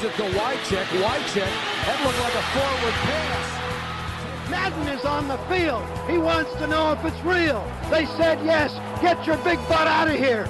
Gives 0.00 0.14
it 0.14 0.16
to 0.16 0.38
Wycheck. 0.38 0.86
Wycheck. 1.02 1.52
That 1.84 1.98
looked 2.04 2.20
like 2.20 2.34
a 2.34 2.42
forward 2.54 2.94
pass. 3.04 4.50
Madden 4.50 4.88
is 4.88 5.04
on 5.04 5.28
the 5.28 5.36
field. 5.48 5.82
He 6.08 6.16
wants 6.18 6.52
to 6.54 6.66
know 6.66 6.92
if 6.92 7.04
it's 7.04 7.24
real. 7.24 7.62
They 7.90 8.06
said 8.06 8.38
yes. 8.44 8.72
Get 9.02 9.26
your 9.26 9.36
big 9.44 9.58
butt 9.68 9.86
out 9.86 10.08
of 10.08 10.14
here. 10.14 10.48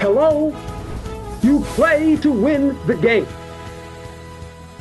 Hello? 0.00 0.54
You 1.42 1.60
play 1.76 2.16
to 2.16 2.32
win 2.32 2.76
the 2.86 2.94
game. 2.94 3.26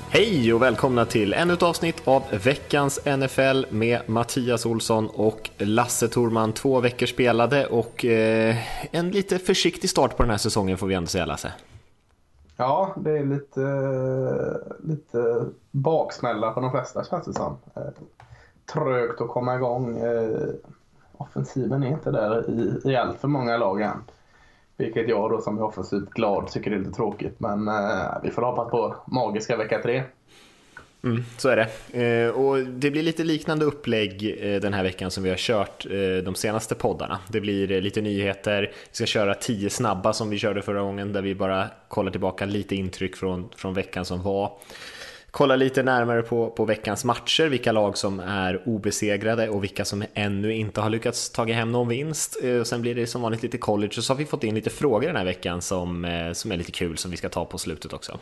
Hej 0.09 0.53
och 0.53 0.61
välkomna 0.61 1.05
till 1.05 1.33
ännu 1.33 1.53
ett 1.53 1.63
avsnitt 1.63 2.01
av 2.07 2.23
veckans 2.31 2.99
NFL 3.05 3.65
med 3.69 4.01
Mattias 4.05 4.65
Olsson 4.65 5.07
och 5.07 5.49
Lasse 5.57 6.07
Torman. 6.07 6.53
Två 6.53 6.79
veckor 6.79 7.05
spelade 7.05 7.65
och 7.65 8.05
eh, 8.05 8.55
en 8.91 9.11
lite 9.11 9.39
försiktig 9.39 9.89
start 9.89 10.17
på 10.17 10.23
den 10.23 10.29
här 10.29 10.37
säsongen 10.37 10.77
får 10.77 10.87
vi 10.87 10.95
ändå 10.95 11.07
säga 11.07 11.25
Lasse. 11.25 11.51
Ja, 12.61 12.93
det 12.95 13.17
är 13.17 13.25
lite, 13.25 13.61
lite 14.79 15.45
baksmälla 15.71 16.51
på 16.51 16.59
de 16.59 16.71
flesta 16.71 17.03
känns 17.03 17.25
det 17.25 17.33
som. 17.33 17.57
Eh, 17.75 17.81
trögt 18.73 19.21
att 19.21 19.27
komma 19.27 19.55
igång. 19.55 19.97
Eh, 19.97 20.49
offensiven 21.17 21.83
är 21.83 21.87
inte 21.87 22.11
där 22.11 22.49
i, 22.49 22.91
i 22.91 22.95
allt 22.95 23.19
för 23.19 23.27
många 23.27 23.57
lag 23.57 23.81
än. 23.81 24.03
Vilket 24.77 25.09
jag 25.09 25.29
då 25.29 25.41
som 25.41 25.57
är 25.57 25.63
offensivt 25.63 26.09
glad 26.09 26.47
tycker 26.47 26.71
är 26.71 26.79
lite 26.79 26.91
tråkigt. 26.91 27.39
Men 27.39 27.67
eh, 27.67 28.17
vi 28.23 28.31
får 28.31 28.41
hoppas 28.41 28.71
på 28.71 28.95
magiska 29.05 29.57
vecka 29.57 29.81
tre. 29.81 30.03
Mm, 31.03 31.25
så 31.37 31.49
är 31.49 31.55
det. 31.55 32.03
Eh, 32.03 32.29
och 32.29 32.57
det 32.59 32.91
blir 32.91 33.03
lite 33.03 33.23
liknande 33.23 33.65
upplägg 33.65 34.37
eh, 34.39 34.61
den 34.61 34.73
här 34.73 34.83
veckan 34.83 35.11
som 35.11 35.23
vi 35.23 35.29
har 35.29 35.37
kört 35.37 35.85
eh, 35.85 36.23
de 36.23 36.35
senaste 36.35 36.75
poddarna. 36.75 37.19
Det 37.27 37.41
blir 37.41 37.81
lite 37.81 38.01
nyheter, 38.01 38.61
vi 38.61 38.95
ska 38.95 39.05
köra 39.05 39.33
tio 39.33 39.69
snabba 39.69 40.13
som 40.13 40.29
vi 40.29 40.37
körde 40.37 40.61
förra 40.61 40.81
gången 40.81 41.13
där 41.13 41.21
vi 41.21 41.35
bara 41.35 41.67
kollar 41.87 42.11
tillbaka 42.11 42.45
lite 42.45 42.75
intryck 42.75 43.15
från, 43.15 43.49
från 43.55 43.73
veckan 43.73 44.05
som 44.05 44.23
var. 44.23 44.51
Kolla 45.31 45.55
lite 45.55 45.83
närmare 45.83 46.21
på, 46.21 46.49
på 46.49 46.65
veckans 46.65 47.05
matcher, 47.05 47.43
vilka 47.49 47.71
lag 47.71 47.97
som 47.97 48.19
är 48.19 48.61
obesegrade 48.65 49.49
och 49.49 49.63
vilka 49.63 49.85
som 49.85 50.03
ännu 50.13 50.53
inte 50.53 50.81
har 50.81 50.89
lyckats 50.89 51.29
ta 51.29 51.45
hem 51.45 51.71
någon 51.71 51.87
vinst. 51.87 52.35
Och 52.61 52.67
sen 52.67 52.81
blir 52.81 52.95
det 52.95 53.07
som 53.07 53.21
vanligt 53.21 53.43
lite 53.43 53.57
college 53.57 53.93
och 53.97 54.03
så 54.03 54.13
har 54.13 54.17
vi 54.17 54.25
fått 54.25 54.43
in 54.43 54.55
lite 54.55 54.69
frågor 54.69 55.07
den 55.07 55.15
här 55.15 55.25
veckan 55.25 55.61
som, 55.61 56.31
som 56.33 56.51
är 56.51 56.57
lite 56.57 56.71
kul 56.71 56.97
som 56.97 57.11
vi 57.11 57.17
ska 57.17 57.29
ta 57.29 57.45
på 57.45 57.57
slutet 57.57 57.93
också. 57.93 58.19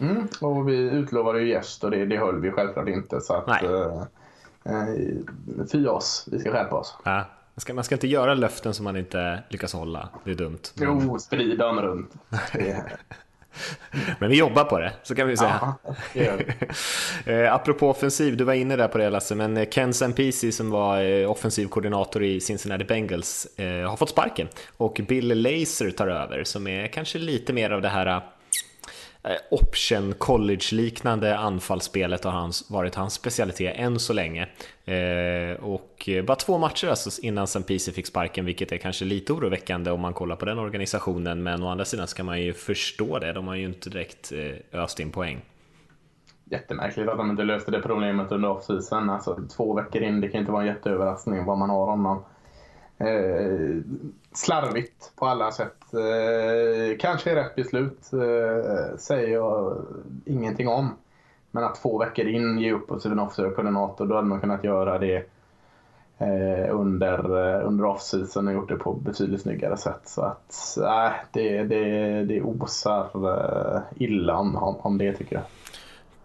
Mm, 0.00 0.28
och 0.40 0.68
vi 0.68 0.76
utlovade 0.76 1.40
ju 1.40 1.48
gäst 1.48 1.84
och 1.84 1.90
det, 1.90 2.06
det 2.06 2.16
höll 2.16 2.40
vi 2.40 2.50
självklart 2.50 2.88
inte. 2.88 3.20
Så 3.20 3.34
att, 3.34 3.46
Nej. 3.46 3.64
eh, 3.64 4.02
eh, 4.64 5.66
fy 5.72 5.86
oss, 5.86 6.28
vi 6.32 6.38
ska 6.38 6.52
skärpa 6.52 6.76
oss. 6.76 6.96
Ja, 7.04 7.16
man, 7.54 7.60
ska, 7.60 7.74
man 7.74 7.84
ska 7.84 7.94
inte 7.94 8.08
göra 8.08 8.34
löften 8.34 8.74
som 8.74 8.84
man 8.84 8.96
inte 8.96 9.42
lyckas 9.48 9.72
hålla, 9.72 10.08
det 10.24 10.30
är 10.30 10.34
dumt. 10.34 10.62
Jo, 10.74 11.18
sprida 11.18 11.66
dem 11.66 11.80
runt. 11.80 12.12
Men 14.18 14.30
vi 14.30 14.36
jobbar 14.38 14.64
på 14.64 14.78
det, 14.78 14.92
så 15.02 15.14
kan 15.14 15.28
vi 15.28 15.36
säga. 15.36 15.74
ja. 16.12 16.32
Eh, 17.24 17.54
apropå 17.54 17.90
offensiv, 17.90 18.36
du 18.36 18.44
var 18.44 18.54
inne 18.54 18.76
där 18.76 18.88
på 18.88 18.98
det 18.98 19.10
Lasse, 19.10 19.34
men 19.34 19.56
eh, 19.56 19.68
Ken 19.68 19.94
Sampisi 19.94 20.52
som 20.52 20.70
var 20.70 21.02
eh, 21.02 21.30
offensiv 21.30 21.66
koordinator 21.66 22.22
i 22.22 22.40
Cincinnati 22.40 22.84
Bengals 22.84 23.46
har 23.88 23.96
fått 23.96 24.08
sparken 24.08 24.48
och 24.76 25.00
Bill 25.08 25.42
Laser 25.42 25.90
tar 25.90 26.08
över 26.08 26.44
som 26.44 26.66
är 26.66 26.86
kanske 26.86 27.18
lite 27.18 27.52
mer 27.52 27.70
av 27.70 27.82
det 27.82 27.88
här 27.88 28.22
Eh, 29.22 29.36
option 29.50 30.14
college-liknande 30.18 31.38
anfallsspelet 31.38 32.24
har 32.24 32.30
hans, 32.30 32.70
varit 32.70 32.94
hans 32.94 33.14
specialitet 33.14 33.76
än 33.76 33.98
så 33.98 34.12
länge. 34.12 34.48
Eh, 34.84 35.64
och 35.64 36.08
eh, 36.08 36.24
bara 36.24 36.36
två 36.36 36.58
matcher 36.58 36.88
alltså 36.88 37.22
innan 37.22 37.46
Sampisi 37.46 37.92
fick 37.92 38.06
sparken, 38.06 38.44
vilket 38.44 38.72
är 38.72 38.76
kanske 38.76 39.04
lite 39.04 39.32
oroväckande 39.32 39.90
om 39.90 40.00
man 40.00 40.12
kollar 40.12 40.36
på 40.36 40.44
den 40.44 40.58
organisationen, 40.58 41.42
men 41.42 41.62
å 41.62 41.68
andra 41.68 41.84
sidan 41.84 42.06
ska 42.06 42.24
man 42.24 42.42
ju 42.42 42.52
förstå 42.52 43.18
det, 43.18 43.32
de 43.32 43.48
har 43.48 43.54
ju 43.54 43.64
inte 43.64 43.90
direkt 43.90 44.32
eh, 44.32 44.80
öst 44.80 45.00
in 45.00 45.10
poäng. 45.10 45.40
Jättemärkligt 46.44 47.08
att 47.08 47.16
de 47.16 47.30
inte 47.30 47.42
löste 47.42 47.70
det 47.70 47.80
problemet 47.80 48.32
under 48.32 48.48
off-season. 48.48 49.10
Alltså, 49.10 49.38
två 49.56 49.74
veckor 49.74 50.02
in, 50.02 50.20
det 50.20 50.28
kan 50.28 50.40
inte 50.40 50.52
vara 50.52 50.62
en 50.62 50.68
jätteöverraskning 50.68 51.44
vad 51.44 51.58
man 51.58 51.70
har 51.70 51.86
honom. 51.86 52.24
Eh, 53.00 53.82
slarvigt 54.32 55.12
på 55.16 55.26
alla 55.26 55.52
sätt. 55.52 55.94
Eh, 55.94 56.98
kanske 56.98 57.30
är 57.30 57.34
rätt 57.34 57.56
beslut, 57.56 58.12
eh, 58.12 58.96
säger 58.98 59.28
jag 59.28 59.76
ingenting 60.24 60.68
om. 60.68 60.88
Men 61.50 61.64
att 61.64 61.82
två 61.82 61.98
veckor 61.98 62.26
in 62.26 62.58
ge 62.58 62.72
upp 62.72 62.90
och 62.90 63.06
en 63.06 63.18
offseason-koordinator, 63.18 64.06
då 64.06 64.14
hade 64.14 64.28
man 64.28 64.40
kunnat 64.40 64.64
göra 64.64 64.98
det 64.98 65.16
eh, 66.18 66.74
under, 66.74 67.18
eh, 67.18 67.66
under 67.66 67.84
off-season 67.84 68.48
och 68.48 68.54
gjort 68.54 68.68
det 68.68 68.76
på 68.76 68.92
betydligt 68.92 69.42
snyggare 69.42 69.76
sätt. 69.76 70.00
Så 70.04 70.22
att 70.22 70.76
äh, 70.78 71.12
det, 71.32 71.62
det, 71.62 72.24
det 72.24 72.42
osar 72.42 73.10
eh, 73.14 73.80
illa 73.96 74.36
om, 74.36 74.56
om 74.56 74.98
det 74.98 75.12
tycker 75.12 75.36
jag 75.36 75.44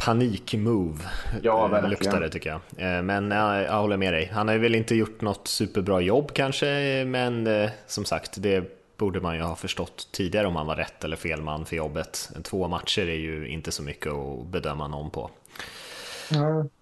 panik-move 0.06 1.00
Ja, 1.44 1.66
eh, 1.66 1.72
verkligen. 1.72 1.90
luktar 1.90 2.20
det 2.22 2.30
tycker 2.30 2.50
jag. 2.50 2.98
Eh, 2.98 3.02
Men 3.04 3.32
ja, 3.32 3.62
jag 3.62 3.82
håller 3.82 3.98
med 3.98 4.14
dig. 4.14 4.32
Han 4.34 4.48
har 4.48 4.56
väl 4.58 4.76
inte 4.76 4.96
gjort 4.96 5.22
något 5.22 5.48
superbra 5.48 6.02
jobb 6.02 6.32
kanske, 6.34 6.66
men 7.08 7.48
eh, 7.48 7.70
som 7.88 8.06
sagt, 8.06 8.42
det 8.42 8.64
borde 8.98 9.22
man 9.22 9.36
ju 9.36 9.42
ha 9.42 9.56
förstått 9.56 10.08
tidigare 10.12 10.48
om 10.48 10.56
han 10.56 10.68
var 10.68 10.76
rätt 10.76 11.04
eller 11.04 11.16
fel 11.18 11.42
man 11.42 11.66
för 11.66 11.76
jobbet. 11.76 12.30
Två 12.44 12.68
matcher 12.68 13.10
är 13.10 13.16
ju 13.16 13.48
inte 13.48 13.72
så 13.72 13.84
mycket 13.84 14.12
att 14.14 14.48
bedöma 14.48 14.88
någon 14.88 15.10
på. 15.12 15.30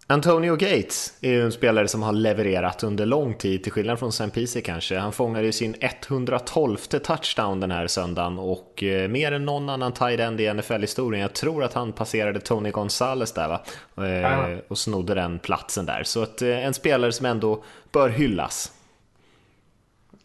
Antonio 0.07 0.55
Gates 0.55 1.13
är 1.21 1.29
ju 1.31 1.41
en 1.43 1.51
spelare 1.51 1.87
som 1.87 2.03
har 2.03 2.13
levererat 2.13 2.83
under 2.83 3.05
lång 3.05 3.33
tid, 3.33 3.63
till 3.63 3.71
skillnad 3.71 3.99
från 3.99 4.11
Sampisi 4.11 4.61
kanske. 4.61 4.97
Han 4.97 5.11
fångade 5.11 5.45
ju 5.45 5.51
sin 5.51 5.75
112 5.79 6.77
touchdown 6.77 7.59
den 7.59 7.71
här 7.71 7.87
söndagen 7.87 8.39
och 8.39 8.83
eh, 8.83 9.09
mer 9.09 9.31
än 9.31 9.45
någon 9.45 9.69
annan 9.69 9.91
tight 9.93 10.19
end 10.19 10.41
i 10.41 10.53
NFL-historien. 10.53 11.21
Jag 11.21 11.33
tror 11.33 11.63
att 11.63 11.73
han 11.73 11.91
passerade 11.91 12.39
Tony 12.39 12.71
Gonzalez 12.71 13.31
där 13.33 13.47
va? 13.47 13.63
Eh, 14.07 14.57
och 14.67 14.77
snodde 14.77 15.13
den 15.13 15.39
platsen 15.39 15.85
där. 15.85 16.03
Så 16.03 16.23
att, 16.23 16.41
eh, 16.41 16.65
en 16.65 16.73
spelare 16.73 17.11
som 17.11 17.25
ändå 17.25 17.63
bör 17.91 18.09
hyllas. 18.09 18.71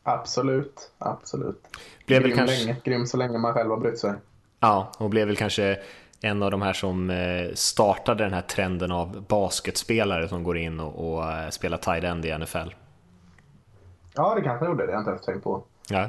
Absolut, 0.02 0.90
absolut. 0.98 1.62
Blev 2.06 2.22
grym, 2.22 2.36
kanske- 2.36 2.58
länge, 2.58 2.76
grym 2.84 3.06
så 3.06 3.16
länge 3.16 3.38
man 3.38 3.54
själv 3.54 3.70
har 3.70 3.76
brytt 3.76 3.98
sig. 3.98 4.12
Ja, 4.60 4.92
och 4.98 5.10
blev 5.10 5.26
väl 5.26 5.36
kanske 5.36 5.78
en 6.20 6.42
av 6.42 6.50
de 6.50 6.62
här 6.62 6.72
som 6.72 7.10
eh, 7.10 7.54
startade 7.54 8.24
den 8.24 8.32
här 8.32 8.42
trenden 8.42 8.92
av 8.92 9.22
basketspelare 9.28 10.28
som 10.28 10.42
går 10.42 10.58
in 10.58 10.80
och, 10.80 11.14
och 11.14 11.32
eh, 11.32 11.48
spelar 11.50 11.78
tight 11.78 12.04
end 12.04 12.24
i 12.24 12.38
NFL. 12.38 12.68
Ja, 14.14 14.34
det 14.34 14.42
kanske 14.42 14.66
gjorde 14.66 14.86
det. 14.86 14.92
Har 14.92 14.92
jag 14.92 15.00
inte 15.00 15.10
ens 15.10 15.24
tänkt 15.24 15.44
på. 15.44 15.62
Ja. 15.90 16.08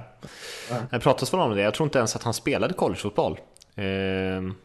Det 0.91 0.99
pratas 0.99 1.33
väl 1.33 1.39
om 1.39 1.55
det. 1.55 1.61
Jag 1.61 1.73
tror 1.73 1.87
inte 1.87 1.97
ens 1.97 2.15
att 2.15 2.23
han 2.23 2.33
spelade 2.33 2.73
collegefotboll. 2.73 3.39
Ehm, 3.75 4.55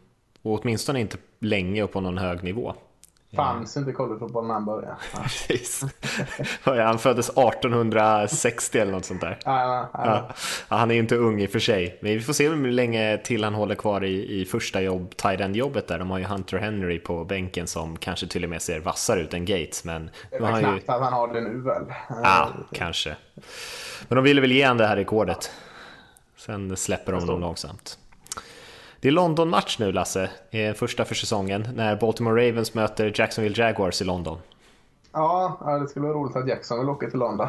och 0.41 0.59
åtminstone 0.61 0.99
inte 0.99 1.17
länge 1.39 1.83
och 1.83 1.91
på 1.91 2.01
någon 2.01 2.17
hög 2.17 2.43
nivå. 2.43 2.73
Fanns 3.35 3.77
inte 3.77 3.91
collegefotboll 3.91 4.47
när 4.47 4.53
han 4.53 4.65
började. 4.65 4.95
Ja. 5.13 5.19
Precis. 5.23 5.81
Han 6.63 6.99
föddes 6.99 7.29
1860 7.29 8.79
eller 8.79 8.91
något 8.91 9.05
sånt 9.05 9.21
där. 9.21 9.37
Ja, 9.45 9.89
ja, 9.93 10.29
han 10.67 10.91
är 10.91 10.95
ju 10.95 11.01
inte 11.01 11.15
ung 11.15 11.41
i 11.41 11.45
och 11.45 11.49
för 11.49 11.59
sig. 11.59 11.97
Men 12.01 12.11
vi 12.13 12.19
får 12.21 12.33
se 12.33 12.49
hur 12.49 12.71
länge 12.71 13.17
till 13.17 13.43
han 13.43 13.53
håller 13.53 13.75
kvar 13.75 14.03
i, 14.03 14.41
i 14.41 14.45
första 14.45 14.81
jobb, 14.81 15.15
tight 15.17 15.39
end 15.41 15.55
jobbet 15.55 15.87
där. 15.87 15.99
De 15.99 16.11
har 16.11 16.17
ju 16.17 16.25
Hunter 16.25 16.57
Henry 16.57 16.99
på 16.99 17.25
bänken 17.25 17.67
som 17.67 17.97
kanske 17.97 18.27
till 18.27 18.43
och 18.43 18.49
med 18.49 18.61
ser 18.61 18.79
vassare 18.79 19.21
ut 19.21 19.33
än 19.33 19.45
Gates. 19.45 19.83
Men 19.83 20.09
Det 20.29 20.35
är 20.35 20.55
ju... 20.55 20.63
knappt 20.63 20.89
att 20.89 21.01
han 21.01 21.13
har 21.13 21.33
det 21.33 21.41
nu 21.41 21.61
väl. 21.61 21.83
Ja, 22.23 22.49
kanske. 22.71 23.15
Men 24.07 24.15
de 24.15 24.23
ville 24.23 24.41
väl 24.41 24.51
ge 24.51 24.63
han 24.63 24.77
det 24.77 24.87
här 24.87 24.95
rekordet. 24.95 25.51
Sen 26.37 26.77
släpper 26.77 27.11
de 27.11 27.21
honom 27.21 27.41
långsamt. 27.41 27.97
Det 29.05 29.09
är 29.09 29.13
London-match 29.13 29.79
nu 29.79 29.91
Lasse, 29.91 30.29
eh, 30.51 30.73
första 30.73 31.05
för 31.05 31.15
säsongen, 31.15 31.67
när 31.75 31.95
Baltimore 31.95 32.49
Ravens 32.49 32.73
möter 32.73 33.11
Jacksonville 33.15 33.63
Jaguars 33.63 34.01
i 34.01 34.05
London. 34.05 34.37
Ja, 35.13 35.77
det 35.81 35.87
skulle 35.87 36.05
vara 36.07 36.17
roligt 36.17 36.35
att 36.35 36.47
Jackson 36.47 36.79
vill 36.79 36.89
åka 36.89 37.09
till 37.09 37.19
London. 37.19 37.47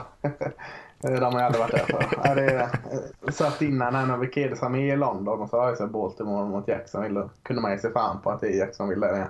De 1.00 1.22
har 1.24 1.32
ju 1.32 1.46
aldrig 1.46 1.60
varit 1.62 1.70
där 1.72 1.78
förr. 1.86 2.06
Ja, 2.24 2.34
det 2.34 2.50
är- 2.50 3.30
satt 3.32 3.62
innan 3.62 3.94
här 3.94 4.06
när 4.06 4.16
vi 4.16 4.30
Kedesa 4.32 4.68
med 4.68 4.88
i 4.88 4.96
London 4.96 5.40
och 5.40 5.48
så 5.50 5.60
har 5.60 5.68
jag 5.68 5.78
sett 5.78 5.90
Baltimore 5.90 6.48
mot 6.48 6.68
Jacksonville. 6.68 7.20
Då 7.20 7.30
kunde 7.42 7.62
man 7.62 7.72
ju 7.72 7.78
se 7.78 7.90
fan 7.90 8.20
på 8.22 8.30
att 8.30 8.40
det 8.40 8.46
är 8.48 8.58
Jacksonville 8.58 9.06
där 9.06 9.14
igen. 9.14 9.28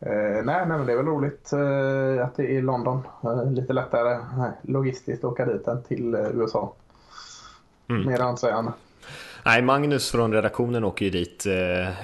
Eh, 0.00 0.44
nej, 0.44 0.66
nej, 0.66 0.66
men 0.78 0.86
det 0.86 0.92
är 0.92 0.96
väl 0.96 1.06
roligt 1.06 1.52
eh, 1.52 2.24
att 2.26 2.36
det 2.36 2.56
är 2.56 2.62
London. 2.62 3.02
Eh, 3.24 3.52
lite 3.52 3.72
lättare 3.72 4.12
eh, 4.12 4.48
logistiskt 4.62 5.24
att 5.24 5.30
åka 5.32 5.44
dit 5.44 5.68
än 5.68 5.82
till 5.82 6.14
eh, 6.14 6.20
USA. 6.34 6.72
Mm. 7.88 8.06
Mer 8.06 8.20
ansägande. 8.20 8.72
Nej, 9.44 9.62
Magnus 9.62 10.10
från 10.10 10.32
redaktionen 10.32 10.84
åker 10.84 11.04
ju 11.04 11.10
dit. 11.10 11.46
eh, 11.46 11.88
eh, 11.88 11.94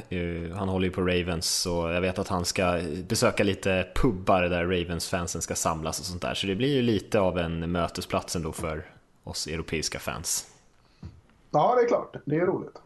Han 0.57 0.69
håller 0.69 0.87
ju 0.87 0.93
på 0.93 1.01
Ravens 1.01 1.67
och 1.67 1.93
jag 1.93 2.01
vet 2.01 2.19
att 2.19 2.29
han 2.29 2.45
ska 2.45 2.81
besöka 3.09 3.45
lite 3.45 3.87
pubbar 3.95 4.43
där 4.43 4.65
Ravens-fansen 4.65 5.43
ska 5.43 5.55
samlas 5.55 6.01
och 6.01 6.07
sånt 6.07 6.23
där. 6.23 6.35
Så 6.35 6.47
det 6.47 6.55
blir 6.55 6.75
ju 6.75 6.83
lite 6.83 7.21
av 7.21 7.39
en 7.39 7.73
mötesplats 7.73 8.37
ändå 8.37 8.53
för 8.53 8.85
oss 9.25 9.47
europeiska 9.47 9.99
fans. 9.99 10.47
Ja, 11.51 11.75
det 11.75 11.83
är 11.83 11.89
klart. 11.89 12.17
Det 12.25 12.37
är 12.37 12.47
roligt. 12.47 12.77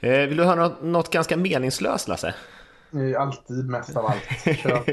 Eh, 0.00 0.10
Vill 0.28 0.36
du 0.36 0.44
höra 0.44 0.72
något, 0.82 1.10
ganska 1.10 1.36
meningslöst 1.36 2.08
Lasse? 2.08 2.34
Alltid 3.18 3.68
mest 3.70 3.96
av 3.96 4.06
allt. 4.06 4.22
Kör. 4.58 4.84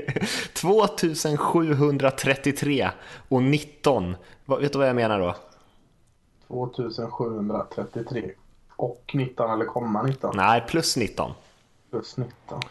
2733 0.54 2.90
och 3.30 3.44
19. 3.44 4.16
Vad- 4.46 4.62
Vet 4.62 4.72
du 4.72 4.78
vad 4.80 4.88
jag 4.90 4.96
menar 4.96 5.20
då? 5.20 5.36
2733. 6.48 8.32
Och 8.76 9.12
19 9.14 9.52
eller 9.52 9.66
komma 9.66 10.04
19? 10.04 10.32
Nej, 10.38 10.64
plus 10.68 10.98
19. 10.98 11.32
Plus 11.90 12.18
19. 12.18 12.62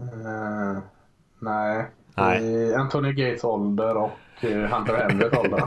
Uh, 0.00 0.78
nej. 1.38 1.86
nej. 2.16 2.74
Anthony 2.74 3.12
Gates 3.12 3.44
ålder 3.44 3.96
och 3.96 4.10
Hunter 4.40 5.08
Henrys 5.08 5.32
ålder. 5.38 5.62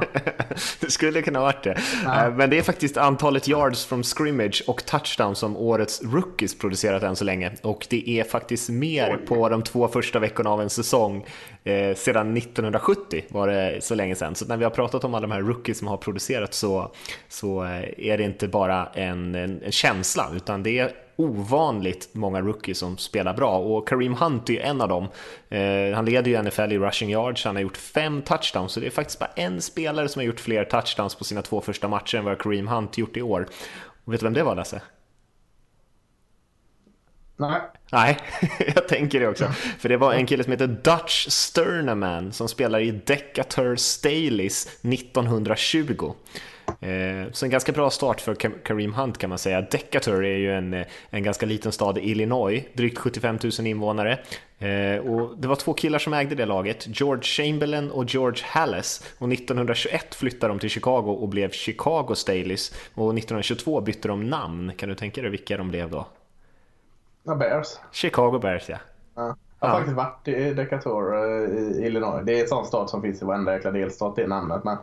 det 0.79 0.91
skulle 0.91 1.21
kunna 1.21 1.39
varit 1.39 1.63
det. 1.63 1.77
Ja. 2.05 2.29
Men 2.29 2.49
det 2.49 2.57
är 2.57 2.61
faktiskt 2.61 2.97
antalet 2.97 3.47
yards 3.47 3.85
from 3.85 4.03
scrimmage 4.03 4.63
och 4.67 4.85
touchdown 4.85 5.35
som 5.35 5.57
årets 5.57 6.01
rookies 6.03 6.59
producerat 6.59 7.03
än 7.03 7.15
så 7.15 7.23
länge. 7.23 7.51
Och 7.61 7.87
det 7.89 8.09
är 8.09 8.23
faktiskt 8.23 8.69
mer 8.69 9.17
Oj. 9.19 9.25
på 9.27 9.49
de 9.49 9.63
två 9.63 9.87
första 9.87 10.19
veckorna 10.19 10.49
av 10.49 10.61
en 10.61 10.69
säsong 10.69 11.25
eh, 11.63 11.95
sedan 11.95 12.37
1970 12.37 13.23
var 13.29 13.47
det 13.47 13.83
så 13.83 13.95
länge 13.95 14.15
sedan. 14.15 14.35
Så 14.35 14.45
när 14.45 14.57
vi 14.57 14.63
har 14.63 14.71
pratat 14.71 15.03
om 15.03 15.13
alla 15.13 15.27
de 15.27 15.33
här 15.33 15.41
rookies 15.41 15.77
som 15.79 15.87
har 15.87 15.97
producerat 15.97 16.53
så, 16.53 16.91
så 17.29 17.61
är 17.97 18.17
det 18.17 18.23
inte 18.23 18.47
bara 18.47 18.85
en, 18.93 19.35
en, 19.35 19.61
en 19.63 19.71
känsla 19.71 20.29
utan 20.35 20.63
det 20.63 20.79
är 20.79 20.91
ovanligt 21.17 22.09
många 22.11 22.41
rookies 22.41 22.77
som 22.77 22.97
spelar 22.97 23.33
bra 23.33 23.57
och 23.57 23.87
Kareem 23.87 24.13
Hunt 24.13 24.49
är 24.49 24.59
en 24.59 24.81
av 24.81 24.89
dem. 24.89 25.07
Eh, 25.49 25.95
han 25.95 26.05
leder 26.05 26.31
ju 26.31 26.43
NFL 26.43 26.71
i 26.71 26.77
rushing 26.79 27.09
yards, 27.09 27.45
han 27.45 27.55
har 27.55 27.61
gjort 27.61 27.77
fem 27.77 28.21
touchdowns, 28.21 28.71
så 28.71 28.79
det 28.79 28.85
är 28.85 28.91
faktiskt 28.91 29.19
bara 29.19 29.31
en 29.35 29.61
spelare 29.61 30.09
som 30.09 30.19
har 30.19 30.25
gjort 30.25 30.39
fler 30.39 30.63
touchdowns 30.63 31.15
på 31.15 31.23
sina 31.23 31.41
två 31.41 31.61
första 31.61 31.87
matcher 31.87 32.17
än 32.17 32.25
vad 32.25 32.41
Kareem 32.41 32.67
Hunt 32.67 32.97
gjort 32.97 33.17
i 33.17 33.21
år. 33.21 33.47
Och 34.05 34.13
vet 34.13 34.19
du 34.19 34.25
vem 34.25 34.33
det 34.33 34.43
var 34.43 34.55
Lasse? 34.55 34.81
Nej. 37.39 37.61
Nej, 37.91 38.17
jag 38.75 38.87
tänker 38.87 39.19
det 39.19 39.27
också. 39.27 39.45
För 39.79 39.89
det 39.89 39.97
var 39.97 40.13
en 40.13 40.25
kille 40.25 40.43
som 40.43 40.51
heter 40.51 40.67
Dutch 40.67 41.27
Sternaman 41.29 42.33
som 42.33 42.47
spelar 42.47 42.79
i 42.79 42.91
Decatur 42.91 43.75
Staleys 43.75 44.67
1920. 44.83 46.13
Eh, 46.79 47.31
så 47.31 47.45
en 47.45 47.51
ganska 47.51 47.71
bra 47.71 47.89
start 47.89 48.21
för 48.21 48.35
Kareem 48.63 48.93
Hunt 48.93 49.17
kan 49.17 49.29
man 49.29 49.39
säga. 49.39 49.61
Decatur 49.61 50.25
är 50.25 50.37
ju 50.37 50.53
en, 50.53 50.85
en 51.09 51.23
ganska 51.23 51.45
liten 51.45 51.71
stad 51.71 51.97
i 51.97 52.01
Illinois, 52.01 52.63
drygt 52.73 52.97
75 52.97 53.39
000 53.59 53.67
invånare. 53.67 54.19
Eh, 54.59 54.97
och 54.97 55.37
det 55.37 55.47
var 55.47 55.55
två 55.55 55.73
killar 55.73 55.99
som 55.99 56.13
ägde 56.13 56.35
det 56.35 56.45
laget, 56.45 56.99
George 56.99 57.23
Chamberlain 57.23 57.91
och 57.91 58.05
George 58.05 58.43
Halles. 58.45 59.15
Och 59.17 59.33
1921 59.33 60.15
flyttade 60.15 60.53
de 60.53 60.59
till 60.59 60.69
Chicago 60.69 61.17
och 61.21 61.29
blev 61.29 61.51
Chicago 61.51 62.13
Staleys. 62.15 62.73
Och 62.93 63.17
1922 63.17 63.81
bytte 63.81 64.07
de 64.07 64.29
namn. 64.29 64.71
Kan 64.77 64.89
du 64.89 64.95
tänka 64.95 65.21
dig 65.21 65.29
vilka 65.31 65.57
de 65.57 65.69
blev 65.69 65.91
då? 65.91 66.07
Bears. 67.35 67.67
Chicago 67.91 68.39
Bears, 68.39 68.69
ja. 68.69 68.77
ja. 69.15 69.35
Jag 69.59 69.67
har 69.67 69.73
ja. 69.73 69.79
faktiskt 69.79 69.97
varit 69.97 70.27
i 70.27 70.53
Decatur 70.53 71.13
eh, 71.15 71.57
i 71.57 71.85
Illinois. 71.85 72.21
Det 72.25 72.37
är 72.37 72.41
en 72.41 72.47
sån 72.47 72.65
stad 72.65 72.89
som 72.89 73.01
finns 73.01 73.21
i 73.21 73.25
varenda 73.25 73.53
jäkla 73.53 73.71
delstat, 73.71 74.15
det 74.15 74.27
namnet. 74.27 74.63
Men 74.63 74.77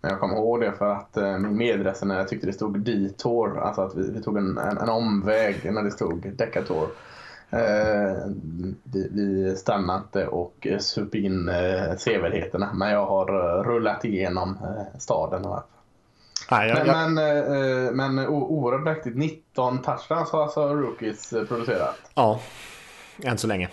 men 0.00 0.10
jag 0.10 0.20
kommer 0.20 0.36
ihåg 0.36 0.60
det 0.60 0.72
för 0.72 0.90
att 0.90 1.16
eh, 1.16 1.38
min 1.38 1.56
medresenär 1.56 2.24
tyckte 2.24 2.46
det 2.46 2.52
stod 2.52 2.80
detour, 2.80 3.60
alltså 3.60 3.82
att 3.82 3.94
vi, 3.94 4.10
vi 4.12 4.22
tog 4.22 4.36
en, 4.36 4.58
en, 4.58 4.78
en, 4.78 4.88
omväg 4.88 5.72
när 5.72 5.82
det 5.82 5.90
stod 5.90 6.32
Decatur. 6.36 6.88
Eh, 7.50 8.16
vi, 8.84 9.08
vi 9.10 9.56
stannade 9.56 10.26
och 10.26 10.66
sup 10.78 11.14
in 11.14 11.48
eh, 11.48 11.96
sevärdheterna, 11.98 12.70
men 12.74 12.90
jag 12.90 13.06
har 13.06 13.28
eh, 13.28 13.62
rullat 13.62 14.04
igenom 14.04 14.58
eh, 14.62 14.98
staden. 14.98 15.46
Nej, 16.50 16.68
jag, 16.68 16.86
men, 16.86 16.86
jag... 16.86 17.12
men, 17.12 17.86
eh, 17.86 17.92
men 17.92 18.28
oerhört 18.28 18.82
mäktigt. 18.82 19.16
19 19.16 19.82
touchdowns 19.82 20.30
har 20.30 20.42
alltså 20.42 20.74
rookies 20.74 21.30
producerat. 21.30 21.96
Ja, 22.14 22.40
än 23.22 23.38
så 23.38 23.46
länge. 23.46 23.68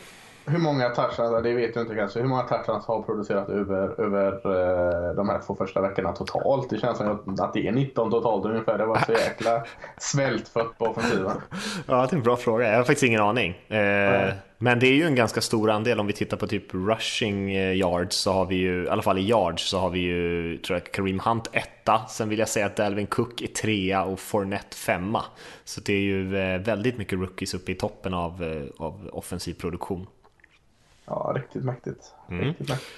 Hur 0.49 0.59
många 0.59 0.89
touchdowns, 0.89 1.43
det 1.43 1.53
vet 1.53 1.73
du 1.73 1.81
inte 1.81 1.95
kanske, 1.95 2.19
hur 2.19 2.27
många 2.27 2.43
touchdowns 2.43 2.85
har 2.85 3.01
producerat 3.01 3.49
över, 3.49 4.01
över 4.01 4.31
uh, 4.31 5.15
de 5.15 5.29
här 5.29 5.41
två 5.45 5.55
första 5.55 5.81
veckorna 5.81 6.11
totalt? 6.11 6.69
Det 6.69 6.79
känns 6.79 6.97
som 6.97 7.35
att 7.39 7.53
det 7.53 7.67
är 7.67 7.71
19 7.71 8.11
totalt 8.11 8.45
ungefär. 8.45 8.77
Det 8.77 8.85
var 8.85 8.99
så 9.05 9.11
jäkla 9.11 9.63
svältfött 9.97 10.77
på 10.77 10.85
offensiven. 10.85 11.41
ja, 11.87 12.07
det 12.09 12.13
är 12.13 12.17
en 12.17 12.23
bra 12.23 12.35
fråga. 12.35 12.69
Jag 12.69 12.77
har 12.77 12.83
faktiskt 12.83 13.03
ingen 13.03 13.21
aning. 13.21 13.51
Uh, 13.71 14.33
men 14.59 14.79
det 14.79 14.87
är 14.87 14.93
ju 14.93 15.03
en 15.03 15.15
ganska 15.15 15.41
stor 15.41 15.69
andel. 15.69 15.99
Om 15.99 16.07
vi 16.07 16.13
tittar 16.13 16.37
på 16.37 16.47
typ 16.47 16.73
rushing 16.73 17.55
eh, 17.55 17.73
yards 17.73 18.15
så 18.15 18.31
har 18.31 18.45
vi 18.45 18.55
ju, 18.55 18.85
i 18.85 18.89
alla 18.89 19.01
fall 19.01 19.17
i 19.17 19.21
yards 19.21 19.63
så 19.63 19.79
har 19.79 19.89
vi 19.89 19.99
ju, 19.99 20.57
tror 20.57 20.79
jag, 20.79 20.91
Kareem 20.91 21.19
Hunt 21.19 21.49
etta. 21.51 22.01
Sen 22.09 22.29
vill 22.29 22.39
jag 22.39 22.49
säga 22.49 22.65
att 22.65 22.75
Dalvin 22.75 23.07
Cook 23.07 23.41
är 23.41 23.47
trea 23.47 24.03
och 24.03 24.19
Fournette 24.19 24.77
femma. 24.77 25.23
Så 25.63 25.81
det 25.81 25.93
är 25.93 25.99
ju 25.99 26.27
väldigt 26.57 26.97
mycket 26.97 27.19
rookies 27.19 27.53
uppe 27.53 27.71
i 27.71 27.75
toppen 27.75 28.13
av, 28.13 28.67
av 28.77 29.09
offensiv 29.13 29.53
produktion. 29.53 30.07
Ja, 31.07 31.33
riktigt 31.35 31.63
mäktigt. 31.63 32.13
Mm. 32.29 32.45
Riktigt 32.45 32.69
mäktigt. 32.69 32.91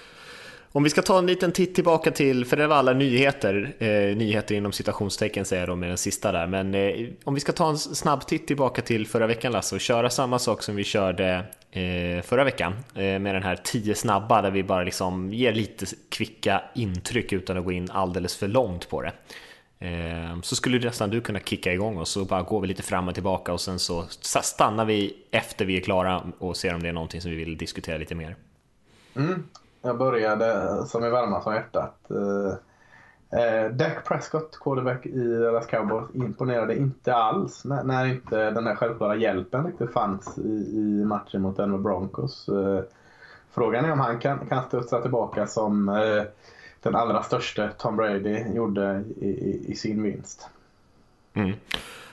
Om 0.71 0.83
vi 0.83 0.89
ska 0.89 1.01
ta 1.01 1.19
en 1.19 1.25
liten 1.25 1.51
titt 1.51 1.75
tillbaka 1.75 2.11
till, 2.11 2.45
för 2.45 2.57
det 2.57 2.67
var 2.67 2.75
alla 2.75 2.93
nyheter, 2.93 3.75
eh, 3.79 4.17
nyheter 4.17 4.55
inom 4.55 4.71
citationstecken 4.71 5.45
säger 5.45 5.61
jag 5.61 5.69
då 5.69 5.75
med 5.75 5.89
den 5.89 5.97
sista 5.97 6.31
där, 6.31 6.47
men 6.47 6.75
eh, 6.75 7.07
om 7.23 7.33
vi 7.33 7.39
ska 7.39 7.51
ta 7.51 7.69
en 7.69 7.77
snabb 7.77 8.27
titt 8.27 8.47
tillbaka 8.47 8.81
till 8.81 9.07
förra 9.07 9.27
veckan 9.27 9.51
Lasse 9.51 9.75
och 9.75 9.81
köra 9.81 10.09
samma 10.09 10.39
sak 10.39 10.63
som 10.63 10.75
vi 10.75 10.83
körde 10.83 11.45
eh, 11.71 12.21
förra 12.23 12.43
veckan 12.43 12.73
eh, 12.73 13.19
med 13.19 13.35
den 13.35 13.43
här 13.43 13.55
10 13.63 13.95
snabba 13.95 14.41
där 14.41 14.51
vi 14.51 14.63
bara 14.63 14.83
liksom 14.83 15.33
ger 15.33 15.53
lite 15.53 15.85
kvicka 16.09 16.61
intryck 16.75 17.33
utan 17.33 17.57
att 17.57 17.65
gå 17.65 17.71
in 17.71 17.91
alldeles 17.91 18.37
för 18.37 18.47
långt 18.47 18.89
på 18.89 19.01
det. 19.01 19.11
Ehm, 19.81 20.41
så 20.43 20.55
skulle 20.55 20.79
nästan 20.79 21.09
du 21.09 21.21
kunna 21.21 21.39
kicka 21.39 21.73
igång 21.73 21.97
oss 21.97 22.09
så 22.09 22.25
bara 22.25 22.41
går 22.41 22.61
vi 22.61 22.67
lite 22.67 22.83
fram 22.83 23.07
och 23.07 23.13
tillbaka 23.13 23.53
och 23.53 23.61
sen 23.61 23.79
så 23.79 24.05
stannar 24.41 24.85
vi 24.85 25.25
efter 25.31 25.65
vi 25.65 25.77
är 25.77 25.81
klara 25.81 26.23
och 26.39 26.57
ser 26.57 26.73
om 26.73 26.83
det 26.83 26.89
är 26.89 26.93
någonting 26.93 27.21
som 27.21 27.31
vi 27.31 27.37
vill 27.37 27.57
diskutera 27.57 27.97
lite 27.97 28.15
mer. 28.15 28.35
Mm. 29.15 29.43
Jag 29.81 29.97
började 29.97 30.53
eh, 30.53 30.85
som 30.85 31.05
i 31.05 31.09
varmast 31.09 31.47
om 31.47 31.53
hjärtat. 31.53 31.95
Uh, 32.11 32.53
Dak 33.71 34.07
Prescott, 34.07 34.59
quarterback 34.63 35.05
i 35.05 35.35
Dallas 35.35 35.67
Cowboys, 35.67 36.15
imponerade 36.15 36.77
inte 36.77 37.13
alls 37.15 37.65
när, 37.65 37.83
när, 37.83 38.05
inte 38.05 38.51
den 38.51 38.63
där 38.63 38.75
självklara 38.75 39.15
hjälpen 39.15 39.65
riktigt 39.65 39.93
fanns 39.93 40.37
i, 40.37 40.71
i 40.75 41.05
matchen 41.05 41.41
mot 41.41 41.57
Denver 41.57 41.77
Broncos. 41.77 42.49
Frågan 43.51 43.85
är 43.85 43.91
om 43.91 43.99
han 43.99 44.19
kan, 44.19 44.47
kan 44.47 44.63
studsa 44.63 45.01
tillbaka 45.01 45.47
som 45.47 45.89
den 46.81 46.95
allra 46.95 47.23
största 47.23 47.67
Tom 47.67 47.95
Brady 47.95 48.53
gjorde 48.53 49.03
i, 49.21 49.25
i, 49.25 49.65
i 49.67 49.75
sin 49.75 50.03
vinst. 50.03 50.49
Mm. 51.33 51.55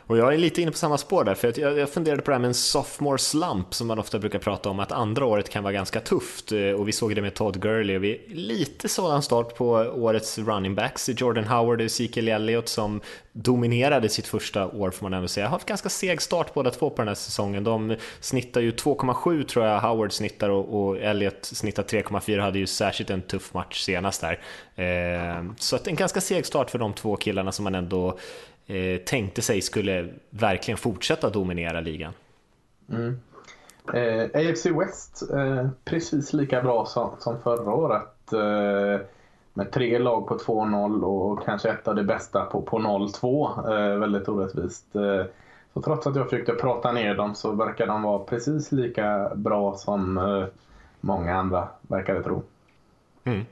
Och 0.07 0.19
jag 0.19 0.35
är 0.35 0.39
lite 0.39 0.63
inne 0.63 0.71
på 0.71 0.77
samma 0.77 0.99
spår 0.99 1.25
där, 1.25 1.35
för 1.35 1.61
jag, 1.61 1.79
jag 1.79 1.91
funderade 1.91 2.23
på 2.23 2.31
det 2.31 2.35
här 2.35 2.41
med 2.41 2.49
en 2.49 2.55
sophomore 2.55 3.19
slump 3.19 3.75
som 3.75 3.87
man 3.87 3.99
ofta 3.99 4.19
brukar 4.19 4.39
prata 4.39 4.69
om, 4.69 4.81
att 4.81 4.93
andra 4.93 5.27
året 5.27 5.49
kan 5.49 5.63
vara 5.63 5.73
ganska 5.73 6.01
tufft. 6.01 6.53
Eh, 6.53 6.71
och 6.71 6.89
vi 6.89 6.93
såg 6.93 7.15
det 7.15 7.23
med 7.23 7.35
Todd 7.35 7.61
Gurley 7.61 7.97
och 7.97 8.05
vi 8.05 8.21
lite 8.29 8.89
sådan 8.89 9.23
start 9.23 9.57
på 9.57 9.71
årets 9.95 10.39
running 10.39 10.75
backs, 10.75 11.11
Jordan 11.17 11.45
Howard 11.45 11.81
och 11.81 11.87
Ezekiel 11.87 12.29
Elliott 12.29 12.69
som 12.69 13.01
dominerade 13.33 14.09
sitt 14.09 14.27
första 14.27 14.67
år 14.67 14.91
får 14.91 15.05
man 15.05 15.15
ändå 15.15 15.29
säga. 15.29 15.47
Har 15.47 15.51
haft 15.51 15.69
ganska 15.69 15.89
seg 15.89 16.23
start 16.23 16.55
båda 16.55 16.71
två 16.71 16.91
på 16.91 16.97
den 16.97 17.09
här 17.09 17.15
säsongen. 17.15 17.65
De 17.65 17.97
snittar 18.21 18.61
ju 18.61 18.73
2,7 18.73 19.45
tror 19.45 19.67
jag 19.67 19.81
Howard 19.81 20.13
snittar 20.13 20.51
och, 20.51 20.87
och 20.87 20.99
Elliot 20.99 21.39
snittar 21.43 21.83
3,4, 21.83 22.41
hade 22.41 22.59
ju 22.59 22.67
särskilt 22.67 23.11
en 23.11 23.23
tuff 23.23 23.55
match 23.55 23.81
senast 23.83 24.21
där. 24.21 24.41
Eh, 24.77 25.45
så 25.59 25.77
att 25.77 25.87
en 25.87 25.97
ganska 25.97 26.21
seg 26.21 26.47
start 26.47 26.71
för 26.71 26.79
de 26.79 26.93
två 26.93 27.17
killarna 27.17 27.53
som 27.53 27.65
man 27.65 27.75
ändå 27.75 28.19
eh, 28.67 29.01
tänkte 29.01 29.43
sig 29.43 29.61
skulle 29.61 30.09
verkligen 30.31 30.79
fortsätta 30.79 31.31
dominera 31.31 31.81
ligan. 31.81 32.13
Mm. 32.91 33.21
Eh, 33.95 34.25
AFC 34.35 34.67
West, 34.67 35.31
eh, 35.33 35.69
precis 35.85 36.33
lika 36.33 36.63
bra 36.63 36.87
som, 36.87 37.11
som 37.19 37.43
förra 37.43 37.75
året. 37.75 38.33
Eh, 38.33 39.07
med 39.55 39.73
tre 39.73 39.99
lag 39.99 40.27
på 40.27 40.39
2-0 40.39 41.03
och 41.03 41.45
kanske 41.45 41.71
ett 41.71 41.89
av 41.89 41.95
det 41.95 42.05
bästa 42.05 42.45
på, 42.45 42.63
på 42.63 42.79
0-2. 42.79 43.93
Eh, 43.93 43.99
väldigt 43.99 44.29
orättvist. 44.29 44.97
Eh, 44.97 45.25
så 45.75 45.83
trots 45.83 46.07
att 46.07 46.17
jag 46.17 46.31
försökte 46.31 46.53
prata 46.53 46.93
ner 46.93 47.15
dem 47.15 47.35
så 47.35 47.53
verkar 47.53 47.87
de 47.87 48.03
vara 48.03 48.19
precis 48.19 48.73
lika 48.73 49.33
bra 49.35 49.75
som 49.75 50.19
eh, 50.19 50.45
många 51.01 51.35
andra 51.35 51.69
verkade 51.83 52.23
tro. 52.23 52.43
Mm. 53.25 53.45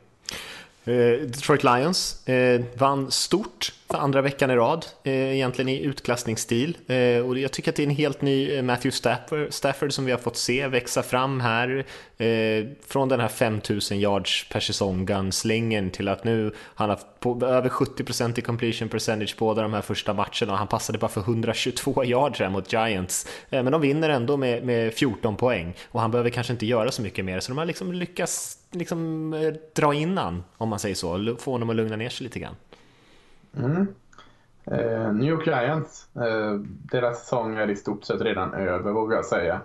Eh, 0.85 1.27
Detroit 1.27 1.65
Lions 1.65 2.29
eh, 2.29 2.61
vann 2.75 3.11
stort 3.11 3.73
för 3.91 3.99
andra 3.99 4.23
veckan 4.23 4.51
i 4.51 4.57
rad, 4.57 4.87
eh, 5.05 5.35
egentligen 5.35 5.69
i 5.69 5.81
utklassningsstil. 5.83 6.77
Eh, 6.87 7.27
och 7.27 7.39
jag 7.39 7.53
tycker 7.53 7.71
att 7.71 7.77
det 7.77 7.83
är 7.83 7.87
en 7.87 7.97
helt 7.97 8.23
ny 8.23 8.57
eh, 8.57 8.63
Matthew 8.63 8.97
Stafford, 8.97 9.53
Stafford 9.53 9.93
som 9.93 10.05
vi 10.05 10.13
har 10.13 10.19
fått 10.19 10.37
se 10.37 10.69
växa 10.69 11.03
fram 11.03 11.41
här. 11.41 11.87
Eh, 12.19 12.67
från 12.87 13.09
den 13.09 13.21
här 13.21 13.29
5000 13.29 14.01
yards 14.01 14.49
per 14.49 14.61
säsong 14.61 15.07
gunslingen 15.07 15.91
till 15.91 16.09
att 16.09 16.25
nu 16.25 16.55
han 16.75 16.89
har 16.89 17.01
på 17.21 17.47
över 17.47 17.69
70% 17.69 18.39
i 18.39 18.43
completion 18.43 18.89
percentage 18.89 19.37
båda 19.39 19.63
de 19.63 19.73
här 19.73 19.83
första 19.83 20.15
matcherna 20.15 20.53
och 20.53 20.59
han 20.59 20.69
passade 20.69 20.99
bara 20.99 21.09
för 21.09 21.21
122 21.21 22.05
yards 22.05 22.41
här 22.41 22.51
mot 22.51 22.73
Giants. 22.73 23.27
Eh, 23.51 23.63
men 23.63 23.73
de 23.73 23.81
vinner 23.81 24.09
ändå 24.09 24.37
med, 24.37 24.65
med 24.65 24.95
14 24.95 25.37
poäng 25.37 25.75
och 25.85 26.01
han 26.01 26.11
behöver 26.11 26.31
kanske 26.31 26.53
inte 26.53 26.67
göra 26.67 26.91
så 26.91 27.03
mycket 27.03 27.25
mer 27.25 27.41
så 27.41 27.51
de 27.51 27.59
har 27.59 27.65
liksom 27.65 27.93
lyckats 27.93 28.59
liksom, 28.75 29.33
eh, 29.33 29.55
dra 29.75 29.95
innan, 29.95 30.45
om 30.57 30.69
man 30.69 30.79
säger 30.79 30.95
så, 30.95 31.37
få 31.39 31.53
honom 31.53 31.71
att 31.71 31.77
lugna 31.77 31.97
ner 31.97 32.09
sig 32.09 32.25
lite 32.25 32.39
grann. 32.39 32.57
Mm. 33.57 33.87
Eh, 34.67 35.13
New 35.13 35.29
York 35.29 35.47
Giants, 35.47 36.09
eh, 36.17 36.55
deras 36.91 37.21
säsong 37.21 37.57
är 37.57 37.71
i 37.71 37.77
stort 37.77 38.05
sett 38.05 38.21
redan 38.21 38.55
över 38.55 38.93
vågar 38.93 39.17
jag 39.17 39.25
säga. 39.25 39.61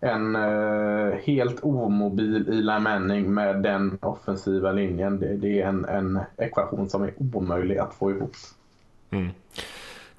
En 0.00 0.36
eh, 0.36 1.14
helt 1.24 1.64
omobil 1.64 2.48
Eli 2.48 2.80
Manning 2.80 3.34
med 3.34 3.62
den 3.62 3.98
offensiva 4.00 4.72
linjen, 4.72 5.20
det, 5.20 5.36
det 5.36 5.62
är 5.62 5.66
en, 5.66 5.84
en, 5.84 6.20
ekvation 6.36 6.88
som 6.88 7.02
är 7.02 7.12
omöjlig 7.16 7.78
att 7.78 7.94
få 7.94 8.10
ihop. 8.10 8.32
Mm. 9.10 9.28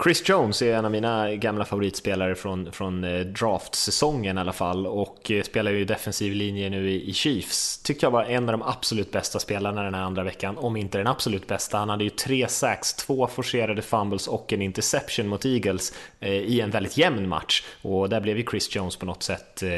Chris 0.02 0.28
Jones 0.28 0.62
är 0.62 0.74
en 0.74 0.84
av 0.84 0.90
mina 0.90 1.34
gamla 1.34 1.64
favoritspelare 1.64 2.34
från, 2.34 2.72
från 2.72 3.04
eh, 3.04 3.20
draftsäsongen 3.20 4.38
i 4.38 4.40
alla 4.40 4.52
fall 4.52 4.86
och 4.86 5.30
eh, 5.30 5.42
spelar 5.42 5.70
ju 5.70 5.84
defensiv 5.84 6.32
linje 6.32 6.70
nu 6.70 6.90
i, 6.90 7.10
i 7.10 7.12
Chiefs. 7.12 7.82
Tyckte 7.82 8.06
jag 8.06 8.10
var 8.10 8.24
en 8.24 8.48
av 8.48 8.52
de 8.52 8.62
absolut 8.62 9.12
bästa 9.12 9.38
spelarna 9.38 9.82
den 9.82 9.94
här 9.94 10.02
andra 10.02 10.24
veckan, 10.24 10.58
om 10.58 10.76
inte 10.76 10.98
den 10.98 11.06
absolut 11.06 11.46
bästa. 11.46 11.78
Han 11.78 11.88
hade 11.88 12.04
ju 12.04 12.10
tre 12.10 12.48
sacks, 12.48 12.94
två 12.94 13.26
forcerade 13.26 13.82
fumbles 13.82 14.28
och 14.28 14.52
en 14.52 14.62
interception 14.62 15.28
mot 15.28 15.44
Eagles 15.44 15.92
eh, 16.20 16.32
i 16.32 16.60
en 16.60 16.70
väldigt 16.70 16.96
jämn 16.96 17.28
match 17.28 17.64
och 17.82 18.08
där 18.08 18.20
blev 18.20 18.36
ju 18.36 18.44
Chris 18.50 18.76
Jones 18.76 18.96
på 18.96 19.06
något 19.06 19.22
sätt 19.22 19.62
eh, 19.62 19.68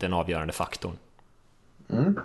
den 0.00 0.12
avgörande 0.12 0.52
faktorn. 0.52 0.96
Mm. 1.90 2.18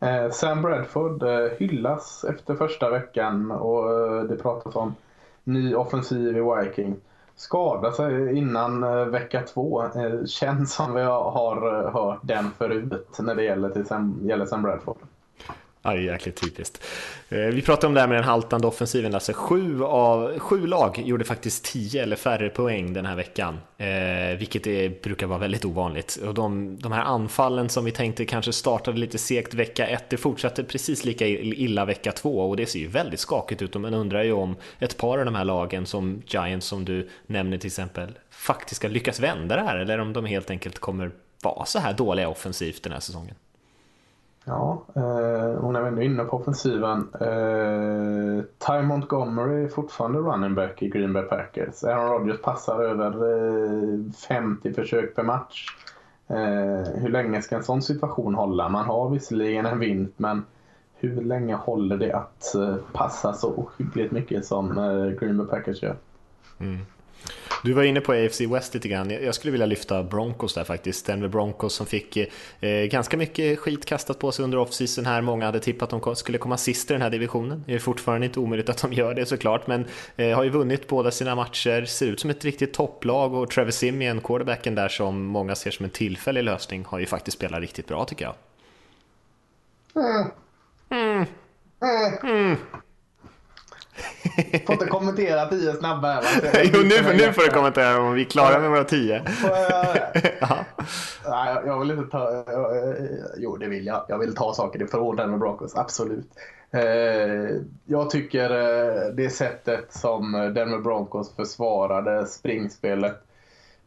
Eh, 0.00 0.30
Sam 0.30 0.62
Bradford 0.62 1.22
eh, 1.22 1.50
hyllas 1.58 2.24
efter 2.24 2.54
första 2.54 2.90
veckan 2.90 3.50
och 3.50 3.92
eh, 3.92 4.22
det 4.22 4.36
pratas 4.36 4.76
om 4.76 4.94
ny 5.44 5.74
offensiv 5.74 6.36
i 6.36 6.40
Viking. 6.40 6.96
Skada 7.36 7.92
sig 7.92 8.36
innan 8.36 8.82
eh, 8.82 9.04
vecka 9.04 9.42
två. 9.42 9.82
Eh, 9.82 10.24
känns 10.26 10.74
som 10.74 10.94
vi 10.94 11.02
har 11.02 11.84
eh, 11.84 11.92
hört 11.92 12.20
den 12.22 12.50
förut 12.50 13.18
när 13.18 13.34
det 13.34 13.42
gäller, 13.42 13.70
till 13.70 13.86
Sam, 13.86 14.20
gäller 14.22 14.46
Sam 14.46 14.62
Bradford. 14.62 14.98
Ja, 15.82 15.90
det 15.90 15.98
är 15.98 16.02
jäkligt 16.02 16.40
typiskt. 16.40 16.84
Eh, 17.28 17.38
vi 17.38 17.62
pratade 17.62 17.86
om 17.86 17.94
det 17.94 18.00
här 18.00 18.08
med 18.08 18.16
den 18.16 18.24
haltande 18.24 18.66
offensiven. 18.66 19.14
Alltså 19.14 19.32
sju, 19.32 19.84
av, 19.84 20.38
sju 20.38 20.66
lag 20.66 21.02
gjorde 21.04 21.24
faktiskt 21.24 21.64
tio 21.64 22.02
eller 22.02 22.16
färre 22.16 22.48
poäng 22.48 22.92
den 22.92 23.06
här 23.06 23.16
veckan, 23.16 23.60
eh, 23.78 24.38
vilket 24.38 24.66
är, 24.66 25.02
brukar 25.02 25.26
vara 25.26 25.38
väldigt 25.38 25.64
ovanligt. 25.64 26.18
Och 26.26 26.34
de, 26.34 26.76
de 26.76 26.92
här 26.92 27.02
anfallen 27.02 27.68
som 27.68 27.84
vi 27.84 27.90
tänkte 27.90 28.24
kanske 28.24 28.52
startade 28.52 28.98
lite 28.98 29.18
segt 29.18 29.54
vecka 29.54 29.86
ett, 29.86 30.10
det 30.10 30.16
fortsatte 30.16 30.64
precis 30.64 31.04
lika 31.04 31.26
illa 31.26 31.84
vecka 31.84 32.12
två 32.12 32.48
och 32.48 32.56
det 32.56 32.66
ser 32.66 32.78
ju 32.78 32.88
väldigt 32.88 33.20
skakigt 33.20 33.62
ut. 33.62 33.74
Och 33.74 33.80
man 33.80 33.94
undrar 33.94 34.22
ju 34.22 34.32
om 34.32 34.56
ett 34.78 34.96
par 34.96 35.18
av 35.18 35.24
de 35.24 35.34
här 35.34 35.44
lagen 35.44 35.86
som 35.86 36.22
Giants 36.26 36.66
som 36.66 36.84
du 36.84 37.08
nämner 37.26 37.58
till 37.58 37.68
exempel 37.68 38.18
faktiskt 38.30 38.76
ska 38.76 38.88
lyckas 38.88 39.20
vända 39.20 39.56
det 39.56 39.62
här 39.62 39.76
eller 39.76 39.98
om 39.98 40.12
de 40.12 40.24
helt 40.24 40.50
enkelt 40.50 40.78
kommer 40.78 41.10
vara 41.42 41.64
så 41.64 41.78
här 41.78 41.92
dåliga 41.92 42.28
offensivt 42.28 42.82
den 42.82 42.92
här 42.92 43.00
säsongen. 43.00 43.34
Ja, 44.50 44.82
eh, 44.94 45.60
hon 45.60 45.76
är 45.76 45.82
ändå 45.82 46.02
inne 46.02 46.24
på 46.24 46.36
offensiven. 46.36 47.08
Eh, 47.20 48.44
Ty 48.66 48.82
Montgomery 48.82 49.64
är 49.64 49.68
fortfarande 49.68 50.18
running 50.18 50.54
back 50.54 50.82
i 50.82 50.88
Green 50.88 51.12
Bay 51.12 51.22
Packers. 51.22 51.84
Aaron 51.84 52.10
Rodgers 52.10 52.42
passar 52.42 52.82
över 52.82 53.06
eh, 53.06 54.12
50 54.28 54.72
försök 54.72 55.14
per 55.14 55.22
match. 55.22 55.66
Eh, 56.28 56.92
hur 56.94 57.08
länge 57.08 57.42
ska 57.42 57.56
en 57.56 57.64
sån 57.64 57.82
situation 57.82 58.34
hålla? 58.34 58.68
Man 58.68 58.84
har 58.84 59.10
visserligen 59.10 59.66
en 59.66 59.78
vinst, 59.78 60.14
men 60.16 60.44
hur 60.94 61.22
länge 61.22 61.54
håller 61.54 61.96
det 61.96 62.12
att 62.12 62.54
eh, 62.54 62.76
passa 62.92 63.32
så 63.32 63.54
ohyggligt 63.54 64.12
mycket 64.12 64.44
som 64.44 64.78
eh, 64.78 65.06
Green 65.20 65.38
Bay 65.38 65.46
Packers 65.46 65.82
gör? 65.82 65.96
Mm. 66.58 66.78
Du 67.64 67.72
var 67.72 67.82
inne 67.82 68.00
på 68.00 68.12
AFC 68.12 68.40
West 68.40 68.74
lite 68.74 68.88
grann. 68.88 69.10
Jag 69.10 69.34
skulle 69.34 69.50
vilja 69.50 69.66
lyfta 69.66 70.02
Broncos 70.02 70.54
där 70.54 70.64
faktiskt. 70.64 71.06
Denver 71.06 71.28
Broncos 71.28 71.74
som 71.74 71.86
fick 71.86 72.16
eh, 72.16 72.28
ganska 72.70 73.16
mycket 73.16 73.58
skit 73.58 73.84
kastat 73.84 74.18
på 74.18 74.32
sig 74.32 74.44
under 74.44 74.58
offseason 74.58 75.06
här. 75.06 75.20
Många 75.20 75.46
hade 75.46 75.60
tippat 75.60 75.92
att 75.92 76.02
de 76.02 76.16
skulle 76.16 76.38
komma 76.38 76.56
sist 76.56 76.90
i 76.90 76.92
den 76.92 77.02
här 77.02 77.10
divisionen. 77.10 77.64
Det 77.66 77.74
är 77.74 77.78
fortfarande 77.78 78.26
inte 78.26 78.40
omöjligt 78.40 78.68
att 78.68 78.82
de 78.82 78.92
gör 78.92 79.14
det 79.14 79.26
såklart, 79.26 79.66
men 79.66 79.86
eh, 80.16 80.36
har 80.36 80.44
ju 80.44 80.50
vunnit 80.50 80.88
båda 80.88 81.10
sina 81.10 81.34
matcher. 81.34 81.84
Ser 81.84 82.06
ut 82.06 82.20
som 82.20 82.30
ett 82.30 82.44
riktigt 82.44 82.72
topplag 82.72 83.34
och 83.34 83.50
Trevor 83.50 83.70
Simeon, 83.70 84.20
quarterbacken 84.20 84.74
där 84.74 84.88
som 84.88 85.24
många 85.24 85.54
ser 85.54 85.70
som 85.70 85.84
en 85.84 85.90
tillfällig 85.90 86.44
lösning, 86.44 86.84
har 86.84 86.98
ju 86.98 87.06
faktiskt 87.06 87.36
spelat 87.36 87.60
riktigt 87.60 87.86
bra 87.86 88.04
tycker 88.04 88.24
jag. 88.24 88.34
Mm. 90.04 90.30
Mm. 90.90 91.26
Mm. 92.22 92.56
Får 94.66 94.72
inte 94.72 94.86
kommentera 94.86 95.46
tio 95.46 95.72
snabba 95.72 96.08
här 96.08 96.22
Jo, 96.74 96.80
nu, 96.82 97.16
nu 97.16 97.32
får 97.32 97.42
du 97.42 97.48
kommentera 97.48 98.00
om 98.00 98.14
vi 98.14 98.20
är 98.20 98.26
klara 98.26 98.58
med 98.58 98.70
våra 98.70 98.84
tio. 98.84 99.24
Får 99.24 99.50
jag 99.50 99.96
Nej, 101.28 101.56
jag 101.66 101.80
vill 101.80 101.90
inte 101.90 102.10
ta... 102.10 102.44
Jo, 103.36 103.56
det 103.56 103.68
vill 103.68 103.86
jag. 103.86 104.04
Jag 104.08 104.18
vill 104.18 104.34
ta 104.34 104.54
saker 104.54 104.82
ifrån 104.82 105.16
Denver 105.16 105.38
Broncos, 105.38 105.76
absolut. 105.76 106.30
Eh, 106.70 107.56
jag 107.86 108.10
tycker 108.10 108.50
eh, 108.50 109.14
det 109.14 109.30
sättet 109.30 109.92
som 109.92 110.32
Denver 110.32 110.78
Broncos 110.78 111.34
försvarade 111.36 112.26
springspelet 112.26 113.22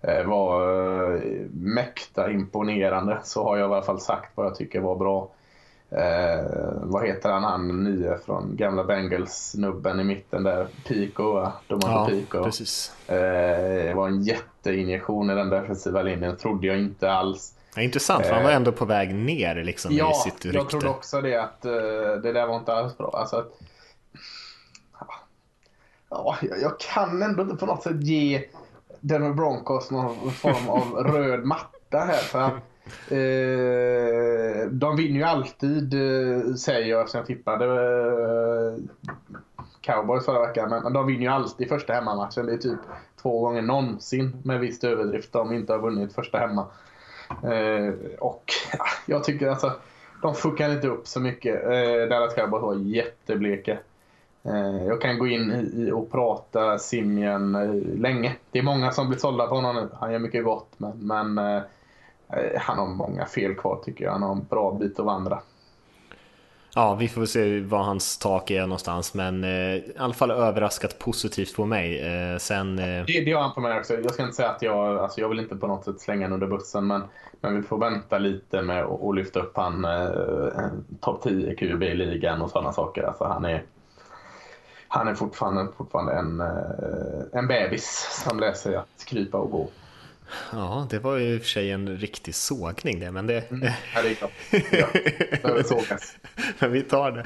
eh, 0.01 0.23
var 0.23 1.21
mäkta 1.51 2.31
imponerande. 2.31 3.19
Så 3.23 3.43
har 3.43 3.57
jag 3.57 3.69
i 3.69 3.73
alla 3.73 3.83
fall 3.83 3.99
sagt 3.99 4.31
vad 4.35 4.45
jag 4.45 4.55
tycker 4.55 4.79
var 4.79 4.95
bra. 4.95 5.29
Eh, 5.97 6.43
vad 6.81 7.07
heter 7.07 7.29
han, 7.29 7.43
han 7.43 7.83
nye 7.83 8.17
från 8.25 8.55
gamla 8.55 8.83
Bengals-snubben 8.83 9.99
i 9.99 10.03
mitten 10.03 10.43
där? 10.43 10.67
Pico, 10.87 11.33
va? 11.33 11.53
ja, 11.67 12.07
Pico. 12.09 12.43
Precis. 12.43 12.91
Eh, 13.07 13.15
det 13.85 13.93
var 13.95 14.07
en 14.07 14.23
jätteinjektion 14.23 15.29
i 15.29 15.35
den 15.35 15.49
defensiva 15.49 16.01
linjen, 16.01 16.37
trodde 16.37 16.67
jag 16.67 16.79
inte 16.79 17.11
alls. 17.11 17.53
Ja, 17.75 17.81
intressant, 17.81 18.25
för 18.25 18.33
han 18.33 18.43
var 18.43 18.49
eh, 18.49 18.55
ändå 18.55 18.71
på 18.71 18.85
väg 18.85 19.15
ner 19.15 19.63
liksom, 19.63 19.95
ja, 19.95 20.11
i 20.11 20.13
sitt 20.13 20.45
rykte. 20.45 20.57
jag 20.57 20.69
trodde 20.69 20.89
också 20.89 21.21
det, 21.21 21.35
att 21.35 21.65
uh, 21.65 21.71
det 22.23 22.33
där 22.33 22.47
var 22.47 22.55
inte 22.55 22.73
alls 22.73 22.97
bra. 22.97 23.09
Alltså 23.13 23.35
att, 23.35 23.51
ja, 26.09 26.37
jag 26.41 26.79
kan 26.79 27.21
ändå 27.21 27.43
inte 27.43 27.55
på 27.55 27.65
något 27.65 27.83
sätt 27.83 28.03
ge 28.03 28.43
Denver 28.99 29.33
Broncos 29.33 29.91
någon 29.91 30.31
form 30.31 30.69
av 30.69 30.81
röd 31.13 31.45
matta 31.45 31.99
här. 31.99 32.17
För 32.17 32.41
att 32.41 32.53
Eh, 32.85 34.67
de 34.69 34.95
vinner 34.95 35.19
ju 35.19 35.23
alltid, 35.23 35.93
eh, 35.93 36.53
säger 36.53 36.89
jag 36.89 37.01
eftersom 37.01 37.17
jag 37.17 37.27
tippade 37.27 37.65
eh, 37.65 38.83
Cowboys 39.81 40.25
förra 40.25 40.47
veckan. 40.47 40.69
Men 40.69 40.93
de 40.93 41.07
vinner 41.07 41.21
ju 41.21 41.27
alltid 41.27 41.69
första 41.69 41.93
hemmamatchen. 41.93 42.45
Det 42.45 42.53
är 42.53 42.57
typ 42.57 42.79
två 43.21 43.39
gånger 43.39 43.61
någonsin 43.61 44.41
med 44.43 44.59
viss 44.59 44.83
överdrift 44.83 45.33
de 45.33 45.53
inte 45.53 45.73
har 45.73 45.79
vunnit 45.79 46.13
första 46.13 46.37
hemma. 46.37 46.65
Eh, 47.43 47.93
och 48.19 48.43
ja, 48.77 48.85
jag 49.05 49.23
tycker 49.23 49.49
alltså, 49.49 49.71
de 50.21 50.35
fuckar 50.35 50.71
inte 50.71 50.87
upp 50.87 51.07
så 51.07 51.19
mycket. 51.19 51.63
Eh, 51.63 52.09
Dallas 52.09 52.33
Cowboys 52.35 52.61
var 52.61 52.75
jättebleka. 52.75 53.77
Eh, 54.43 54.85
jag 54.87 55.01
kan 55.01 55.19
gå 55.19 55.27
in 55.27 55.51
i 55.51 55.91
och 55.91 56.11
prata 56.11 56.79
Simien 56.79 57.55
eh, 57.55 57.99
länge. 57.99 58.35
Det 58.51 58.59
är 58.59 58.63
många 58.63 58.91
som 58.91 59.09
blir 59.09 59.19
sålda 59.19 59.47
på 59.47 59.55
honom 59.55 59.75
nu. 59.75 59.89
Han 59.99 60.11
gör 60.11 60.19
mycket 60.19 60.43
gott 60.43 60.69
men, 60.77 60.97
men 60.97 61.37
Eh, 61.37 61.61
han 62.57 62.77
har 62.77 62.87
många 62.87 63.25
fel 63.25 63.55
kvar 63.55 63.79
tycker 63.85 64.05
jag. 64.05 64.11
Han 64.11 64.23
har 64.23 64.31
en 64.31 64.45
bra 64.49 64.71
bit 64.71 64.99
att 64.99 65.05
vandra. 65.05 65.39
Ja, 66.75 66.95
vi 66.95 67.07
får 67.07 67.25
se 67.25 67.59
vad 67.59 67.85
hans 67.85 68.17
tak 68.17 68.51
är 68.51 68.61
någonstans, 68.61 69.13
men 69.13 69.43
eh, 69.43 69.75
i 69.75 69.93
alla 69.97 70.13
fall 70.13 70.31
överraskat 70.31 70.99
positivt 70.99 71.55
på 71.55 71.65
mig. 71.65 71.99
Eh, 71.99 72.37
sen, 72.37 72.79
eh... 72.79 73.05
det, 73.05 73.25
det 73.25 73.31
har 73.31 73.41
han 73.41 73.53
på 73.53 73.61
mig 73.61 73.79
också. 73.79 73.93
Jag 73.93 74.13
ska 74.13 74.23
inte 74.23 74.35
säga 74.35 74.49
att 74.49 74.61
jag, 74.61 74.97
alltså 74.97 75.21
jag 75.21 75.29
vill 75.29 75.39
inte 75.39 75.55
på 75.55 75.67
något 75.67 75.85
sätt 75.85 75.99
slänga 75.99 76.25
honom 76.25 76.43
under 76.43 76.57
bussen, 76.57 76.87
men, 76.87 77.01
men 77.41 77.55
vi 77.55 77.61
får 77.61 77.77
vänta 77.77 78.17
lite 78.17 78.61
med 78.61 78.83
att 78.83 79.15
lyfta 79.15 79.39
upp 79.39 79.57
han 79.57 79.85
eh, 79.85 80.67
topp 81.01 81.21
10 81.23 81.55
QB 81.55 81.83
i 81.83 81.95
ligan 81.95 82.41
och 82.41 82.49
sådana 82.49 82.73
saker. 82.73 83.03
Alltså 83.03 83.23
han 83.23 83.45
är, 83.45 83.63
han 84.87 85.07
är 85.07 85.15
fortfarande, 85.15 85.67
fortfarande 85.77 86.13
en, 86.13 86.41
eh, 86.41 87.39
en 87.39 87.47
bebis 87.47 88.23
som 88.25 88.39
lär 88.39 88.53
sig 88.53 88.75
att 88.75 89.05
krypa 89.05 89.37
och 89.37 89.51
gå. 89.51 89.69
Ja, 90.51 90.87
det 90.89 90.99
var 90.99 91.17
ju 91.17 91.33
i 91.33 91.37
och 91.37 91.41
för 91.41 91.49
sig 91.49 91.71
en 91.71 91.97
riktig 91.97 92.35
sågning 92.35 92.99
det, 92.99 93.11
men 93.11 93.27
det... 93.27 93.51
Mm. 93.51 93.71
Ja, 93.95 94.01
det 94.01 94.09
är 94.09 94.13
klart. 94.13 94.31
Ja, 95.43 95.63
sågas. 95.63 96.15
men 96.59 96.71
vi 96.71 96.81
tar 96.81 97.11
det. 97.11 97.25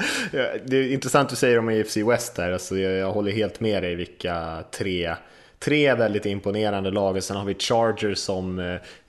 Det 0.66 0.78
är 0.78 0.94
intressant 0.94 1.30
du 1.30 1.36
säger 1.36 1.60
om 1.60 1.68
AFC 1.68 1.98
West 1.98 2.36
där, 2.36 2.52
alltså 2.52 2.78
jag, 2.78 3.12
håller 3.12 3.32
helt 3.32 3.60
med 3.60 3.84
dig 3.84 3.96
vilka 3.96 4.64
tre 4.72 5.16
tre 5.60 5.96
väldigt 5.96 6.26
imponerande 6.26 6.92
lag. 6.92 7.24
Sen 7.24 7.38
har 7.38 7.46
vi 7.46 7.56
Chargers 7.56 8.18
som 8.18 8.60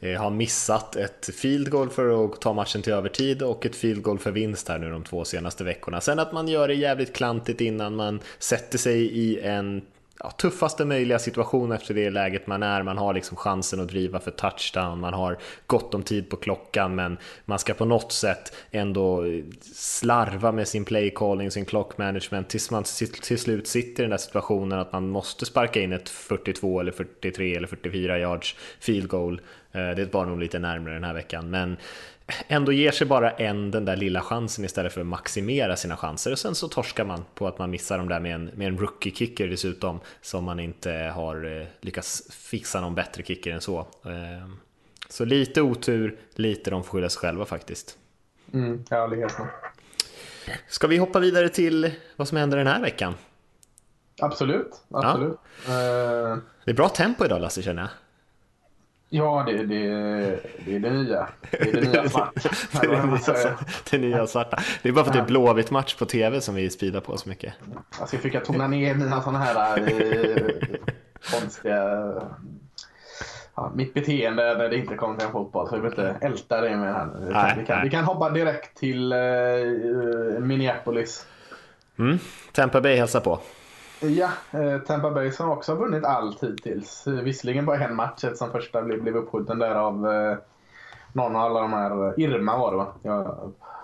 eh, 0.01 0.21
har 0.21 0.31
missat 0.31 0.97
ett 0.97 1.31
field 1.35 1.71
goal 1.71 1.91
för 1.91 2.25
att 2.25 2.41
ta 2.41 2.53
matchen 2.53 2.83
till 2.83 2.93
övertid 2.93 3.43
och 3.43 3.67
ett 3.67 3.77
field 3.77 4.03
goal 4.03 4.19
för 4.19 4.31
vinst 4.31 4.69
här 4.69 4.79
nu 4.79 4.91
de 4.91 5.05
två 5.05 5.25
senaste 5.25 5.65
veckorna. 5.65 6.01
Sen 6.01 6.19
att 6.19 6.33
man 6.33 6.49
gör 6.49 6.69
det 6.69 6.75
jävligt 6.75 7.13
klantigt 7.13 7.61
innan 7.61 7.97
man 7.97 8.21
sätter 8.39 8.79
sig 8.79 9.01
i 9.01 9.41
en 9.41 9.83
ja, 10.21 10.31
tuffaste 10.31 10.85
möjliga 10.85 11.19
situation 11.19 11.73
efter 11.73 11.95
det 11.95 12.11
läget 12.11 12.47
man 12.47 12.63
är. 12.63 12.83
Man 12.83 12.99
har 12.99 13.15
liksom 13.15 13.37
chansen 13.37 13.81
att 13.81 13.89
driva 13.89 14.21
för 14.21 14.31
touchdown, 14.31 15.01
man 15.01 15.15
har 15.15 15.39
gott 15.67 15.95
om 15.95 16.03
tid 16.03 16.31
på 16.31 16.37
klockan, 16.37 16.95
men 16.95 17.19
man 17.45 17.59
ska 17.59 17.75
på 17.75 17.85
något 17.85 18.13
sätt 18.13 18.57
ändå 18.71 19.25
slarva 19.73 20.53
med 20.53 20.69
sin 20.69 20.85
play 20.85 21.11
calling, 21.15 21.51
sin 21.51 21.65
clock 21.65 21.99
management 21.99 22.49
tills 22.49 22.71
man 22.71 22.85
till 23.23 23.39
slut 23.39 23.67
sitter 23.67 24.03
i 24.03 24.05
den 24.05 24.11
där 24.11 24.19
situationen 24.19 24.79
att 24.79 24.93
man 24.93 25.09
måste 25.09 25.47
sparka 25.47 25.81
in 25.81 25.93
ett 25.93 26.09
42 26.09 26.81
eller 26.81 26.93
43 26.93 27.57
eller 27.57 27.69
44 27.69 28.19
yards 28.19 28.57
field 28.81 29.09
goal. 29.09 29.41
Eh, 29.73 29.91
det 29.91 30.15
var 30.15 30.27
nog 30.27 30.39
lite 30.39 30.59
närmare 30.59 30.95
den 30.95 31.05
här 31.05 31.15
veckan, 31.15 31.51
men 31.51 31.77
ändå 32.49 32.73
ger 32.73 32.91
sig 32.91 33.07
bara 33.07 33.31
en 33.31 33.71
den 33.71 33.85
där 33.85 33.97
lilla 33.97 34.23
chansen 34.23 34.65
istället 34.65 34.93
för 34.93 35.01
att 35.01 35.07
maximera 35.07 35.77
sina 35.77 35.97
chanser 35.97 36.33
och 36.33 36.39
sen 36.39 36.55
så 36.55 36.69
torskar 36.69 37.05
man 37.05 37.25
på 37.35 37.47
att 37.47 37.59
man 37.59 37.71
missar 37.71 37.99
dem 37.99 38.09
där 38.09 38.21
med 38.21 38.35
en, 38.35 38.45
med 38.45 38.69
en 38.69 38.79
rookie-kicker 38.79 39.49
dessutom 39.49 40.01
som 40.23 40.45
man 40.45 40.61
inte 40.61 40.93
har 40.93 41.61
eh, 41.61 41.67
lyckats 41.81 42.23
fixa 42.31 42.81
någon 42.81 42.95
bättre 42.95 43.23
kicker 43.23 43.53
än 43.53 43.61
så. 43.61 43.79
Eh, 44.05 44.49
så 45.09 45.25
lite 45.25 45.63
otur, 45.63 46.19
lite 46.35 46.71
de 46.71 46.85
får 46.85 46.91
skylla 46.91 47.09
sig 47.09 47.21
själva 47.21 47.45
faktiskt. 47.45 47.99
Mm, 48.53 48.85
ja, 48.91 49.09
det 49.09 49.17
är 49.17 49.21
helt 49.21 49.35
Ska 50.69 50.87
vi 50.87 50.97
hoppa 50.97 51.19
vidare 51.19 51.49
till 51.49 51.93
vad 52.17 52.29
som 52.29 52.39
händer 52.39 52.59
den 52.59 52.67
här 52.67 52.81
veckan? 52.81 53.15
Absolut, 54.21 54.73
absolut. 54.91 55.39
Ja. 55.67 55.73
Uh, 55.73 56.39
det 56.65 56.71
är 56.71 56.75
bra 56.75 56.89
tempo 56.89 57.25
idag 57.25 57.41
Lasse 57.41 57.63
känner 57.63 57.83
jag. 57.83 57.91
Ja, 59.11 59.45
det, 59.47 59.53
det, 59.53 59.77
det 60.65 60.77
är 60.77 60.79
det 60.79 60.91
nya. 60.91 61.29
Det 61.51 61.61
är 61.61 61.73
det 61.73 61.81
nya 61.81 62.09
svarta. 62.09 62.51
det, 62.81 62.87
är 62.87 62.91
det, 62.91 63.07
nya, 63.07 63.59
det 63.91 63.99
nya 63.99 64.27
svarta. 64.27 64.59
Det 64.83 64.89
är 64.89 64.93
bara 64.93 65.05
för 65.05 65.11
att 65.11 65.17
det 65.17 65.23
är 65.23 65.27
Blåvitt 65.27 65.71
match 65.71 65.95
på 65.95 66.05
tv 66.05 66.41
som 66.41 66.55
vi 66.55 66.71
speedar 66.71 67.01
på 67.01 67.17
så 67.17 67.29
mycket. 67.29 67.55
Jag 67.99 68.09
fick 68.09 68.45
tona 68.45 68.67
ner 68.67 68.95
mina 68.95 69.23
sådana 69.23 69.39
här 69.39 69.79
eh, 69.79 70.47
konstiga... 71.41 72.13
Ja, 73.55 73.73
mitt 73.75 73.95
beteende 73.95 74.59
när 74.59 74.69
det 74.69 74.77
inte 74.77 74.95
kommer 74.95 75.17
till 75.17 75.27
en 75.27 75.33
fotboll, 75.33 75.69
så 75.69 75.75
jag 75.77 75.81
vill 75.81 75.91
inte 75.91 76.17
älta 76.21 76.61
det 76.61 76.77
med 76.77 76.95
här. 76.95 77.07
Nej, 77.31 77.55
vi, 77.59 77.67
kan, 77.67 77.83
vi 77.83 77.91
kan 77.91 78.05
hoppa 78.05 78.31
direkt 78.31 78.79
till 78.79 79.13
eh, 79.13 79.19
Minneapolis. 80.41 81.27
Mm. 81.99 82.19
Tampa 82.53 82.81
Bay 82.81 82.97
hälsar 82.97 83.21
på. 83.21 83.41
Ja, 84.01 84.29
eh, 84.51 84.79
Tampa 84.79 85.11
Bay 85.11 85.33
som 85.33 85.51
också 85.51 85.73
har 85.73 85.79
vunnit 85.79 86.05
allt 86.05 86.43
hittills. 86.43 87.07
Visserligen 87.07 87.67
bara 87.67 87.85
en 87.85 87.97
match 87.97 88.25
som 88.35 88.51
första 88.51 88.83
blev, 88.83 89.03
blev 89.03 89.17
uppskjuten 89.17 89.59
där 89.59 89.75
av 89.75 90.09
eh, 90.09 90.37
någon 91.13 91.37
av 91.37 91.43
alla 91.43 91.61
de 91.61 91.73
här. 91.73 92.21
Irma 92.21 92.59
var 92.59 92.71
det 92.71 92.77
va? 92.77 92.87
Ja, 93.03 93.21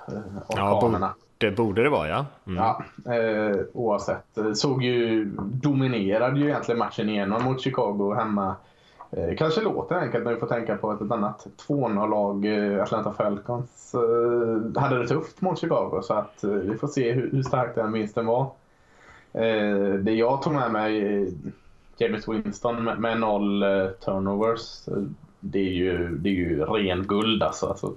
eh, 0.08 0.14
orkanerna. 0.48 1.14
Ja, 1.38 1.48
det 1.48 1.56
borde 1.56 1.82
det 1.82 1.88
vara 1.88 2.08
ja. 2.08 2.26
Mm. 2.46 2.64
Ja, 2.64 2.84
eh, 3.14 3.56
oavsett. 3.72 4.38
Såg 4.54 4.82
ju, 4.82 5.24
dominerade 5.40 6.40
ju 6.40 6.46
egentligen 6.46 6.78
matchen 6.78 7.08
igenom 7.08 7.44
mot 7.44 7.60
Chicago 7.60 8.14
hemma. 8.14 8.56
Eh, 9.10 9.36
kanske 9.36 9.60
låter 9.60 9.94
enkelt 9.94 10.24
när 10.24 10.34
vi 10.34 10.40
får 10.40 10.46
tänka 10.46 10.76
på 10.76 10.92
ett 10.92 11.10
annat 11.10 11.46
2-0-lag, 11.68 12.44
eh, 12.46 12.82
Atlanta 12.82 13.12
Falcons, 13.12 13.94
eh, 13.94 14.82
hade 14.82 14.98
det 14.98 15.08
tufft 15.08 15.40
mot 15.40 15.58
Chicago. 15.58 16.00
Så 16.02 16.14
att 16.14 16.44
eh, 16.44 16.50
vi 16.50 16.76
får 16.76 16.88
se 16.88 17.12
hur, 17.12 17.30
hur 17.32 17.42
stark 17.42 17.74
den 17.74 17.92
vinsten 17.92 18.26
var. 18.26 18.50
Eh, 19.34 19.94
det 19.94 20.12
jag 20.12 20.42
tog 20.42 20.52
med 20.52 20.72
mig, 20.72 21.22
eh, 21.22 21.28
James 21.96 22.28
Winston 22.28 22.84
med, 22.84 22.98
med 22.98 23.20
noll 23.20 23.62
eh, 23.62 23.88
turnovers, 23.88 24.88
eh, 24.88 25.02
det 25.40 25.58
är 25.58 25.72
ju, 25.72 26.18
det 26.18 26.28
är 26.28 26.34
ju 26.34 26.64
ren 26.64 27.06
guld 27.06 27.42
alltså. 27.42 27.66
alltså. 27.66 27.94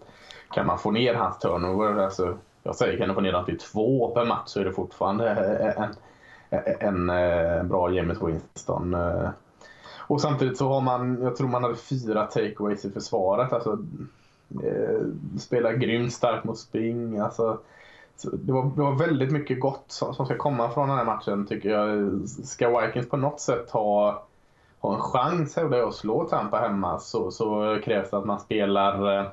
Kan 0.53 0.65
man 0.65 0.79
få 0.79 0.91
ner 0.91 1.13
hans 1.13 1.39
turnover, 1.39 2.03
alltså, 2.03 2.37
jag 2.63 2.75
säger 2.75 2.97
kan 2.97 3.09
du 3.09 3.15
få 3.15 3.21
ner 3.21 3.31
den 3.31 3.45
till 3.45 3.59
två 3.59 4.07
per 4.07 4.25
match 4.25 4.43
så 4.45 4.59
är 4.59 4.65
det 4.65 4.73
fortfarande 4.73 5.31
eh, 5.31 5.83
en, 5.83 5.95
en, 6.79 7.09
en 7.09 7.67
bra 7.67 7.93
James 7.93 8.17
Winston. 8.21 8.95
Och 10.09 10.21
samtidigt 10.21 10.57
så 10.57 10.69
har 10.69 10.81
man, 10.81 11.21
jag 11.21 11.35
tror 11.35 11.47
man 11.47 11.63
hade 11.63 11.75
fyra 11.75 12.25
takeaways 12.25 12.85
i 12.85 12.91
försvaret. 12.91 13.53
Alltså, 13.53 13.77
spelar 15.39 15.73
grymt 15.73 16.13
starkt 16.13 16.43
mot 16.43 16.57
spring. 16.57 17.19
Alltså, 17.19 17.59
det 18.23 18.51
var, 18.51 18.71
det 18.75 18.81
var 18.81 18.95
väldigt 18.95 19.31
mycket 19.31 19.59
gott 19.59 19.85
som, 19.87 20.13
som, 20.13 20.25
ska 20.25 20.37
komma 20.37 20.69
från 20.69 20.89
den 20.89 20.97
här 20.97 21.05
matchen 21.05 21.45
tycker 21.45 21.69
jag. 21.69 22.11
Ska 22.27 22.79
Vikings 22.79 23.09
på 23.09 23.17
något 23.17 23.39
sätt 23.39 23.69
ha, 23.69 24.23
ha 24.79 24.95
en 24.95 25.01
chans 25.01 25.57
att 25.57 25.95
slå 25.95 26.23
Tampa 26.23 26.57
hemma 26.57 26.99
så, 26.99 27.31
så 27.31 27.79
krävs 27.83 28.09
det 28.09 28.17
att 28.17 28.25
man 28.25 28.39
spelar 28.39 29.19
eh, 29.19 29.27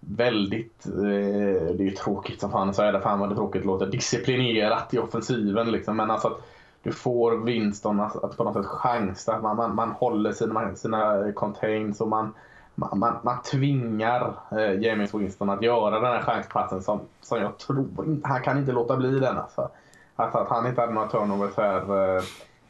väldigt, 0.00 0.86
eh, 0.86 1.74
det 1.74 1.82
är 1.82 1.90
ju 1.90 1.90
tråkigt 1.90 2.40
som 2.40 2.50
fan 2.50 2.68
att 2.68 2.76
säga 2.76 2.92
det, 2.92 3.00
fan 3.00 3.20
vad 3.20 3.28
det 3.28 3.34
tråkigt 3.34 3.64
låter, 3.64 3.86
disciplinerat 3.86 4.94
i 4.94 4.98
offensiven 4.98 5.70
liksom. 5.70 5.96
Men 5.96 6.10
alltså 6.10 6.28
att 6.28 6.42
du 6.82 6.92
får 6.92 7.36
Winston 7.36 8.00
att, 8.00 8.24
att 8.24 8.36
på 8.36 8.44
något 8.44 8.54
sätt 8.54 8.66
chansa, 8.66 9.40
man, 9.40 9.56
man, 9.56 9.74
man 9.74 9.90
håller 9.90 10.32
sina, 10.32 10.74
sina 10.74 11.32
contains 11.32 12.00
och 12.00 12.08
man 12.08 12.34
man, 12.80 12.98
man, 12.98 13.18
man 13.22 13.42
tvingar 13.42 14.34
eh, 14.50 14.80
James 14.80 15.14
Winston 15.14 15.50
att 15.50 15.62
göra 15.62 16.00
den 16.00 16.12
här 16.12 16.22
chanspassen 16.22 16.82
som, 16.82 17.00
som 17.20 17.38
jag 17.38 17.58
tror 17.58 18.06
inte, 18.06 18.28
han 18.28 18.42
kan 18.42 18.58
inte 18.58 18.72
låta 18.72 18.96
bli 18.96 19.18
den 19.18 19.38
alltså. 19.38 19.68
Alltså 20.16 20.38
att 20.38 20.48
han 20.48 20.66
inte 20.66 20.80
hade 20.80 20.92
några 20.92 21.08
turnovers 21.08 21.56
här, 21.56 22.16
eh, 22.16 22.22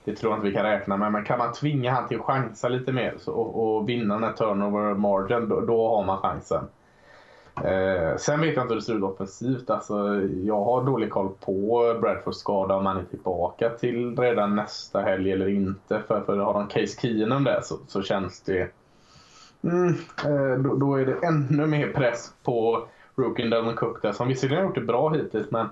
det 0.05 0.17
tror 0.17 0.33
jag 0.33 0.39
inte 0.39 0.49
vi 0.49 0.55
kan 0.55 0.65
räkna 0.65 0.97
med. 0.97 1.13
Men 1.13 1.25
kan 1.25 1.39
man 1.39 1.53
tvinga 1.53 1.93
han 1.93 2.09
till 2.09 2.21
att 2.21 2.25
chansa 2.27 2.69
lite 2.69 2.93
mer 2.93 3.15
så, 3.19 3.33
och, 3.33 3.77
och 3.77 3.89
vinna 3.89 4.15
den 4.15 4.25
här 4.25 4.33
turnover 4.33 4.95
margin, 4.95 5.49
då, 5.49 5.61
då 5.61 5.97
har 5.97 6.05
man 6.05 6.19
chansen. 6.19 6.65
Eh, 7.65 8.17
sen 8.17 8.41
vet 8.41 8.55
jag 8.55 8.65
inte 8.65 8.75
hur 8.75 8.81
det 8.81 8.87
ser 8.87 8.95
ut 8.95 9.03
offensivt. 9.03 9.71
Alltså, 9.71 10.23
jag 10.45 10.65
har 10.65 10.85
dålig 10.85 11.11
koll 11.11 11.29
på 11.41 11.95
Bradfords 12.01 12.39
skada 12.39 12.77
om 12.77 12.87
han 12.87 12.97
är 12.97 13.05
tillbaka 13.05 13.69
till 13.69 14.17
redan 14.17 14.57
nästa 14.57 15.01
helg 15.01 15.33
eller 15.33 15.49
inte. 15.49 16.03
För, 16.07 16.21
för 16.21 16.37
har 16.37 16.55
de 16.55 16.67
Case 16.67 17.01
Keenum 17.01 17.45
där 17.45 17.61
så, 17.63 17.77
så 17.87 18.03
känns 18.03 18.41
det 18.41 18.73
Mm, 19.63 19.89
eh, 20.25 20.59
då, 20.59 20.75
då, 20.75 20.95
är 20.95 21.07
det 21.07 21.27
ännu 21.27 21.67
mer 21.67 21.93
press 21.93 22.33
på 22.43 22.89
rookien 23.17 23.51
Delvin 23.51 23.77
Cook 23.77 24.03
där, 24.03 24.13
som 24.13 24.29
visserligen 24.29 24.59
har 24.59 24.69
gjort 24.69 24.75
det 24.75 24.81
bra 24.81 25.11
hittills, 25.11 25.51
men 25.51 25.69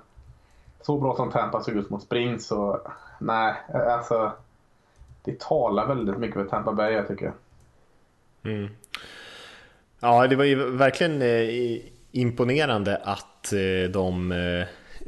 så 0.83 0.99
bra 0.99 1.17
som 1.17 1.31
Tampa 1.31 1.63
såg 1.63 1.77
ut 1.77 1.91
mot 1.91 2.03
Spring 2.03 2.41
så 2.41 2.81
nej, 3.19 3.55
eh, 3.75 3.95
alltså 3.95 4.33
det 5.25 5.41
talar 5.41 5.87
väldigt 5.87 6.19
mycket 6.19 6.35
för 6.35 6.45
Tampa 6.45 6.73
Bay 6.73 6.93
jag 6.93 7.09
tycker. 7.09 7.33
Mm. 8.43 8.69
Ja, 10.01 10.27
det 10.27 10.37
var 10.37 10.45
ju 10.45 10.71
verkligen 10.71 11.23
eh, 11.23 11.81
imponerande 12.13 12.97
att 12.97 13.53
eh, 13.53 13.91
de 13.93 14.33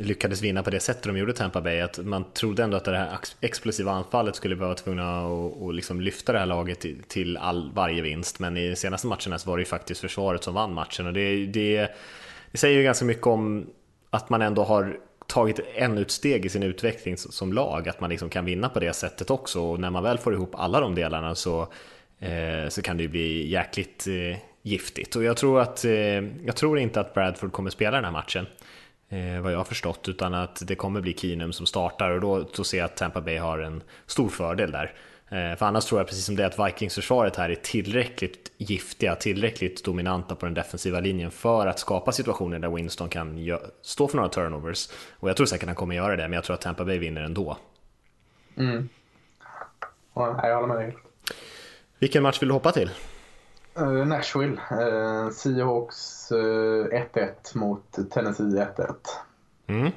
lyckades 0.00 0.42
vinna 0.42 0.62
på 0.62 0.70
det 0.70 0.80
sättet 0.80 1.02
de 1.02 1.16
gjorde 1.16 1.32
Tampa 1.32 1.60
Bay. 1.60 1.80
Att 1.80 1.98
man 1.98 2.24
trodde 2.32 2.62
ändå 2.62 2.76
att 2.76 2.84
det 2.84 2.96
här 2.96 3.18
explosiva 3.40 3.92
anfallet 3.92 4.36
skulle 4.36 4.54
vara 4.54 4.74
tvungna 4.74 5.20
att 5.20 5.56
och 5.56 5.74
liksom 5.74 6.00
lyfta 6.00 6.32
det 6.32 6.38
här 6.38 6.46
laget 6.46 6.86
till 7.08 7.36
all, 7.36 7.70
varje 7.74 8.02
vinst. 8.02 8.38
Men 8.38 8.56
i 8.56 8.76
senaste 8.76 9.06
matcherna 9.06 9.38
så 9.38 9.50
var 9.50 9.56
det 9.56 9.60
ju 9.60 9.66
faktiskt 9.66 10.00
försvaret 10.00 10.44
som 10.44 10.54
vann 10.54 10.74
matchen. 10.74 11.06
Och 11.06 11.12
det, 11.12 11.46
det, 11.46 11.88
det 12.52 12.58
säger 12.58 12.78
ju 12.78 12.84
ganska 12.84 13.04
mycket 13.04 13.26
om 13.26 13.66
att 14.10 14.30
man 14.30 14.42
ändå 14.42 14.64
har 14.64 14.98
tagit 15.26 15.60
en 15.74 15.98
utsteg 15.98 16.44
i 16.44 16.48
sin 16.48 16.62
utveckling 16.62 17.16
som 17.16 17.52
lag, 17.52 17.88
att 17.88 18.00
man 18.00 18.10
liksom 18.10 18.30
kan 18.30 18.44
vinna 18.44 18.68
på 18.68 18.80
det 18.80 18.92
sättet 18.92 19.30
också. 19.30 19.60
Och 19.62 19.80
när 19.80 19.90
man 19.90 20.02
väl 20.02 20.18
får 20.18 20.34
ihop 20.34 20.54
alla 20.54 20.80
de 20.80 20.94
delarna 20.94 21.34
så, 21.34 21.60
eh, 22.18 22.68
så 22.68 22.82
kan 22.82 22.96
det 22.96 23.02
ju 23.02 23.08
bli 23.08 23.50
jäkligt 23.50 24.06
eh, 24.06 24.38
giftigt. 24.62 25.16
Och 25.16 25.24
jag 25.24 25.36
tror, 25.36 25.60
att, 25.60 25.84
eh, 25.84 25.92
jag 26.44 26.56
tror 26.56 26.78
inte 26.78 27.00
att 27.00 27.14
Bradford 27.14 27.52
kommer 27.52 27.70
spela 27.70 27.96
den 27.96 28.04
här 28.04 28.12
matchen 28.12 28.46
eh, 29.10 29.40
vad 29.40 29.52
jag 29.52 29.58
har 29.58 29.64
förstått, 29.64 30.08
utan 30.08 30.34
att 30.34 30.62
det 30.66 30.74
kommer 30.74 31.00
bli 31.00 31.14
Keenum 31.14 31.52
som 31.52 31.66
startar 31.66 32.10
och 32.10 32.20
då, 32.20 32.46
då 32.56 32.64
ser 32.64 32.78
jag 32.78 32.84
att 32.84 32.96
Tampa 32.96 33.20
Bay 33.20 33.38
har 33.38 33.58
en 33.58 33.82
stor 34.06 34.28
fördel 34.28 34.72
där. 34.72 34.94
Eh, 35.28 35.56
för 35.56 35.66
annars 35.66 35.84
tror 35.84 36.00
jag 36.00 36.06
precis 36.08 36.24
som 36.24 36.36
det 36.36 36.46
att 36.46 36.58
Vikings-försvaret 36.58 37.36
här 37.36 37.50
är 37.50 37.54
tillräckligt 37.54 38.52
giftiga, 38.56 39.14
tillräckligt 39.14 39.84
dominanta 39.84 40.34
på 40.34 40.46
den 40.46 40.54
defensiva 40.54 41.00
linjen 41.00 41.30
för 41.30 41.66
att 41.66 41.78
skapa 41.78 42.12
situationer 42.12 42.58
där 42.58 42.68
Winston 42.68 43.08
kan 43.08 43.38
stå 43.82 44.08
för 44.08 44.16
några 44.16 44.28
turnovers. 44.28 44.88
Och 45.12 45.28
jag 45.28 45.36
tror 45.36 45.46
säkert 45.46 45.66
han 45.66 45.74
kommer 45.74 45.94
göra 45.94 46.16
det, 46.16 46.22
men 46.22 46.32
jag 46.32 46.44
tror 46.44 46.54
att 46.54 46.60
Tampa 46.60 46.84
Bay 46.84 46.98
vinner 46.98 47.22
ändå. 47.22 47.56
Mm. 48.56 48.88
Ja, 50.14 50.40
jag 50.42 50.54
håller 50.54 50.74
med 50.74 50.76
dig. 50.76 50.96
Vilken 51.98 52.22
match 52.22 52.42
vill 52.42 52.48
du 52.48 52.52
hoppa 52.52 52.72
till? 52.72 52.90
Uh, 53.80 54.04
Nashville. 54.04 54.60
Uh, 54.72 55.30
Seahawks 55.30 56.32
uh, 56.32 56.86
1-1 57.14 57.56
mot 57.56 58.10
Tennessee 58.10 58.66
1-1. 58.76 58.94
Mm. 59.66 59.92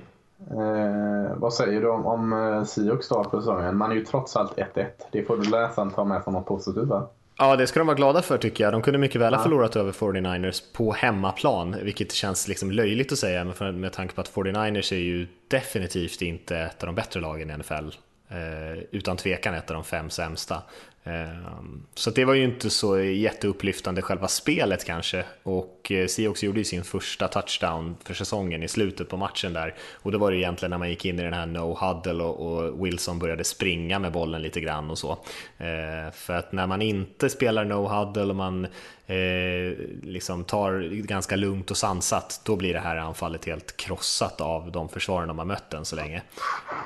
Uh, 0.52 1.36
vad 1.36 1.54
säger 1.54 1.82
du 1.82 1.90
om, 1.90 2.06
om 2.06 2.66
Seahawks 2.68 3.06
start 3.06 3.32
på 3.32 3.40
säsongen? 3.42 3.78
Man 3.78 3.92
är 3.92 3.96
ju 3.96 4.06
trots 4.06 4.36
allt 4.36 4.58
1-1. 4.58 4.86
Det 5.12 5.24
får 5.24 5.38
du 5.38 5.50
läsaren 5.50 5.92
ta 5.92 6.04
med 6.04 6.24
som 6.24 6.34
något 6.34 6.46
positivt 6.46 6.88
va? 6.88 7.10
Ja, 7.38 7.56
det 7.56 7.68
ska 7.68 7.80
de 7.80 7.88
vara 7.88 7.98
glada 7.98 8.22
för 8.22 8.38
tycker 8.38 8.64
jag. 8.64 8.74
De 8.74 8.82
kunde 8.82 9.00
mycket 9.00 9.22
väl 9.22 9.34
ha 9.34 9.44
förlorat 9.44 9.76
över 9.76 9.92
49ers 9.92 10.64
på 10.76 10.92
hemmaplan, 10.92 11.76
vilket 11.82 12.12
känns 12.12 12.48
liksom 12.48 12.72
löjligt 12.72 13.12
att 13.12 13.18
säga 13.18 13.44
med, 13.44 13.74
med 13.76 13.94
tanke 13.94 14.16
på 14.16 14.22
att 14.22 14.34
49ers 14.34 14.94
är 14.94 14.98
ju 14.98 15.28
definitivt 15.48 16.22
inte 16.22 16.58
ett 16.58 16.84
av 16.84 16.88
de 16.88 16.96
bättre 16.96 17.22
lagen 17.22 17.52
i 17.52 17.58
NFL. 17.58 17.90
Eh, 18.28 18.84
utan 18.92 19.18
tvekan 19.18 19.54
ett 19.54 19.70
av 19.70 19.74
de 19.74 19.84
fem 19.84 20.10
sämsta. 20.10 20.62
Ehm, 21.04 21.84
så 21.96 22.10
det 22.10 22.26
var 22.26 22.34
ju 22.34 22.44
inte 22.44 22.70
så 22.70 23.00
jätteupplyftande 23.00 24.02
själva 24.02 24.28
spelet 24.28 24.86
kanske. 24.86 25.26
Och 25.44 25.92
eh, 25.92 26.08
Seahawks 26.08 26.44
gjorde 26.44 26.60
ju 26.60 26.64
sin 26.64 26.84
första 26.84 27.28
touchdown 27.28 27.96
för 28.04 28.14
säsongen 28.14 28.64
i 28.64 28.68
slutet 28.68 29.10
på 29.10 29.18
matchen 29.18 29.54
där. 29.54 29.76
Och 29.92 30.12
det 30.12 30.18
var 30.18 30.32
det 30.32 30.38
egentligen 30.38 30.70
när 30.70 30.78
man 30.78 30.90
gick 30.90 31.06
in 31.06 31.20
i 31.20 31.24
den 31.24 31.34
här 31.34 31.46
no 31.46 31.78
huddle 31.80 32.24
och, 32.24 32.86
Wilson 32.86 33.20
började 33.20 33.44
springa 33.44 34.00
med 34.00 34.12
bollen 34.12 34.42
lite 34.42 34.62
grann 34.62 34.90
och 34.90 34.98
så. 34.98 35.18
Ehm, 35.58 36.12
för 36.12 36.34
att 36.34 36.52
när 36.52 36.68
man 36.68 36.82
inte 36.82 37.30
spelar 37.30 37.66
no 37.66 37.88
huddle 37.88 38.30
och 38.30 38.36
man 38.36 38.68
eh, 39.08 39.78
liksom 40.04 40.44
tar 40.44 41.02
ganska 41.02 41.36
lugnt 41.36 41.72
och 41.72 41.78
sansat, 41.78 42.42
då 42.44 42.56
blir 42.56 42.74
det 42.74 42.80
här 42.80 42.96
anfallet 42.96 43.46
helt 43.46 43.78
krossat 43.78 44.42
av 44.42 44.72
de 44.72 44.90
försvaren 44.90 45.28
de 45.28 45.38
har 45.38 45.46
mött 45.46 45.74
än 45.74 45.86
så 45.86 45.96
länge. 45.96 46.22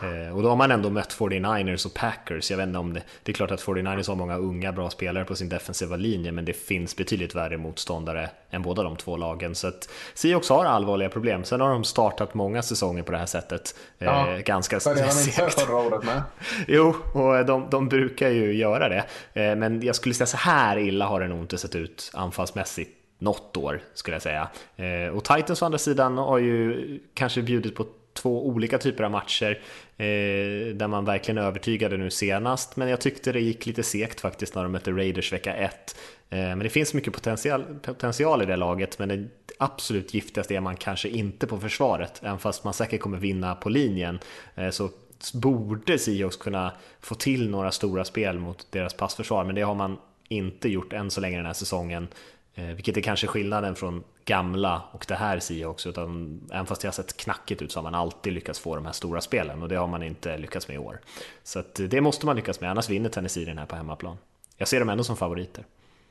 Eh, 0.03 0.35
och 0.35 0.43
då 0.43 0.49
har 0.49 0.55
man 0.55 0.71
ändå 0.71 0.89
mött 0.89 1.13
49ers 1.17 1.85
och 1.85 1.93
Packers. 1.93 2.51
Jag 2.51 2.57
vet 2.57 2.67
inte 2.67 2.79
om 2.79 2.93
det, 2.93 3.01
det 3.23 3.31
är 3.31 3.33
klart 3.33 3.51
att 3.51 3.61
49ers 3.61 4.07
har 4.07 4.15
många 4.15 4.37
unga 4.37 4.71
bra 4.71 4.89
spelare 4.89 5.25
på 5.25 5.35
sin 5.35 5.49
defensiva 5.49 5.95
linje, 5.95 6.31
men 6.31 6.45
det 6.45 6.53
finns 6.53 6.95
betydligt 6.95 7.35
värre 7.35 7.57
motståndare 7.57 8.29
än 8.49 8.61
båda 8.61 8.83
de 8.83 8.95
två 8.95 9.17
lagen. 9.17 9.55
Så 9.55 9.67
att 9.67 9.89
Seahawks 10.13 10.49
har 10.49 10.65
allvarliga 10.65 11.09
problem. 11.09 11.43
Sen 11.43 11.61
har 11.61 11.69
de 11.69 11.83
startat 11.83 12.33
många 12.33 12.61
säsonger 12.61 13.03
på 13.03 13.11
det 13.11 13.17
här 13.17 13.25
sättet. 13.25 13.75
Eh, 13.99 14.07
ja, 14.07 14.37
ganska 14.45 14.79
segt. 14.79 15.59
Förra 15.59 15.75
året 15.75 16.03
med. 16.03 16.21
Jo, 16.67 16.95
och 17.13 17.45
de, 17.45 17.67
de 17.69 17.89
brukar 17.89 18.29
ju 18.29 18.53
göra 18.53 18.89
det. 18.89 19.05
Eh, 19.33 19.55
men 19.55 19.81
jag 19.81 19.95
skulle 19.95 20.15
säga 20.15 20.27
så 20.27 20.37
här 20.37 20.77
illa 20.77 21.05
har 21.05 21.19
det 21.19 21.27
nog 21.27 21.39
inte 21.39 21.57
sett 21.57 21.75
ut 21.75 22.06
anfallsmässigt 22.13 22.91
något 23.19 23.57
år 23.57 23.81
skulle 23.93 24.15
jag 24.15 24.21
säga. 24.21 24.49
Eh, 24.75 25.15
och 25.15 25.23
Titans 25.23 25.61
å 25.61 25.65
andra 25.65 25.77
sidan 25.77 26.17
har 26.17 26.37
ju 26.37 26.99
kanske 27.13 27.41
bjudit 27.41 27.75
på 27.75 27.85
två 28.13 28.47
olika 28.47 28.77
typer 28.77 29.03
av 29.03 29.11
matcher 29.11 29.59
eh, 29.97 30.75
där 30.75 30.87
man 30.87 31.05
verkligen 31.05 31.37
övertygade 31.37 31.97
nu 31.97 32.09
senast, 32.09 32.75
men 32.75 32.89
jag 32.89 33.01
tyckte 33.01 33.31
det 33.31 33.39
gick 33.39 33.65
lite 33.65 33.83
segt 33.83 34.19
faktiskt 34.19 34.55
när 34.55 34.63
de 34.63 34.71
mötte 34.71 34.91
Raiders 34.91 35.33
vecka 35.33 35.53
1. 35.53 35.95
Eh, 36.29 36.37
men 36.37 36.59
det 36.59 36.69
finns 36.69 36.93
mycket 36.93 37.13
potential, 37.13 37.65
potential 37.81 38.41
i 38.41 38.45
det 38.45 38.55
laget, 38.55 38.99
men 38.99 39.09
det 39.09 39.27
absolut 39.59 40.13
giftigaste 40.13 40.55
är 40.55 40.59
man 40.59 40.75
kanske 40.75 41.09
inte 41.09 41.47
på 41.47 41.57
försvaret, 41.57 42.21
även 42.23 42.39
fast 42.39 42.63
man 42.63 42.73
säkert 42.73 43.01
kommer 43.01 43.17
vinna 43.17 43.55
på 43.55 43.69
linjen. 43.69 44.19
Eh, 44.55 44.69
så 44.69 44.89
borde 45.33 45.99
Seahawks 45.99 46.37
kunna 46.37 46.71
få 46.99 47.15
till 47.15 47.49
några 47.49 47.71
stora 47.71 48.05
spel 48.05 48.39
mot 48.39 48.67
deras 48.71 48.93
passförsvar, 48.93 49.43
men 49.43 49.55
det 49.55 49.61
har 49.61 49.75
man 49.75 49.97
inte 50.27 50.69
gjort 50.69 50.93
än 50.93 51.11
så 51.11 51.21
länge 51.21 51.37
den 51.37 51.45
här 51.45 51.53
säsongen. 51.53 52.07
Eh, 52.55 52.65
vilket 52.65 52.97
är 52.97 53.01
kanske 53.01 53.27
skillnaden 53.27 53.75
från 53.75 54.03
gamla 54.25 54.81
och 54.91 55.05
det 55.07 55.15
här 55.15 55.39
Seahawks, 55.39 55.87
utan 55.87 56.41
även 56.51 56.65
fast 56.65 56.81
det 56.81 56.87
har 56.87 56.93
sett 56.93 57.17
knackigt 57.17 57.61
ut 57.61 57.71
så 57.71 57.79
har 57.79 57.83
man 57.83 57.95
alltid 57.95 58.33
lyckats 58.33 58.59
få 58.59 58.75
de 58.75 58.85
här 58.85 58.93
stora 58.93 59.21
spelen 59.21 59.63
och 59.63 59.69
det 59.69 59.75
har 59.75 59.87
man 59.87 60.03
inte 60.03 60.37
lyckats 60.37 60.67
med 60.67 60.75
i 60.75 60.77
år. 60.77 60.99
Så 61.43 61.63
det 61.89 62.01
måste 62.01 62.25
man 62.25 62.35
lyckas 62.35 62.61
med, 62.61 62.71
annars 62.71 62.89
vinner 62.89 63.09
Tennessee 63.09 63.45
den 63.45 63.57
här 63.57 63.65
på 63.65 63.75
hemmaplan. 63.75 64.17
Jag 64.57 64.67
ser 64.67 64.79
dem 64.79 64.89
ändå 64.89 65.03
som 65.03 65.15
favoriter. 65.17 65.63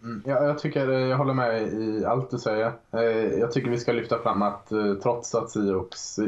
Mm, 0.02 0.22
ja, 0.26 0.44
jag 0.44 0.58
tycker 0.58 0.92
eh, 0.92 0.98
jag 0.98 1.16
håller 1.16 1.34
med 1.34 1.62
i 1.62 2.04
allt 2.04 2.30
du 2.30 2.38
säger. 2.38 2.72
Eh, 2.92 3.00
jag 3.40 3.52
tycker 3.52 3.70
vi 3.70 3.78
ska 3.78 3.92
lyfta 3.92 4.22
fram 4.22 4.42
att 4.42 4.68
trots 5.02 5.34
att 5.34 5.50
Seahawks 5.50 6.18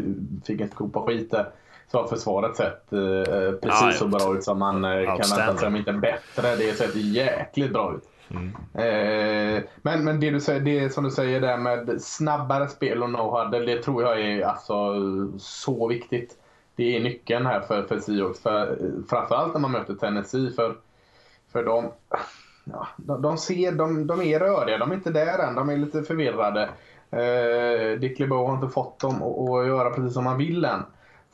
fick 0.44 0.60
ett 0.60 0.74
kopa 0.74 1.02
skit 1.02 1.30
där 1.30 1.50
har 1.92 2.06
försvaret 2.06 2.56
sett 2.56 2.90
precis 3.60 3.82
ja, 3.82 3.92
så 3.92 4.08
bra 4.08 4.36
ut 4.36 4.44
som 4.44 4.58
man 4.58 4.82
kan 4.82 5.36
vänta 5.36 5.56
sig, 5.56 5.68
om 5.68 5.76
inte 5.76 5.92
bättre. 5.92 6.56
Det 6.56 6.78
sett 6.78 6.96
jäkligt 6.96 7.72
bra 7.72 7.94
ut. 7.94 8.04
Mm. 8.30 8.46
Eh, 8.74 9.62
men, 9.82 10.04
men 10.04 10.20
det 10.20 10.30
du 10.30 10.40
säger, 10.40 10.60
det 10.60 10.90
som 10.90 11.04
du 11.04 11.10
säger 11.10 11.40
där 11.40 11.56
med 11.56 12.02
snabbare 12.02 12.68
spel 12.68 13.02
och 13.02 13.08
no-huddle, 13.08 13.66
det 13.66 13.82
tror 13.82 14.02
jag 14.02 14.20
är 14.20 14.46
alltså 14.46 14.94
så 15.38 15.88
viktigt. 15.88 16.36
Det 16.76 16.96
är 16.96 17.00
nyckeln 17.00 17.46
här 17.46 17.60
för, 17.60 17.82
för 17.82 18.00
Seahawks. 18.00 18.40
För, 18.40 18.78
framförallt 19.08 19.52
när 19.52 19.60
man 19.60 19.72
möter 19.72 19.94
Tennessee. 19.94 20.50
För, 20.50 20.76
för 21.52 21.64
de, 21.64 21.92
ja, 22.64 22.88
de, 22.96 23.22
de, 23.22 23.38
ser, 23.38 23.72
de, 23.72 24.06
de 24.06 24.22
är 24.22 24.40
röriga, 24.40 24.78
de 24.78 24.90
är 24.90 24.94
inte 24.94 25.10
där 25.10 25.38
än, 25.38 25.54
de 25.54 25.68
är 25.68 25.76
lite 25.76 26.02
förvirrade. 26.02 26.68
Eh, 27.10 28.00
Dick 28.00 28.18
LeBeau 28.18 28.46
har 28.46 28.54
inte 28.54 28.68
fått 28.68 29.00
dem 29.00 29.22
att, 29.22 29.50
att 29.50 29.66
göra 29.66 29.90
precis 29.90 30.14
som 30.14 30.24
man 30.24 30.38
vill 30.38 30.64
än. 30.64 30.82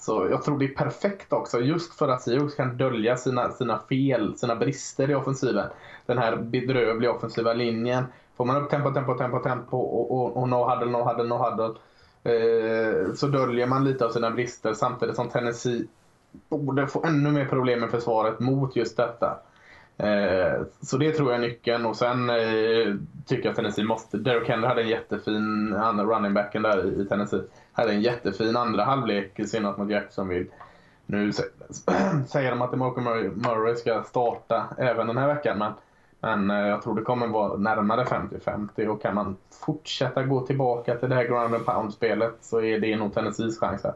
Så 0.05 0.29
jag 0.31 0.43
tror 0.43 0.59
det 0.59 0.65
är 0.65 0.75
perfekt 0.75 1.33
också 1.33 1.61
just 1.61 1.95
för 1.95 2.09
att 2.09 2.23
Seahawks 2.23 2.55
kan 2.55 2.77
dölja 2.77 3.17
sina, 3.17 3.53
sina 3.53 3.79
fel, 3.79 4.39
sina 4.39 4.57
brister 4.57 5.11
i 5.11 5.15
offensiven. 5.15 5.67
Den 6.07 6.19
här 6.19 6.37
bedrövliga 6.37 7.13
offensiva 7.13 7.53
linjen. 7.53 8.05
Får 8.37 8.45
man 8.45 8.63
upp 8.63 8.71
tempo, 8.71 8.95
tempo, 8.95 9.15
tempo, 9.15 9.39
tempo 9.39 9.77
och, 9.77 10.11
och, 10.11 10.37
och 10.37 10.49
no 10.49 10.71
huddle, 10.71 10.91
no 10.91 11.03
huddle, 11.03 11.25
no 11.25 11.35
huddle. 11.35 11.75
Eh, 12.25 13.15
så 13.15 13.27
döljer 13.27 13.67
man 13.67 13.85
lite 13.85 14.05
av 14.05 14.11
sina 14.11 14.31
brister 14.31 14.73
samtidigt 14.75 15.17
som 15.17 15.29
Tennessee 15.29 15.87
borde 16.49 16.87
få 16.87 17.05
ännu 17.05 17.31
mer 17.31 17.45
problem 17.45 17.81
med 17.81 17.91
försvaret 17.91 18.41
mot 18.41 18.77
just 18.77 18.97
detta. 18.97 19.39
Eh, 19.99 20.63
så 20.81 20.97
det 20.97 21.13
tror 21.13 21.33
jag 21.33 21.43
är 21.43 21.49
nyckeln 21.49 21.87
och 21.87 21.97
sen 21.97 22.31
eh, 22.31 22.95
tycker 23.27 23.49
jag 23.49 23.57
Tennessee 23.57 23.85
måste... 23.85 24.19
Derrick 24.19 24.49
Henry 24.49 24.67
hade 24.67 24.83
en 24.83 24.89
jättefin, 24.89 25.75
han 25.79 26.01
running 26.07 26.35
backen 26.35 26.63
där 26.63 27.01
i 27.01 27.05
Tennessee, 27.05 27.43
hade 27.73 27.93
en 27.93 28.03
jättefin 28.03 28.57
andra 28.57 28.85
halvlek 28.85 29.39
i 29.39 29.47
synnerhet 29.47 29.79
mot 29.79 29.91
Jacksonville. 29.91 30.51
Nu 31.07 31.33
säger 32.27 32.51
de 32.51 32.63
att 32.63 32.79
Malcolm 32.79 33.05
Murray 33.35 33.77
ska 33.77 34.03
starta 34.03 34.65
även 34.79 35.07
den 35.07 35.19
här 35.19 35.35
veckan 35.35 35.59
men, 35.59 35.73
men 36.21 36.51
eh, 36.51 36.69
jag 36.69 36.83
tror 36.83 36.95
det 36.95 37.03
kommer 37.03 37.27
vara 37.27 37.57
närmare 37.57 38.05
50-50 38.05 38.87
och 38.87 39.03
kan 39.03 39.15
man 39.15 39.37
fortsätta 39.67 40.23
gå 40.23 40.47
tillbaka 40.47 40.95
till 40.95 41.09
det 41.09 41.15
här 41.15 41.25
ground 41.25 41.55
and 41.55 41.67
pound-spelet 41.67 42.35
så 42.41 42.61
är 42.61 42.81
det 42.81 42.97
nog 42.97 43.15
Tennessees 43.15 43.61
chans 43.61 43.85
här. 43.85 43.95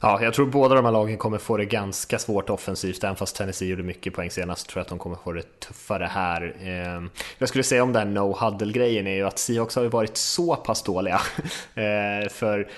Ja, 0.00 0.22
jag 0.22 0.34
tror 0.34 0.46
båda 0.46 0.74
de 0.74 0.84
här 0.84 0.92
lagen 0.92 1.18
kommer 1.18 1.38
få 1.38 1.56
det 1.56 1.64
ganska 1.64 2.18
svårt 2.18 2.50
offensivt, 2.50 3.04
även 3.04 3.16
fast 3.16 3.36
Tennessee 3.36 3.68
gjorde 3.68 3.82
mycket 3.82 4.14
poäng 4.14 4.30
senast, 4.30 4.68
tror 4.68 4.80
jag 4.80 4.82
att 4.82 4.88
de 4.88 4.98
kommer 4.98 5.16
få 5.16 5.32
det 5.32 5.60
tuffare 5.60 6.04
här. 6.04 6.56
Ehm, 6.60 7.10
jag 7.38 7.48
skulle 7.48 7.64
säga 7.64 7.82
om 7.82 7.92
den 7.92 8.18
no-huddle-grejen 8.18 9.06
är 9.06 9.14
ju 9.14 9.26
att 9.26 9.38
Seahawks 9.38 9.76
har 9.76 9.82
ju 9.82 9.88
varit 9.88 10.16
så 10.16 10.56
pass 10.56 10.82
dåliga. 10.82 11.20
Eh, 11.74 12.28
för 12.28 12.68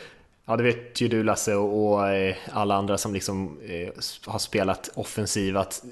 Ja, 0.48 0.56
det 0.56 0.62
vet 0.62 1.00
ju 1.00 1.08
du 1.08 1.22
Lasse 1.22 1.54
och 1.54 2.08
eh, 2.08 2.36
alla 2.52 2.74
andra 2.74 2.98
som 2.98 3.14
liksom 3.14 3.58
eh, 3.66 3.92
har 4.26 4.38
spelat 4.38 4.90
offensiv 4.94 5.56
att 5.56 5.84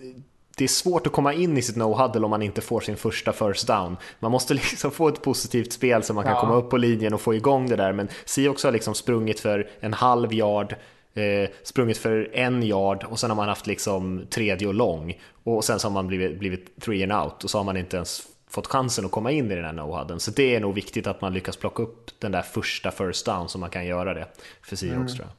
det 0.57 0.65
är 0.65 0.69
svårt 0.69 1.07
att 1.07 1.13
komma 1.13 1.35
in 1.35 1.59
i 1.59 1.63
sitt 1.63 1.77
no-huddle 1.77 2.25
om 2.25 2.31
man 2.31 2.43
inte 2.43 2.61
får 2.61 2.81
sin 2.81 2.97
första 2.97 3.33
first 3.33 3.67
down. 3.67 3.97
Man 4.19 4.31
måste 4.31 4.55
liksom 4.73 4.91
få 4.91 5.09
ett 5.09 5.23
positivt 5.23 5.73
spel 5.73 6.03
så 6.03 6.15
man 6.15 6.25
kan 6.25 6.33
ja. 6.33 6.41
komma 6.41 6.55
upp 6.55 6.71
på 6.71 6.77
linjen 6.77 7.15
och 7.15 7.21
få 7.21 7.35
igång 7.35 7.69
det 7.69 7.77
där. 7.77 7.93
Men 7.93 8.09
Seahawks 8.25 8.65
har 8.65 8.73
liksom 8.73 8.95
sprungit 8.95 9.41
för 9.41 9.71
en 9.81 9.93
halv 9.93 10.33
yard, 10.33 10.77
eh, 11.17 11.51
sprungit 11.63 11.99
för 11.99 12.31
en 12.33 12.63
yard 12.63 13.05
och 13.05 13.19
sen 13.19 13.31
har 13.31 13.37
man 13.37 13.49
haft 13.49 13.67
liksom 13.67 14.27
tredje 14.31 14.69
och 14.69 14.75
lång 14.75 15.21
och 15.45 15.65
sen 15.65 15.79
så 15.79 15.89
har 15.89 15.93
man 15.93 16.07
blivit, 16.07 16.39
blivit 16.39 16.81
three 16.81 17.03
and 17.03 17.13
out 17.13 17.45
och 17.45 17.51
så 17.51 17.59
har 17.59 17.65
man 17.65 17.77
inte 17.77 17.97
ens 17.97 18.23
fått 18.49 18.67
chansen 18.67 19.05
att 19.05 19.11
komma 19.11 19.31
in 19.31 19.53
i 19.53 19.55
den 19.55 19.65
här 19.65 19.73
no-hudden. 19.73 20.19
Så 20.19 20.31
det 20.31 20.57
är 20.57 20.61
nog 20.61 20.75
viktigt 20.75 21.07
att 21.07 21.21
man 21.21 21.33
lyckas 21.33 21.57
plocka 21.57 21.83
upp 21.83 22.11
den 22.19 22.33
där 22.33 22.43
första 22.43 22.91
first 22.91 23.27
down 23.27 23.49
så 23.49 23.59
man 23.59 23.71
kan 23.71 23.87
göra 23.87 24.15
det 24.15 24.27
för 24.63 24.77
Seahawks 24.77 24.97
mm. 24.97 25.17
tror 25.17 25.27
jag. 25.27 25.33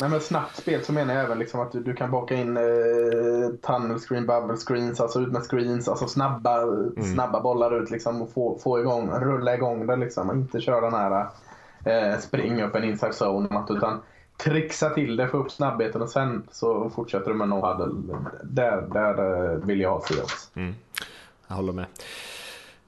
Nej, 0.00 0.10
men 0.10 0.20
snabbt 0.20 0.56
spel 0.56 0.84
så 0.84 0.92
menar 0.92 1.14
jag 1.14 1.24
även 1.24 1.38
liksom 1.38 1.60
att 1.60 1.72
du, 1.72 1.82
du 1.82 1.94
kan 1.94 2.10
baka 2.10 2.34
in 2.34 2.56
eh, 2.56 2.62
tunnel 3.66 3.98
screen, 3.98 4.26
bubble 4.26 4.56
screens, 4.56 5.00
alltså 5.00 5.20
ut 5.20 5.32
med 5.32 5.42
screens, 5.42 5.88
alltså 5.88 6.06
snabba, 6.06 6.62
mm. 6.62 7.04
snabba 7.14 7.40
bollar 7.40 7.82
ut 7.82 7.90
liksom 7.90 8.22
och 8.22 8.32
få, 8.32 8.58
få 8.58 8.80
igång, 8.80 9.10
rulla 9.10 9.54
igång 9.54 9.86
det 9.86 9.96
liksom. 9.96 10.30
Inte 10.30 10.60
köra 10.60 10.80
den 10.80 10.94
här 10.94 11.26
eh, 11.84 12.18
spring 12.18 12.62
upp 12.62 12.74
en 12.74 12.84
inside 12.84 13.14
zone 13.22 13.64
utan 13.70 14.00
trixa 14.36 14.90
till 14.90 15.16
det, 15.16 15.28
få 15.28 15.36
upp 15.36 15.50
snabbheten 15.50 16.02
och 16.02 16.10
sen 16.10 16.42
så 16.52 16.90
fortsätter 16.90 17.30
du 17.30 17.36
med 17.36 17.48
no 17.48 17.66
huddle. 17.66 18.16
Där, 18.42 18.82
där 18.92 19.52
eh, 19.52 19.58
vill 19.58 19.80
jag 19.80 19.90
ha 19.90 20.02
Seahawks. 20.02 20.50
Mm. 20.54 20.74
Jag 21.48 21.54
håller 21.54 21.72
med. 21.72 21.86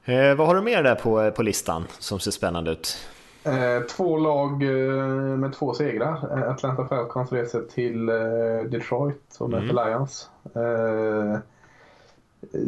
Eh, 0.05 0.37
vad 0.37 0.47
har 0.47 0.55
du 0.55 0.63
mer 0.63 0.83
där 0.83 0.95
på, 0.95 1.23
eh, 1.23 1.31
på 1.31 1.43
listan 1.43 1.85
som 1.99 2.21
ser 2.21 2.31
spännande 2.31 2.71
ut? 2.71 3.09
Eh, 3.45 3.83
två 3.83 4.19
lag 4.19 4.63
eh, 4.63 5.07
med 5.37 5.53
två 5.53 5.75
segrar. 5.75 6.39
Eh, 6.39 6.51
Atlanta 6.51 6.87
Falcons 6.87 7.33
reser 7.33 7.63
till 7.75 8.07
Detroit 8.71 9.37
och 9.39 9.51
möter 9.51 9.71
mm. 9.71 9.87
Lions. 9.87 10.31
Eh, 12.43 12.61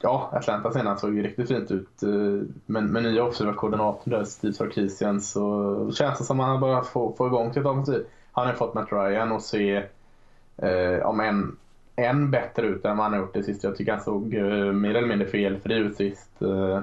ja, 0.00 0.30
Atlanta 0.32 0.72
senast 0.72 1.00
såg 1.00 1.14
ju 1.14 1.22
riktigt 1.22 1.48
fint 1.48 1.70
ut. 1.70 2.02
Eh, 2.02 2.48
men 2.66 2.86
med 2.92 3.02
nya 3.02 3.22
offensiva 3.22 3.54
koordinatorn 3.54 4.10
där, 4.10 4.24
Steve 4.24 4.52
Sarkisian, 4.52 5.20
så 5.20 5.90
känns 5.94 6.18
det 6.18 6.24
som 6.24 6.40
att 6.40 6.46
han 6.46 6.60
börjat 6.60 6.86
få, 6.86 7.14
få 7.18 7.26
igång 7.26 7.52
sitt 7.52 7.66
offensiv. 7.66 8.04
Han 8.32 8.46
har 8.46 8.54
fått 8.54 8.74
Matt 8.74 8.92
Ryan 8.92 9.32
och 9.32 9.42
se 9.42 9.84
eh, 10.56 11.06
om 11.06 11.20
en 11.20 11.56
än 11.96 12.30
bättre 12.30 12.66
ut 12.66 12.84
än 12.84 12.96
vad 12.96 13.04
han 13.04 13.12
har 13.12 13.20
gjort 13.20 13.34
det 13.34 13.42
sist. 13.42 13.64
Jag 13.64 13.76
tycker 13.76 13.92
han 13.92 14.00
såg 14.00 14.34
uh, 14.34 14.72
mer 14.72 14.94
eller 14.94 15.08
mindre 15.08 15.28
felfri 15.28 15.74
ut 15.74 15.96
sist. 15.96 16.30
Uh, 16.42 16.76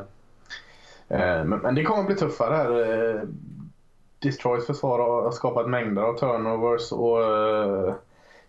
uh, 1.12 1.44
men, 1.46 1.50
men, 1.50 1.76
det 1.76 1.84
kommer 1.84 2.04
bli 2.04 2.16
tuffare 2.16 2.56
här. 2.56 3.28
Destroys 4.20 4.66
försvar 4.66 5.00
har 5.00 5.32
skapat 5.32 5.70
mängder 5.70 6.02
av 6.02 6.14
turnovers 6.14 6.92
och 6.92 7.18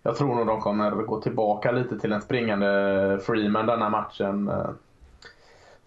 jag 0.03 0.17
tror 0.17 0.35
nog 0.35 0.47
de 0.47 0.61
kommer 0.61 0.91
gå 0.91 1.21
tillbaka 1.21 1.73
lite 1.73 1.99
till 1.99 2.13
en 2.13 2.23
springande 2.23 3.21
Freeman 3.23 3.67
denna 3.67 3.89
matchen. 3.89 4.51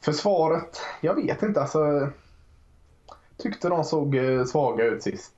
Försvaret, 0.01 0.81
jag 1.01 1.15
vet 1.15 1.43
inte 1.43 1.61
alltså. 1.61 2.09
Tyckte 3.37 3.69
de 3.69 3.83
såg 3.83 4.17
svaga 4.47 4.85
ut 4.85 5.03
sist. 5.03 5.33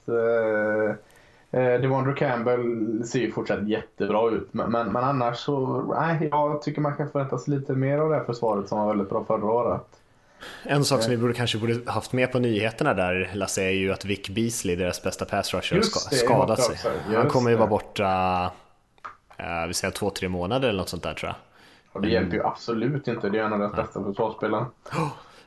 Eh, 1.53 1.81
Devondre 1.81 2.13
Campbell 2.13 3.03
ser 3.05 3.19
ju 3.19 3.31
fortsatt 3.31 3.67
jättebra 3.67 4.29
ut. 4.31 4.47
Men, 4.51 4.71
men, 4.71 4.91
men, 4.91 5.03
annars 5.03 5.37
så, 5.37 5.81
nej, 5.99 6.29
jag 6.31 6.61
tycker 6.61 6.81
man 6.81 6.95
kan 6.95 7.09
förvänta 7.09 7.37
sig 7.37 7.53
lite 7.53 7.73
mer 7.73 7.97
av 7.97 8.09
det 8.09 8.15
här 8.15 8.23
försvaret 8.23 8.69
som 8.69 8.79
var 8.79 8.87
väldigt 8.87 9.09
bra 9.09 9.25
förra 9.25 9.45
året. 9.45 9.81
En 10.63 10.85
sak 10.85 11.01
som 11.01 11.11
vi 11.11 11.17
borde, 11.17 11.33
kanske 11.33 11.57
borde 11.57 11.91
haft 11.91 12.13
med 12.13 12.31
på 12.31 12.39
nyheterna 12.39 12.93
där 12.93 13.31
Lasse 13.33 13.63
är 13.63 13.69
ju 13.69 13.91
att 13.91 14.05
Vic 14.05 14.29
Beasley, 14.29 14.75
deras 14.75 15.03
bästa 15.03 15.25
pass 15.25 15.53
rusher, 15.53 15.75
har 15.75 16.15
skadat 16.15 16.61
sig. 16.61 16.91
Han 17.15 17.29
kommer 17.29 17.49
ju 17.49 17.55
vara 17.55 17.67
borta, 17.67 18.51
eh, 19.43 19.67
vi 19.67 19.73
säger 19.73 19.91
två, 19.91 20.09
tre 20.09 20.29
månader 20.29 20.69
eller 20.69 20.79
något 20.79 20.89
sånt 20.89 21.03
där 21.03 21.13
tror 21.13 21.29
jag. 21.29 21.35
Och 21.91 22.01
det 22.01 22.09
hjälper 22.09 22.37
ju 22.37 22.43
absolut 22.43 23.07
inte, 23.07 23.29
det 23.29 23.39
är 23.39 23.43
en 23.43 23.53
av 23.53 23.59
deras 23.59 23.75
bästa 23.75 24.03
försvarsspelarna. 24.03 24.67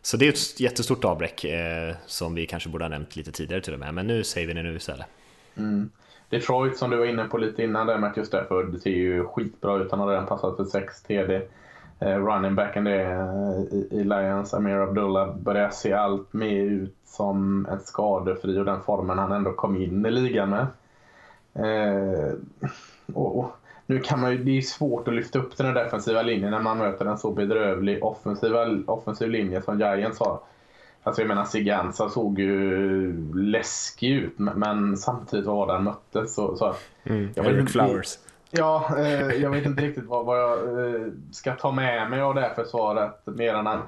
Så 0.02 0.16
det 0.16 0.26
är 0.26 0.28
ett 0.28 0.60
jättestort 0.60 1.04
avbräck 1.04 1.44
eh, 1.44 1.94
som 2.06 2.34
vi 2.34 2.46
kanske 2.46 2.68
borde 2.68 2.84
ha 2.84 2.88
nämnt 2.88 3.16
lite 3.16 3.32
tidigare 3.32 3.62
till 3.62 3.72
och 3.72 3.80
med, 3.80 3.94
men 3.94 4.06
nu 4.06 4.24
säger 4.24 4.46
vi 4.46 4.54
det 4.54 4.62
nu 4.62 4.76
istället. 4.76 5.06
Mm. 5.56 5.90
Detroit 6.28 6.76
som 6.76 6.90
du 6.90 6.96
var 6.96 7.06
inne 7.06 7.24
på 7.24 7.38
lite 7.38 7.62
innan 7.62 7.86
där 7.86 8.12
just 8.16 8.32
därför 8.32 8.64
det 8.64 8.78
ser 8.78 8.90
ju 8.90 9.24
skitbra 9.24 9.76
ut. 9.76 9.90
Han 9.90 10.00
har 10.00 10.08
redan 10.08 10.26
passat 10.26 10.56
för 10.56 10.64
6 10.64 11.02
TD. 11.02 11.42
Eh, 11.98 12.16
running 12.16 12.54
backen 12.54 12.84
det 12.84 13.02
eh, 13.02 13.76
i, 13.76 13.88
i 13.90 14.04
Lions, 14.04 14.54
Amir 14.54 14.76
Abdullah, 14.76 15.36
börjar 15.36 15.70
se 15.70 15.92
allt 15.92 16.32
mer 16.32 16.62
ut 16.62 16.96
som 17.04 17.66
en 17.70 17.80
skadefri 17.80 18.58
och 18.58 18.64
den 18.64 18.82
formen 18.82 19.18
han 19.18 19.32
ändå 19.32 19.52
kom 19.52 19.76
in 19.76 20.06
i 20.06 20.10
ligan 20.10 20.50
med. 20.50 20.66
Eh, 21.54 22.32
och, 23.14 23.38
och, 23.38 23.56
nu 23.86 24.00
kan 24.00 24.20
man 24.20 24.32
ju, 24.32 24.44
det 24.44 24.58
är 24.58 24.62
svårt 24.62 25.08
att 25.08 25.14
lyfta 25.14 25.38
upp 25.38 25.56
den 25.56 25.74
defensiva 25.74 26.22
linjen 26.22 26.50
när 26.50 26.60
man 26.60 26.78
möter 26.78 27.06
en 27.06 27.18
så 27.18 27.30
bedrövlig 27.30 28.04
offensiva, 28.04 28.66
offensiv 28.86 29.30
linje 29.30 29.62
som 29.62 29.78
Giants 29.78 30.20
har. 30.20 30.40
Alltså 31.02 31.22
jag 31.22 31.28
menar 31.28 31.44
Siganza 31.44 32.08
såg 32.08 32.38
ju 32.38 33.34
läskig 33.34 34.10
ut 34.10 34.38
men 34.38 34.96
samtidigt 34.96 35.46
var 35.46 35.66
den 35.66 35.84
möttes. 35.84 36.34
Så, 36.34 36.56
så 36.56 36.74
mm, 37.04 37.30
Eric 37.36 37.70
Flowers. 37.70 38.18
Ja, 38.50 38.98
eh, 38.98 39.30
jag 39.30 39.50
vet 39.50 39.66
inte 39.66 39.82
riktigt 39.82 40.04
vad, 40.04 40.26
vad 40.26 40.40
jag 40.40 40.58
eh, 40.94 41.06
ska 41.32 41.52
ta 41.52 41.72
med 41.72 42.10
mig 42.10 42.20
av 42.20 42.34
det 42.34 42.40
här 42.40 42.54
försvaret. 42.54 43.20
Mer 43.24 43.54
än 43.54 43.66
att 43.66 43.80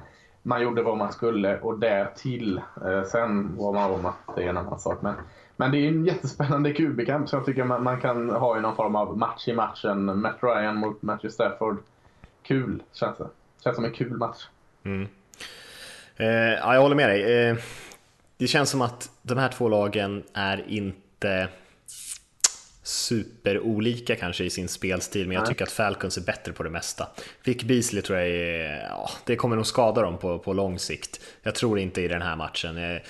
man 0.43 0.61
gjorde 0.61 0.83
vad 0.83 0.97
man 0.97 1.11
skulle 1.11 1.59
och 1.59 1.79
därtill. 1.79 2.61
Eh, 2.85 3.03
sen 3.03 3.57
var 3.57 3.73
man 3.73 3.91
om 3.91 4.05
att 4.05 4.35
det 4.35 4.43
är 4.43 4.49
en 4.49 4.57
annan 4.57 4.79
sak. 4.79 5.01
Men, 5.01 5.13
men 5.59 5.71
det 5.71 5.77
är 5.77 5.87
en 5.87 6.05
jättespännande 6.05 6.73
QB-kamp 6.73 7.29
så 7.29 7.35
jag 7.35 7.45
tycker 7.45 7.63
man, 7.63 7.83
man, 7.83 8.01
kan 8.01 8.29
ha 8.29 8.57
i 8.57 8.61
någon 8.61 8.75
form 8.75 8.95
av 8.95 9.17
match 9.17 9.47
i 9.47 9.53
matchen. 9.53 10.19
Matt 10.21 10.37
Ryan 10.41 10.75
mot 10.75 11.01
Matthew 11.01 11.33
Stafford. 11.33 11.77
Kul 12.43 12.83
känns 12.93 13.17
det. 13.17 13.27
Känns 13.63 13.75
som 13.75 13.85
en 13.85 13.91
kul 13.91 14.17
match. 14.17 14.47
Mm. 14.83 15.07
Eh, 16.17 16.27
ja, 16.27 16.73
jag 16.73 16.81
håller 16.81 16.95
med 16.95 17.09
dig. 17.09 17.47
Eh, 17.49 17.57
det 18.37 18.47
känns 18.47 18.69
som 18.69 18.81
att 18.81 19.11
de 19.21 19.37
här 19.37 19.49
två 19.49 19.69
lagen 19.69 20.23
är 20.33 20.63
inte 20.67 21.47
superolika 22.89 24.15
kanske 24.15 24.43
i 24.43 24.49
sin 24.49 24.67
spelstil, 24.67 25.27
men 25.27 25.37
jag 25.37 25.45
tycker 25.45 25.65
att 25.65 25.71
Falcons 25.71 26.17
är 26.17 26.21
bättre 26.21 26.53
på 26.53 26.63
det 26.63 26.69
mesta. 26.69 27.07
Vic 27.43 27.63
Beasley 27.63 28.01
tror 28.01 28.19
jag 28.19 28.27
är, 28.27 28.87
ja, 28.89 29.09
det 29.25 29.35
kommer 29.35 29.55
nog 29.55 29.65
skada 29.65 30.01
dem 30.01 30.17
på, 30.17 30.39
på 30.39 30.53
lång 30.53 30.79
sikt. 30.79 31.21
Jag 31.43 31.55
tror 31.55 31.79
inte 31.79 32.01
i 32.01 32.07
den 32.07 32.21
här 32.21 32.35
matchen. 32.35 32.77
Eh, 32.77 33.01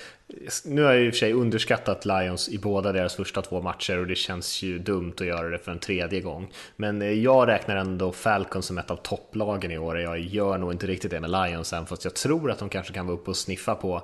nu 0.64 0.82
har 0.82 0.92
jag 0.92 1.04
i 1.04 1.08
och 1.08 1.12
för 1.12 1.18
sig 1.18 1.32
underskattat 1.32 2.04
Lions 2.04 2.48
i 2.48 2.58
båda 2.58 2.92
deras 2.92 3.14
första 3.14 3.42
två 3.42 3.62
matcher 3.62 3.98
och 3.98 4.06
det 4.06 4.14
känns 4.14 4.62
ju 4.62 4.78
dumt 4.78 5.14
att 5.20 5.26
göra 5.26 5.48
det 5.48 5.58
för 5.58 5.72
en 5.72 5.78
tredje 5.78 6.20
gång. 6.20 6.52
Men 6.76 7.02
eh, 7.02 7.12
jag 7.12 7.48
räknar 7.48 7.76
ändå 7.76 8.12
Falcons 8.12 8.66
som 8.66 8.78
ett 8.78 8.90
av 8.90 8.96
topplagen 8.96 9.70
i 9.70 9.78
år 9.78 9.94
och 9.94 10.02
jag 10.02 10.20
gör 10.20 10.58
nog 10.58 10.72
inte 10.72 10.86
riktigt 10.86 11.10
det 11.10 11.20
med 11.20 11.30
Lions 11.30 11.72
än, 11.72 11.86
fast 11.86 12.04
jag 12.04 12.14
tror 12.14 12.50
att 12.50 12.58
de 12.58 12.68
kanske 12.68 12.92
kan 12.92 13.06
vara 13.06 13.16
uppe 13.16 13.30
och 13.30 13.36
sniffa 13.36 13.74
på 13.74 14.02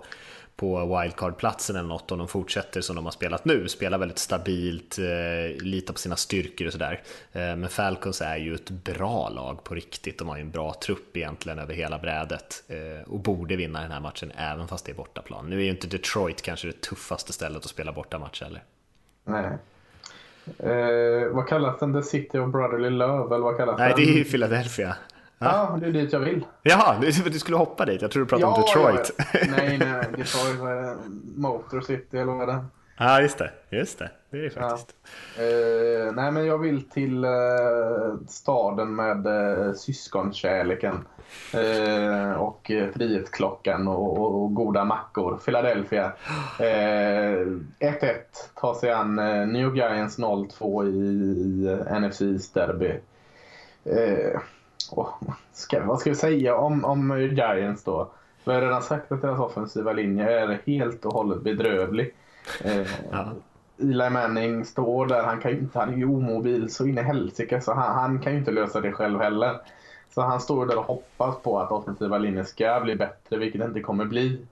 på 0.56 1.00
wildcard-platsen 1.00 1.76
eller 1.76 1.88
något 1.88 2.12
om 2.12 2.18
de 2.18 2.28
fortsätter 2.28 2.80
som 2.80 2.96
de 2.96 3.04
har 3.04 3.12
spelat 3.12 3.44
nu, 3.44 3.68
spelar 3.68 3.98
väldigt 3.98 4.18
stabilt, 4.18 4.98
eh, 4.98 5.64
litar 5.64 5.92
på 5.92 5.98
sina 5.98 6.16
styrkor 6.16 6.66
och 6.66 6.72
sådär. 6.72 7.02
Eh, 7.32 7.40
men 7.40 7.68
Falcons 7.68 8.20
är 8.20 8.36
ju 8.36 8.54
ett 8.54 8.70
bra 8.70 9.28
lag 9.28 9.64
på 9.64 9.74
riktigt, 9.74 10.18
de 10.18 10.28
har 10.28 10.36
ju 10.36 10.42
en 10.42 10.50
bra 10.50 10.74
trupp 10.74 11.16
egentligen 11.16 11.58
över 11.58 11.74
hela 11.74 11.98
brädet 11.98 12.62
eh, 12.68 13.12
och 13.12 13.18
borde 13.20 13.56
vinna 13.56 13.80
den 13.80 13.90
här 13.90 14.00
matchen 14.00 14.32
även 14.36 14.68
fast 14.68 14.86
det 14.86 14.92
är 14.92 14.96
bortaplan. 14.96 15.50
Nu 15.50 15.56
är 15.56 15.64
ju 15.64 15.70
inte 15.70 15.86
Detroit 15.86 16.42
kanske 16.42 16.66
det 16.66 16.80
tuffaste 16.80 17.32
stället 17.32 17.64
att 17.64 17.70
spela 17.70 17.92
bortamatch 17.92 18.42
heller. 18.42 18.62
Nej. 19.24 19.58
Eh, 20.58 21.28
vad 21.32 21.48
kallas 21.48 21.78
den? 21.78 21.92
The 21.92 22.02
City 22.02 22.38
of 22.38 22.52
Brotherly 22.52 22.90
Love? 22.90 23.34
Eller 23.34 23.44
vad 23.44 23.56
kallas 23.56 23.78
Nej, 23.78 23.88
den? 23.88 24.04
det 24.04 24.10
är 24.12 24.14
ju 24.14 24.24
Philadelphia. 24.24 24.96
Ja, 25.38 25.78
det 25.80 25.86
är 25.86 25.90
dit 25.90 26.12
jag 26.12 26.20
vill. 26.20 26.44
Jaha, 26.62 26.96
du 27.24 27.38
skulle 27.38 27.56
hoppa 27.56 27.84
dit. 27.84 28.02
Jag 28.02 28.10
tror 28.10 28.22
du 28.22 28.28
pratade 28.28 28.52
ja, 28.52 28.56
om 28.56 28.62
Detroit. 28.62 29.12
Ja. 29.18 29.40
Nej, 29.56 29.78
nej, 29.78 30.04
Detroit 30.16 30.58
var 30.58 30.96
Motor 31.36 31.80
City 31.80 32.18
eller 32.18 32.32
vad 32.32 32.48
det? 32.48 32.64
Ja, 32.98 33.20
just 33.20 33.38
det. 33.38 33.50
Just 33.70 33.98
det. 33.98 34.10
Det 34.30 34.38
är 34.38 34.42
det 34.42 34.50
faktiskt. 34.50 34.94
Ja. 35.36 35.42
Eh, 35.42 36.12
nej, 36.12 36.32
men 36.32 36.46
jag 36.46 36.58
vill 36.58 36.88
till 36.88 37.24
eh, 37.24 37.30
staden 38.28 38.96
med 38.96 39.26
eh, 39.26 39.72
syskonkärleken. 39.72 41.06
Eh, 41.54 42.32
och 42.32 42.70
frihetsklockan 42.94 43.88
och, 43.88 44.18
och, 44.18 44.42
och, 44.42 44.54
goda 44.54 44.84
mackor. 44.84 45.40
Philadelphia. 45.44 46.12
1-1 46.58 47.68
eh, 47.80 48.16
tar 48.54 48.74
sig 48.74 48.92
an 48.92 49.18
eh, 49.18 49.46
New 49.46 49.76
Giants 49.76 50.18
0-2 50.18 50.86
i, 50.86 50.96
i 50.96 52.00
NFC 52.00 52.20
East 52.20 52.54
Derby. 52.54 52.92
Oh, 54.92 55.08
ska, 55.52 55.84
vad 55.84 56.00
ska 56.00 56.10
vi 56.10 56.16
säga 56.16 56.56
om, 56.56 56.84
om 56.84 57.20
Giants 57.20 57.84
då? 57.84 58.10
Vi 58.44 58.52
har 58.52 58.60
redan 58.60 58.82
sagt 58.82 59.12
att 59.12 59.22
deras 59.22 59.38
offensiva 59.38 59.92
linje 59.92 60.40
är 60.40 60.60
helt 60.66 61.04
och 61.04 61.12
hållet 61.12 61.42
bedrövlig. 61.42 62.14
Eh, 62.64 62.86
ja. 63.10 63.32
Eli 63.78 64.10
Manning 64.10 64.64
står 64.64 65.06
där, 65.06 65.22
han, 65.22 65.40
kan 65.40 65.50
ju 65.50 65.58
inte, 65.58 65.78
han 65.78 65.92
är 65.92 65.96
ju 65.96 66.06
omobil 66.06 66.70
så 66.70 66.86
in 66.86 66.98
i 66.98 67.02
helsike 67.02 67.60
så 67.60 67.74
han, 67.74 67.94
han, 67.94 68.20
kan 68.20 68.32
ju 68.32 68.38
inte 68.38 68.50
lösa 68.50 68.80
det 68.80 68.92
själv 68.92 69.20
heller. 69.20 69.60
Så 70.14 70.22
han 70.22 70.40
står 70.40 70.66
där 70.66 70.78
och 70.78 70.84
hoppas 70.84 71.36
på 71.42 71.58
att 71.58 71.70
offensiva 71.70 72.18
linjen 72.18 72.44
ska 72.44 72.80
bli 72.80 72.96
bättre, 72.96 73.36
vilket 73.36 73.60
det 73.60 73.66
inte 73.66 73.80
kommer 73.80 74.04
bli. 74.04 74.46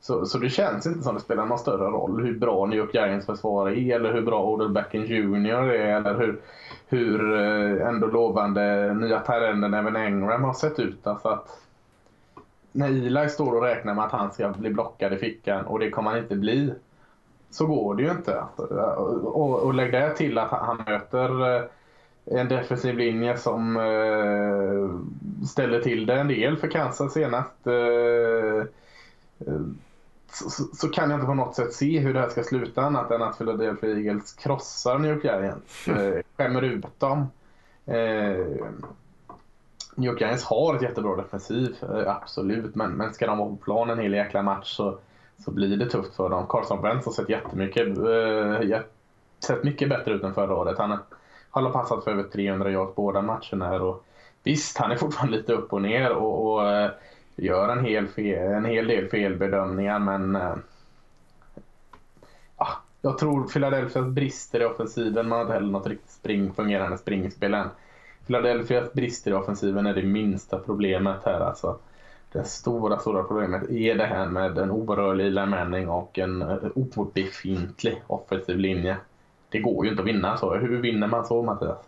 Så, 0.00 0.26
så 0.26 0.38
det 0.38 0.50
känns 0.50 0.86
inte 0.86 1.02
som 1.02 1.14
det 1.14 1.20
spelar 1.20 1.46
någon 1.46 1.58
större 1.58 1.90
roll 1.90 2.24
hur 2.24 2.38
bra 2.38 2.66
New 2.66 2.78
York 2.78 2.94
Giants 2.94 3.26
försvar 3.26 3.70
är 3.70 3.94
eller 3.96 4.12
hur 4.12 4.22
bra 4.22 4.44
Odell 4.44 4.68
Beckham 4.68 5.04
Jr 5.04 5.52
är 5.52 5.96
eller 5.96 6.14
hur, 6.18 6.40
hur 6.86 7.40
eh, 7.40 7.88
ändå 7.88 8.06
lovande 8.06 8.94
nya 8.94 9.20
terrenden 9.20 9.74
även 9.74 9.96
Engram 9.96 10.44
har 10.44 10.52
sett 10.52 10.78
ut. 10.78 11.06
Alltså 11.06 11.28
att 11.28 11.62
när 12.72 12.88
Eli 12.88 13.28
står 13.28 13.56
och 13.56 13.62
räknar 13.62 13.94
med 13.94 14.04
att 14.04 14.12
han 14.12 14.32
ska 14.32 14.48
bli 14.48 14.70
blockad 14.70 15.12
i 15.12 15.16
fickan 15.16 15.64
och 15.64 15.78
det 15.78 15.90
kommer 15.90 16.10
han 16.10 16.18
inte 16.18 16.36
bli. 16.36 16.74
Så 17.50 17.66
går 17.66 17.94
det 17.94 18.02
ju 18.02 18.10
inte. 18.10 18.40
Alltså, 18.40 18.62
och, 19.24 19.60
och 19.60 19.74
lägg 19.74 19.92
det 19.92 20.16
till 20.16 20.38
att 20.38 20.50
han 20.50 20.82
möter 20.86 21.56
eh, 21.56 21.62
en 22.24 22.48
defensiv 22.48 22.98
linje 22.98 23.36
som 23.36 23.76
eh, 23.76 25.46
ställer 25.46 25.80
till 25.80 26.06
det 26.06 26.14
en 26.14 26.28
del 26.28 26.56
för 26.56 26.68
Kansas 26.68 27.12
senast 27.12 27.66
så, 30.32 30.50
så, 30.50 30.64
så, 30.64 30.88
kan 30.88 31.10
jag 31.10 31.16
inte 31.16 31.26
på 31.26 31.34
något 31.34 31.54
sätt 31.54 31.72
se 31.72 31.98
hur 31.98 32.14
det 32.14 32.20
här 32.20 32.28
ska 32.28 32.42
sluta 32.42 32.82
annat 32.82 33.10
än 33.10 33.22
att 33.22 33.38
Philadelphia 33.38 33.90
Eagles 33.90 34.32
krossar 34.32 34.98
New 34.98 35.12
York 35.12 35.24
Giants. 35.24 35.88
Eh, 35.88 36.22
skämmer 36.36 36.62
ut 36.62 37.00
dem. 37.00 37.26
Eh, 37.86 38.46
New 39.94 40.10
York 40.10 40.20
Giants 40.20 40.44
har 40.44 40.74
ett 40.74 40.82
jättebra 40.82 41.16
defensiv, 41.16 41.76
eh, 41.82 42.16
absolut. 42.16 42.74
Men, 42.74 42.92
men 42.92 43.14
ska 43.14 43.26
de 43.26 43.38
vara 43.38 43.48
på 43.48 43.56
plan 43.56 43.90
en 43.90 43.98
hel 43.98 44.14
jäkla 44.14 44.42
match 44.42 44.76
så, 44.76 44.98
så 45.44 45.50
blir 45.50 45.76
det 45.76 45.90
tufft 45.90 46.16
för 46.16 46.28
dem. 46.28 46.46
Carson 46.48 46.82
Wentz 46.82 47.06
har 47.06 47.12
sett 47.12 47.28
jättemycket, 47.28 47.98
eh, 47.98 48.80
sett 49.46 49.64
mycket 49.64 49.88
bättre 49.88 50.12
ut 50.12 50.22
än 50.22 50.34
förra 50.34 50.56
året. 50.56 50.78
Han 50.78 50.98
har 51.50 51.70
passat 51.70 52.04
för 52.04 52.10
över 52.10 52.22
300 52.22 52.70
yards 52.70 52.94
båda 52.94 53.22
matcherna. 53.22 53.82
Och 53.82 54.04
visst, 54.42 54.78
han 54.78 54.90
är 54.90 54.96
fortfarande 54.96 55.36
lite 55.36 55.52
upp 55.52 55.72
och 55.72 55.82
ner. 55.82 56.12
och, 56.12 56.54
och 56.54 56.70
eh, 56.70 56.90
gör 57.38 57.68
en 57.68 57.84
hel, 57.84 58.08
fel, 58.08 58.52
en 58.52 58.64
hel 58.64 58.86
del 58.86 59.08
felbedömningar 59.08 59.98
men 59.98 60.36
äh, 60.36 60.56
jag 63.02 63.18
tror 63.18 63.48
Philadelphias 63.48 64.06
brister 64.06 64.60
i 64.60 64.64
offensiven. 64.64 65.28
Man 65.28 65.38
har 65.38 65.44
inte 65.44 65.54
heller 65.54 65.72
något 65.72 65.86
riktigt 65.86 66.10
spring, 66.10 66.52
fungerande 66.52 66.98
springspel 66.98 67.54
än. 67.54 67.68
Philadelphias 68.26 68.92
brister 68.92 69.30
i 69.30 69.34
offensiven 69.34 69.86
är 69.86 69.94
det 69.94 70.02
minsta 70.02 70.58
problemet 70.58 71.24
här. 71.24 71.40
Alltså, 71.40 71.78
det 72.32 72.44
stora, 72.44 72.98
stora 72.98 73.22
problemet 73.22 73.70
är 73.70 73.94
det 73.94 74.06
här 74.06 74.26
med 74.26 74.58
en 74.58 74.70
orörlig 74.70 75.26
Eli 75.26 75.46
Manning 75.46 75.88
och 75.88 76.18
en 76.18 76.42
eh, 76.42 76.56
obefintlig 76.74 78.02
offensiv 78.06 78.58
linje. 78.58 78.96
Det 79.48 79.58
går 79.58 79.84
ju 79.84 79.90
inte 79.90 80.02
att 80.02 80.08
vinna 80.08 80.36
så. 80.36 80.54
Hur 80.54 80.80
vinner 80.80 81.06
man 81.06 81.26
så 81.26 81.42
Mattias? 81.42 81.87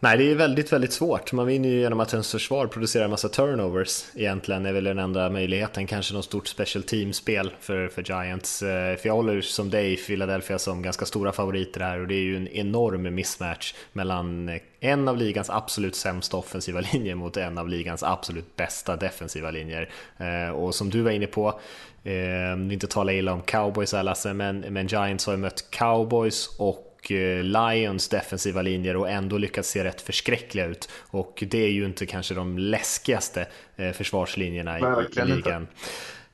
Nej, 0.00 0.18
det 0.18 0.30
är 0.30 0.34
väldigt, 0.34 0.72
väldigt 0.72 0.92
svårt. 0.92 1.32
Man 1.32 1.46
vinner 1.46 1.68
ju 1.68 1.80
genom 1.80 2.00
att 2.00 2.12
ens 2.12 2.32
försvar 2.32 2.66
producerar 2.66 3.04
en 3.04 3.10
massa 3.10 3.28
turnovers 3.28 4.04
egentligen, 4.14 4.66
är 4.66 4.72
väl 4.72 4.84
den 4.84 4.98
enda 4.98 5.30
möjligheten. 5.30 5.86
Kanske 5.86 6.14
något 6.14 6.24
stort 6.24 6.46
special 6.46 6.82
team-spel 6.82 7.52
för, 7.60 7.88
för 7.88 8.02
Giants. 8.02 8.62
Eh, 8.62 8.96
för 8.96 9.08
jag 9.08 9.14
håller 9.14 9.40
som 9.40 9.70
dig 9.70 9.96
Philadelphia 9.96 10.58
som 10.58 10.82
ganska 10.82 11.04
stora 11.04 11.32
favoriter 11.32 11.80
här 11.80 12.00
och 12.00 12.08
det 12.08 12.14
är 12.14 12.20
ju 12.20 12.36
en 12.36 12.48
enorm 12.48 13.14
mismatch 13.14 13.74
mellan 13.92 14.50
en 14.80 15.08
av 15.08 15.16
ligans 15.16 15.50
absolut 15.50 15.96
sämsta 15.96 16.36
offensiva 16.36 16.80
linjer 16.92 17.14
mot 17.14 17.36
en 17.36 17.58
av 17.58 17.68
ligans 17.68 18.02
absolut 18.02 18.56
bästa 18.56 18.96
defensiva 18.96 19.50
linjer. 19.50 19.90
Eh, 20.18 20.50
och 20.50 20.74
som 20.74 20.90
du 20.90 21.02
var 21.02 21.10
inne 21.10 21.26
på, 21.26 21.60
eh, 22.04 22.72
inte 22.72 22.86
tala 22.86 23.12
illa 23.12 23.32
om 23.32 23.42
cowboys 23.42 23.92
här 23.92 24.02
Lasse, 24.02 24.34
men, 24.34 24.60
men 24.60 24.86
Giants 24.86 25.26
har 25.26 25.32
ju 25.32 25.38
mött 25.38 25.70
cowboys 25.70 26.56
och 26.58 26.95
Eh, 27.12 27.42
Lions 27.42 28.08
defensiva 28.08 28.62
linjer 28.62 28.96
och 28.96 29.10
ändå 29.10 29.38
lyckats 29.38 29.70
se 29.70 29.84
rätt 29.84 30.00
förskräckliga 30.00 30.66
ut. 30.66 30.88
Och 31.10 31.44
det 31.46 31.58
är 31.58 31.70
ju 31.70 31.86
inte 31.86 32.06
kanske 32.06 32.34
de 32.34 32.58
läskigaste 32.58 33.46
eh, 33.76 33.92
försvarslinjerna 33.92 34.78
i, 34.78 34.82
i 35.20 35.24
ligan. 35.24 35.66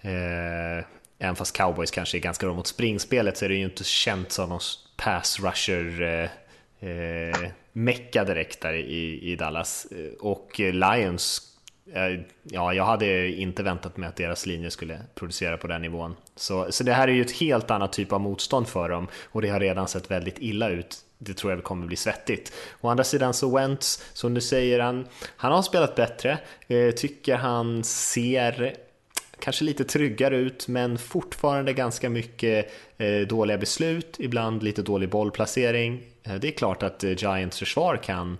Eh, 0.00 0.84
även 1.18 1.36
fast 1.36 1.56
cowboys 1.56 1.90
kanske 1.90 2.18
är 2.18 2.20
ganska 2.20 2.46
bra 2.46 2.54
mot 2.54 2.66
springspelet 2.66 3.36
så 3.36 3.44
är 3.44 3.48
det 3.48 3.54
ju 3.54 3.64
inte 3.64 3.84
känt 3.84 4.32
som 4.32 4.48
någon 4.48 4.60
pass 4.96 5.40
rusher 5.40 6.02
eh, 6.80 7.50
mecka 7.72 8.24
direkt 8.24 8.60
där 8.60 8.72
i, 8.72 9.32
i 9.32 9.36
Dallas. 9.36 9.86
Och 10.20 10.58
Lions 10.58 11.52
Eh, 11.94 12.20
ja, 12.42 12.74
jag 12.74 12.84
hade 12.84 13.28
inte 13.28 13.62
väntat 13.62 13.96
mig 13.96 14.08
att 14.08 14.16
deras 14.16 14.46
linje 14.46 14.70
skulle 14.70 15.00
producera 15.14 15.56
på 15.56 15.66
den 15.66 15.82
nivån. 15.82 16.16
Så, 16.36 16.66
så 16.72 16.84
det 16.84 16.92
här 16.92 17.08
är 17.08 17.12
ju 17.12 17.22
ett 17.22 17.30
helt 17.30 17.70
annat 17.70 17.92
typ 17.92 18.12
av 18.12 18.20
motstånd 18.20 18.68
för 18.68 18.88
dem 18.88 19.08
och 19.24 19.42
det 19.42 19.48
har 19.48 19.60
redan 19.60 19.88
sett 19.88 20.10
väldigt 20.10 20.38
illa 20.38 20.68
ut. 20.68 20.98
Det 21.18 21.34
tror 21.34 21.52
jag 21.52 21.64
kommer 21.64 21.86
bli 21.86 21.96
svettigt. 21.96 22.52
Å 22.80 22.88
andra 22.88 23.04
sidan 23.04 23.34
så 23.34 23.56
Wentz, 23.56 24.04
som 24.12 24.34
du 24.34 24.40
säger, 24.40 24.80
han, 24.80 25.06
han 25.36 25.52
har 25.52 25.62
spelat 25.62 25.94
bättre. 25.94 26.38
Eh, 26.66 26.90
tycker 26.90 27.36
han 27.36 27.84
ser 27.84 28.76
kanske 29.38 29.64
lite 29.64 29.84
tryggare 29.84 30.36
ut, 30.36 30.68
men 30.68 30.98
fortfarande 30.98 31.72
ganska 31.72 32.10
mycket 32.10 32.72
eh, 32.98 33.20
dåliga 33.20 33.58
beslut, 33.58 34.16
ibland 34.18 34.62
lite 34.62 34.82
dålig 34.82 35.08
bollplacering. 35.08 36.02
Eh, 36.22 36.34
det 36.34 36.48
är 36.48 36.52
klart 36.52 36.82
att 36.82 37.04
eh, 37.04 37.10
Giants 37.10 37.58
försvar 37.58 37.96
kan, 37.96 38.38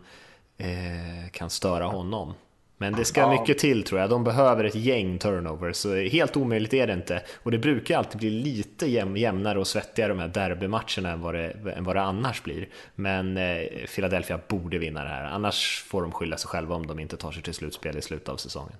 eh, 0.58 1.30
kan 1.32 1.50
störa 1.50 1.84
honom. 1.86 2.34
Men 2.76 2.92
det 2.92 3.04
ska 3.04 3.20
Ja. 3.20 3.40
mycket 3.40 3.58
till 3.58 3.84
tror 3.84 4.00
jag. 4.00 4.10
De 4.10 4.24
behöver 4.24 4.64
ett 4.64 4.74
gäng 4.74 5.18
turnovers, 5.18 5.76
så 5.76 5.94
helt 5.94 6.36
omöjligt 6.36 6.74
är 6.74 6.86
det 6.86 6.92
inte. 6.92 7.22
Och 7.42 7.50
det 7.50 7.58
brukar 7.58 7.98
alltid 7.98 8.18
bli 8.18 8.30
lite 8.30 8.86
jäm, 8.86 9.16
jämnare 9.16 9.58
och 9.58 9.66
svettigare 9.66 10.12
de 10.12 10.18
här 10.18 10.28
derbymatcherna 10.28 11.10
än 11.10 11.20
vad, 11.20 11.34
det, 11.34 11.50
än 11.76 11.84
vad 11.84 11.96
det 11.96 12.02
annars 12.02 12.42
blir. 12.42 12.68
Men 12.94 13.36
eh, 13.36 13.62
Philadelphia 13.94 14.40
borde 14.48 14.78
vinna 14.78 15.02
det 15.04 15.10
här, 15.10 15.24
annars 15.24 15.84
får 15.86 16.02
de 16.02 16.12
skylla 16.12 16.36
sig 16.36 16.48
själva 16.48 16.74
om 16.74 16.86
de 16.86 16.98
inte 16.98 17.16
tar 17.16 17.32
sig 17.32 17.42
till 17.42 17.54
slutspel 17.54 17.98
i 17.98 18.02
slutet 18.02 18.28
av 18.28 18.36
säsongen. 18.36 18.76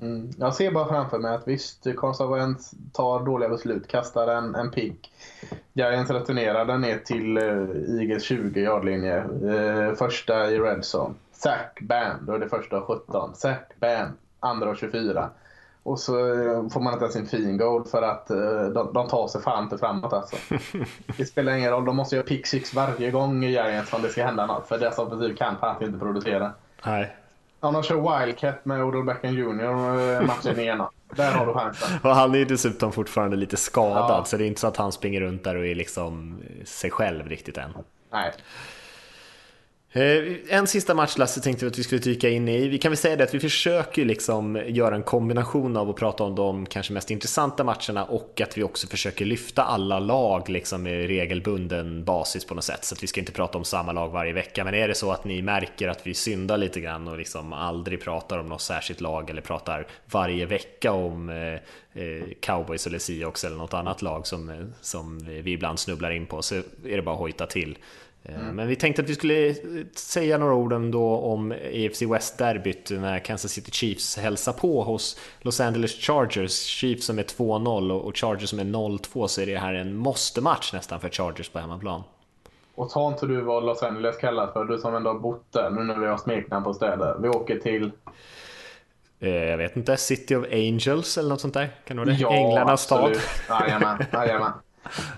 Mm. 0.00 0.30
Jag 0.38 0.54
ser 0.54 0.70
bara 0.70 0.88
framför 0.88 1.18
mig 1.18 1.34
att 1.34 1.48
visst, 1.48 1.86
Conservants 1.96 2.74
tar 2.92 3.24
dåliga 3.24 3.48
beslut, 3.48 3.88
kastar 3.88 4.28
en, 4.28 4.54
en 4.54 4.70
pick. 4.70 5.12
Giants 5.72 6.10
returnerar 6.10 6.64
den 6.64 6.80
ner 6.80 6.98
till 6.98 7.38
uh, 7.38 8.00
Eagles 8.00 8.24
20 8.24 8.60
yardlinje. 8.60 9.24
Uh, 9.24 9.94
första 9.94 10.50
i 10.50 10.58
red 10.58 10.84
zone. 11.44 11.54
Sack, 11.56 11.80
bam, 11.80 12.26
då 12.26 12.32
är 12.32 12.38
det 12.38 12.48
första 12.48 12.78
och 12.78 12.86
17. 12.86 13.34
Sack, 13.34 13.72
bam, 13.80 14.08
andra 14.40 14.70
och 14.70 14.76
24. 14.76 15.30
Och 15.82 15.98
så 15.98 16.18
eh, 16.18 16.68
får 16.68 16.80
man 16.80 16.92
inte 16.92 17.04
ens 17.04 17.16
en 17.16 17.26
fin 17.26 17.56
goal 17.58 17.84
för 17.84 18.02
att 18.02 18.30
eh, 18.30 18.62
de, 18.74 18.92
de 18.92 19.08
tar 19.08 19.28
sig 19.28 19.42
fan 19.42 19.62
inte 19.64 19.78
framåt 19.78 20.12
alltså. 20.12 20.36
Det 21.16 21.24
spelar 21.26 21.52
ingen 21.52 21.70
roll, 21.70 21.84
de 21.84 21.96
måste 21.96 22.16
göra 22.16 22.26
pick 22.26 22.46
six 22.46 22.74
varje 22.74 23.10
gång 23.10 23.44
i 23.44 23.50
Giants 23.50 23.92
om 23.92 24.02
det 24.02 24.08
ska 24.08 24.24
hända 24.24 24.46
något. 24.46 24.68
För 24.68 24.78
deras 24.78 24.98
offensiv 24.98 25.36
kan 25.36 25.56
fan 25.56 25.82
inte 25.84 25.98
producera. 25.98 26.52
Nej. 26.86 27.16
Om 27.60 27.74
de 27.74 27.82
kör 27.82 28.20
Wildcat 28.26 28.64
med 28.64 28.84
Odell 28.84 29.02
Beckham 29.04 29.34
Jr. 29.34 29.64
eh, 29.64 30.26
matchen 30.26 30.60
igenom. 30.60 30.88
Där 31.16 31.32
har 31.32 31.46
du 31.46 31.52
chansen. 31.52 31.98
Och 32.10 32.10
han 32.16 32.34
är 32.34 32.38
ju 32.38 32.44
dessutom 32.44 32.92
fortfarande 32.92 33.36
lite 33.36 33.56
skadad, 33.56 34.10
Ja. 34.10 34.24
så 34.24 34.36
det 34.36 34.44
är 34.44 34.46
inte 34.46 34.60
så 34.60 34.66
att 34.66 34.76
han 34.76 34.92
springer 34.92 35.20
runt 35.20 35.44
där 35.44 35.56
och 35.56 35.66
är 35.66 35.74
liksom 35.74 36.40
sig 36.64 36.90
själv 36.90 37.28
riktigt 37.28 37.58
än. 37.58 37.74
Nej. 38.12 38.32
Eh, 39.96 40.36
en 40.48 40.66
sista 40.66 40.94
match 40.94 41.18
Lasse 41.18 41.40
tänkte 41.40 41.64
vi 41.64 41.70
att 41.70 41.78
vi 41.78 41.82
skulle 41.82 42.00
dyka 42.00 42.28
in 42.28 42.48
i. 42.48 42.68
Vi 42.68 42.78
kan 42.78 42.90
väl 42.90 42.96
säga 42.96 43.16
det 43.16 43.24
att 43.24 43.34
vi 43.34 43.40
försöker 43.40 44.04
liksom 44.04 44.62
göra 44.66 44.94
en 44.94 45.02
kombination 45.02 45.76
av 45.76 45.90
att 45.90 45.96
prata 45.96 46.24
om 46.24 46.34
de 46.34 46.66
kanske 46.66 46.92
mest 46.92 47.10
intressanta 47.10 47.64
matcherna 47.64 48.04
och 48.04 48.40
att 48.40 48.58
vi 48.58 48.62
också 48.62 48.86
försöker 48.86 49.24
lyfta 49.24 49.62
alla 49.62 49.98
lag 49.98 50.48
liksom 50.48 50.82
med 50.82 51.06
regelbunden 51.06 52.04
basis 52.04 52.44
på 52.44 52.54
något 52.54 52.64
sätt. 52.64 52.84
Så 52.84 52.94
att 52.94 53.02
vi 53.02 53.06
ska 53.06 53.20
inte 53.20 53.32
prata 53.32 53.58
om 53.58 53.64
samma 53.64 53.92
lag 53.92 54.08
varje 54.08 54.32
vecka. 54.32 54.64
Men 54.64 54.74
är 54.74 54.88
det 54.88 54.94
så 54.94 55.12
att 55.12 55.24
ni 55.24 55.42
märker 55.42 55.88
att 55.88 56.06
vi 56.06 56.14
syndar 56.14 56.58
lite 56.58 56.80
grann 56.80 57.08
och 57.08 57.18
liksom 57.18 57.52
aldrig 57.52 58.00
pratar 58.00 58.38
om 58.38 58.46
något 58.46 58.62
särskilt 58.62 59.00
lag 59.00 59.30
eller 59.30 59.42
pratar 59.42 59.86
varje 60.06 60.46
vecka 60.46 60.92
om 60.92 61.28
eh, 61.28 62.02
eh, 62.02 62.24
cowboys 62.40 62.86
eller 62.86 62.98
Seahawks 62.98 63.44
eller 63.44 63.56
något 63.56 63.74
annat 63.74 64.02
lag 64.02 64.26
som, 64.26 64.72
som 64.80 65.18
vi 65.42 65.52
ibland 65.52 65.78
snubblar 65.78 66.10
in 66.10 66.26
på 66.26 66.42
så 66.42 66.54
är 66.54 66.62
det 66.96 67.02
bara 67.02 67.14
att 67.14 67.20
hojta 67.20 67.46
till. 67.46 67.78
Eh, 68.28 68.52
Men 68.52 68.68
vi 68.68 68.76
tänkte 68.76 69.02
att 69.02 69.08
vi 69.08 69.14
skulle 69.14 69.48
eh, 69.48 69.54
säga 69.94 70.38
några 70.38 70.54
ord 70.54 70.72
ändå 70.72 71.16
om 71.16 71.52
AFC 71.52 72.02
West-derbyt 72.02 72.90
när 72.90 73.18
Kansas 73.18 73.52
City 73.52 73.70
Chiefs 73.70 74.16
hälsar 74.16 74.52
på 74.52 74.82
hos 74.82 75.18
Los 75.40 75.60
Angeles 75.60 75.92
Chargers. 75.94 76.52
Chiefs 76.52 77.06
som 77.06 77.18
är 77.18 77.22
2-0 77.22 77.90
och- 78.00 78.16
Chargers 78.16 78.50
som 78.50 78.58
är 78.58 78.64
0-2 78.64 79.26
så 79.26 79.40
är 79.40 79.46
det 79.46 79.56
här 79.58 79.74
en 79.74 79.96
måste-match 79.96 80.72
nästan 80.72 81.00
för 81.00 81.08
Chargers 81.08 81.48
på 81.48 81.58
hemmaplan. 81.58 82.02
Och 82.74 82.90
tar 82.90 83.08
inte 83.08 83.26
du 83.26 83.40
vad 83.40 83.64
Los 83.66 83.82
Angeles 83.82 84.16
kallas 84.16 84.52
för? 84.52 84.64
Du 84.64 84.78
som 84.78 84.94
ändå 84.94 85.10
har 85.10 85.18
bott 85.18 85.52
där 85.52 85.70
nu 85.70 85.80
när 85.84 85.98
vi 85.98 86.06
har 86.06 86.18
smeknamn 86.18 86.64
på 86.64 86.74
städer. 86.74 87.16
Vi 87.22 87.28
åker 87.28 87.58
till... 87.58 87.90
Eh, 89.20 89.28
Jag 89.30 89.56
vet 89.56 89.76
inte, 89.76 89.96
City 89.96 90.34
of 90.36 90.44
Angels 90.52 91.18
eller 91.18 91.28
något 91.28 91.40
sånt 91.40 91.54
där? 91.54 91.70
Kan 91.84 91.96
det 91.96 92.04
vara 92.04 92.14
det? 92.30 92.36
Änglarnas 92.36 92.82
stad? 92.82 93.16
Jajamän, 93.48 94.04
jajamän. 94.12 94.52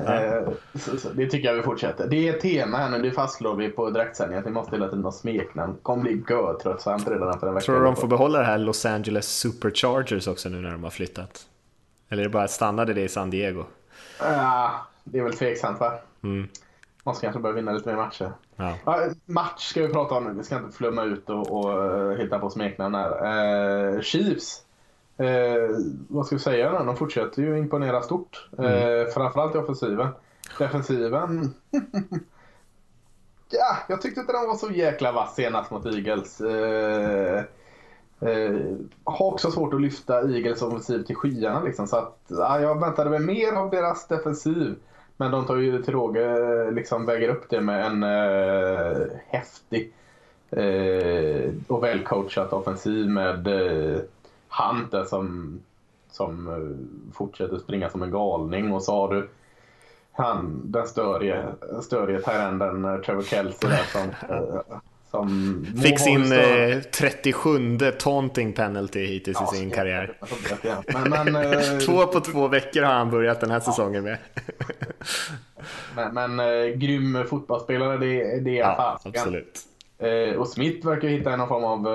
Eh, 0.00 0.48
så- 0.78 0.96
så 0.96 1.08
Det 1.12 1.26
tycker 1.26 1.48
jag 1.48 1.54
vi 1.54 1.62
fortsätter. 1.62 2.06
Det 2.08 2.28
är 2.28 2.34
ett 2.34 2.40
tema 2.40 2.76
här 2.78 2.90
nu, 2.90 3.02
det 3.02 3.10
fastslår 3.10 3.54
vi 3.56 3.68
på 3.68 3.90
direktsändning 3.90 4.38
att 4.38 4.46
vi 4.46 4.50
måste 4.50 4.76
hela 4.76 4.88
tiden 4.88 5.04
ha 5.04 5.12
smeknamn. 5.12 5.76
Kommer 5.82 6.02
bli 6.02 6.22
görtröttsamt 6.30 7.08
redan 7.08 7.28
efter 7.30 7.46
en 7.46 7.54
vecka. 7.54 7.64
Tror 7.64 7.78
du 7.78 7.84
de 7.84 7.96
får 7.96 8.08
behålla 8.08 8.38
det 8.38 8.44
här 8.44 8.58
Los 8.58 8.86
Angeles 8.86 9.26
Superchargers 9.38 10.26
också 10.28 10.48
nu 10.48 10.60
när 10.60 10.70
de 10.70 10.82
har 10.84 10.90
flyttat? 10.90 11.46
Eller 12.08 12.22
är 12.22 12.26
det 12.26 12.32
bara 12.32 12.48
stannade 12.48 12.94
det 12.94 13.02
i 13.02 13.08
San 13.08 13.30
Diego? 13.30 13.64
Ja, 14.20 14.70
det 15.04 15.18
är 15.18 15.22
väl 15.24 15.32
tveksamt 15.32 15.80
va? 15.80 15.92
Mm. 16.22 16.48
Måste 17.04 17.26
kanske 17.26 17.40
börja 17.40 17.54
vinna 17.56 17.72
lite 17.72 17.88
mer 17.88 17.96
matcher. 17.96 18.32
Ja. 18.56 18.74
Ja, 18.84 19.00
match 19.26 19.62
ska 19.70 19.82
vi 19.86 19.92
prata 19.92 20.14
om 20.14 20.24
nu. 20.24 20.32
Vi 20.32 20.44
ska 20.44 20.56
inte 20.56 20.76
flumma 20.76 21.04
ut 21.04 21.30
och, 21.30 21.50
och 21.64 21.84
eh, 22.12 22.18
hitta 22.18 22.38
på 22.38 22.50
smeknamn 22.50 22.94
här. 22.94 23.94
Eh, 23.94 24.00
Chiefs. 24.00 24.62
Eh, 25.18 25.76
vad 26.08 26.26
ska 26.26 26.36
vi 26.36 26.42
säga 26.42 26.72
då? 26.72 26.84
De 26.84 26.96
fortsätter 26.96 27.42
ju 27.42 27.58
imponera 27.58 28.02
stort. 28.02 28.48
Eh, 28.58 29.12
framförallt 29.14 29.54
i 29.54 29.58
offensiven. 29.58 30.08
Defensiven. 30.58 31.54
ja, 33.50 33.76
jag 33.88 34.02
tyckte 34.02 34.20
inte 34.20 34.32
den 34.32 34.46
var 34.46 34.56
så 34.56 34.70
jäkla 34.70 35.12
vass 35.12 35.34
senast 35.34 35.70
mot 35.70 35.86
Eagles. 35.86 36.40
Eh, 36.40 37.38
eh, 38.20 38.56
har 39.04 39.26
också 39.26 39.50
svårt 39.50 39.74
att 39.74 39.80
lyfta 39.80 40.20
Eagles 40.20 40.62
offensiv 40.62 41.02
till 41.02 41.16
skyarna 41.16 41.62
liksom. 41.62 41.86
Så 41.86 41.96
att, 41.96 42.18
ja, 42.28 42.60
jag 42.60 42.80
väntade 42.80 43.10
mig 43.10 43.20
mer 43.20 43.52
av 43.52 43.70
deras 43.70 44.08
defensiv. 44.08 44.74
Men 45.16 45.30
de 45.30 45.46
tar 45.46 45.56
ju 45.56 45.82
till 45.82 45.94
råga, 45.94 46.34
liksom 46.70 47.06
väger 47.06 47.28
upp 47.28 47.50
det 47.50 47.60
med 47.60 47.86
en 47.86 48.02
eh, 48.02 49.06
häftig 49.26 49.92
eh, 50.50 51.52
och 51.68 51.84
välcoachat 51.84 52.52
offensiv 52.52 53.08
med 53.08 53.46
eh, 53.46 54.00
Hunter 54.48 55.04
som, 55.04 55.58
som 56.10 56.48
eh, 56.48 57.14
fortsätter 57.14 57.58
springa 57.58 57.90
som 57.90 58.02
en 58.02 58.10
galning. 58.10 58.72
Och 58.72 58.82
så 58.82 58.92
har 58.92 59.14
du 59.14 59.28
han, 60.18 60.62
den 60.64 60.86
störige, 60.88 61.44
störige 61.82 62.18
tyrenden 62.18 62.84
eh, 62.84 62.96
Trevor 62.96 63.22
Kelsey 63.22 63.70
där 63.70 63.82
som, 63.92 64.02
eh, 64.36 64.60
som 65.10 65.66
Fick 65.82 66.00
sin 66.00 66.32
eh, 66.32 66.80
37 66.80 67.78
taunting 67.98 68.52
penalty 68.52 69.06
hittills 69.06 69.38
i 69.42 69.56
sin 69.56 69.70
karriär. 69.70 70.16
Men, 70.86 71.32
men, 71.32 71.80
Två 71.86 72.06
på 72.06 72.20
två 72.20 72.48
veckor 72.48 72.82
har 72.82 72.94
han 72.94 73.10
börjat 73.10 73.40
den 73.40 73.50
här 73.50 73.60
säsongen 73.60 74.04
med. 74.04 74.18
men, 75.94 76.14
men 76.14 76.36
grym 76.78 77.24
fotbollsspelare, 77.30 77.96
det, 77.96 78.40
det 78.40 78.58
är 78.58 78.60
Ja, 78.60 79.00
absolut. 79.04 79.60
Och 80.38 80.48
Smith 80.48 80.86
verkar 80.86 81.08
hitta 81.08 81.36
någon 81.36 81.48
form 81.48 81.64
av 81.64 81.86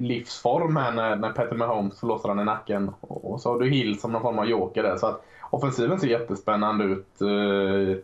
livsform 0.00 0.76
här 0.76 0.92
när, 0.92 1.16
när 1.16 1.32
Petter 1.32 1.56
Mahomes 1.56 2.02
låser 2.02 2.28
han 2.28 2.40
i 2.40 2.44
nacken. 2.44 2.90
Och, 3.00 3.32
och 3.32 3.40
så 3.40 3.52
har 3.52 3.60
du 3.60 3.70
Hill 3.70 4.00
som 4.00 4.12
någon 4.12 4.22
form 4.22 4.38
av 4.38 4.46
joker 4.46 4.82
där. 4.82 4.96
Så 4.96 5.06
att 5.06 5.24
offensiven 5.50 6.00
ser 6.00 6.08
jättespännande 6.08 6.84
ut. 6.84 7.20
Eh, 7.20 7.96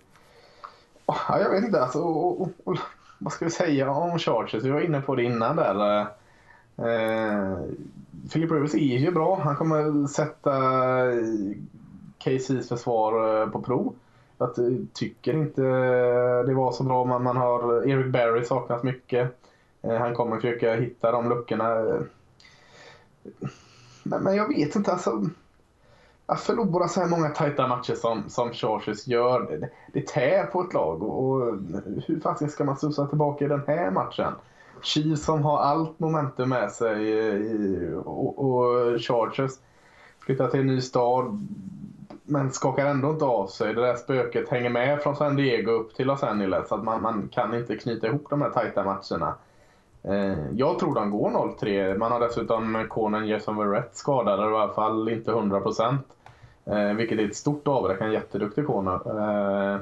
ah, 1.06 1.16
ja, 1.28 1.40
jag 1.40 1.50
vet 1.50 1.64
inte, 1.64 1.82
alltså, 1.82 1.98
och, 1.98 2.40
och, 2.40 2.48
och, 2.64 2.78
vad 3.18 3.32
ska 3.32 3.44
vi 3.44 3.50
säga 3.50 3.90
om 3.90 4.18
Chargers? 4.18 4.64
Vi 4.64 4.70
var 4.70 4.80
inne 4.80 5.00
på 5.00 5.14
det 5.14 5.24
innan 5.24 5.56
där. 5.56 6.00
Eh, 6.00 6.06
eh 6.86 7.58
Philip 8.32 8.50
Rivers 8.50 8.74
är 8.74 8.98
ju 8.98 9.10
bra. 9.10 9.40
Han 9.44 9.56
kommer 9.56 10.06
sätta 10.06 10.56
eh, 11.10 11.16
KC's 12.24 12.68
försvar 12.68 13.46
på 13.46 13.62
prov. 13.62 13.94
Jag 14.38 14.50
tycker 14.92 15.32
inte 15.32 15.62
det 16.42 16.54
var 16.54 16.72
så 16.72 16.84
bra. 16.84 17.04
Man, 17.04 17.22
man 17.22 17.36
har 17.36 17.88
Eric 17.88 18.12
Berry 18.12 18.44
saknas 18.44 18.82
mycket. 18.82 19.43
Eh, 19.84 19.96
han 19.96 20.14
kommer 20.14 20.36
försöka 20.36 20.74
hitta 20.74 21.12
de 21.12 21.28
luckorna. 21.28 21.78
Eh, 21.78 22.00
men, 24.02 24.22
men 24.22 24.36
jag 24.36 24.48
vet 24.48 24.76
inte. 24.76 24.92
Alltså, 24.92 25.22
att 26.26 26.40
förlora 26.40 26.88
så 26.88 27.00
här 27.00 27.08
många 27.08 27.28
tajta 27.28 27.66
matcher 27.66 27.94
som, 27.94 28.28
som 28.28 28.52
Chargers 28.52 29.06
gör, 29.06 29.40
det, 29.40 29.68
det 29.92 30.06
tär 30.06 30.46
på 30.46 30.60
ett 30.60 30.74
lag. 30.74 31.02
Och, 31.02 31.24
och 31.24 31.58
hur 32.06 32.20
fasiken 32.20 32.50
ska 32.50 32.64
man 32.64 32.76
susa 32.76 33.06
tillbaka 33.06 33.44
i 33.44 33.48
den 33.48 33.62
här 33.66 33.90
matchen? 33.90 34.32
Chiefs 34.82 35.24
som 35.24 35.42
har 35.42 35.58
allt 35.58 36.00
momentum 36.00 36.48
med 36.48 36.72
sig 36.72 37.08
i, 37.08 37.92
och, 38.04 38.38
och 38.38 39.00
Chargers 39.00 39.52
flyttar 40.20 40.48
till 40.48 40.60
en 40.60 40.66
ny 40.66 40.80
stad 40.80 41.48
men 42.24 42.50
skakar 42.50 42.86
ändå 42.86 43.10
inte 43.10 43.24
av 43.24 43.46
sig. 43.46 43.74
Det 43.74 43.80
där 43.80 43.96
spöket 43.96 44.48
hänger 44.48 44.70
med 44.70 45.02
från 45.02 45.16
San 45.16 45.36
Diego 45.36 45.70
upp 45.70 45.94
till 45.94 46.06
Los 46.06 46.22
Angeles. 46.22 46.68
Så 46.68 46.74
att 46.74 46.84
man, 46.84 47.02
man 47.02 47.28
kan 47.32 47.54
inte 47.54 47.76
knyta 47.76 48.06
ihop 48.06 48.26
de 48.30 48.42
här 48.42 48.50
tajta 48.50 48.84
matcherna. 48.84 49.34
Eh, 50.08 50.38
jag 50.52 50.78
tror 50.78 50.94
de 50.94 51.10
går 51.10 51.30
0-3. 51.30 51.98
Man 51.98 52.12
har 52.12 52.20
dessutom 52.20 52.86
Conan 52.88 53.28
Jason 53.28 53.56
Verrett 53.56 53.96
skadad, 53.96 54.40
eller 54.40 54.52
i 54.52 54.56
alla 54.56 54.72
fall 54.72 55.08
inte 55.08 55.30
100%. 55.30 55.98
Eh, 56.64 56.94
vilket 56.94 57.18
är 57.18 57.24
ett 57.24 57.36
stort 57.36 57.68
avbräck. 57.68 58.00
En 58.00 58.12
jätteduktig 58.12 58.66
Conan. 58.66 59.00
Eh, 59.06 59.80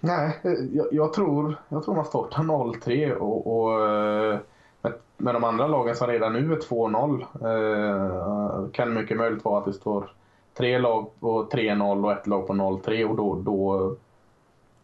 nej, 0.00 0.40
eh, 0.42 0.52
jag, 0.52 0.86
jag, 0.90 1.12
tror, 1.12 1.54
jag 1.68 1.84
tror 1.84 1.94
man 1.94 2.04
startar 2.04 2.42
0-3 2.42 3.12
och, 3.12 3.62
och 3.62 3.88
eh, 3.88 4.38
med, 4.82 4.92
med 5.16 5.34
de 5.34 5.44
andra 5.44 5.66
lagen 5.66 5.96
som 5.96 6.06
redan 6.06 6.32
nu 6.32 6.52
är 6.52 6.56
2-0 6.56 7.20
eh, 7.22 8.70
kan 8.70 8.88
det 8.88 9.00
mycket 9.00 9.16
möjligt 9.16 9.44
vara 9.44 9.58
att 9.58 9.64
det 9.64 9.72
står 9.72 10.10
tre 10.54 10.78
lag 10.78 11.10
på 11.20 11.44
3-0 11.44 12.04
och 12.04 12.12
ett 12.12 12.26
lag 12.26 12.46
på 12.46 12.52
0-3 12.52 13.04
och 13.04 13.16
då, 13.16 13.34
då, 13.34 13.96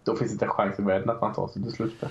då 0.04 0.16
finns 0.16 0.30
det 0.30 0.34
inte 0.34 0.48
chans 0.48 0.78
i 0.78 0.82
världen 0.82 1.10
att 1.10 1.20
man 1.20 1.34
tar 1.34 1.48
sig 1.48 1.62
till 1.62 1.72
slutspel. 1.72 2.10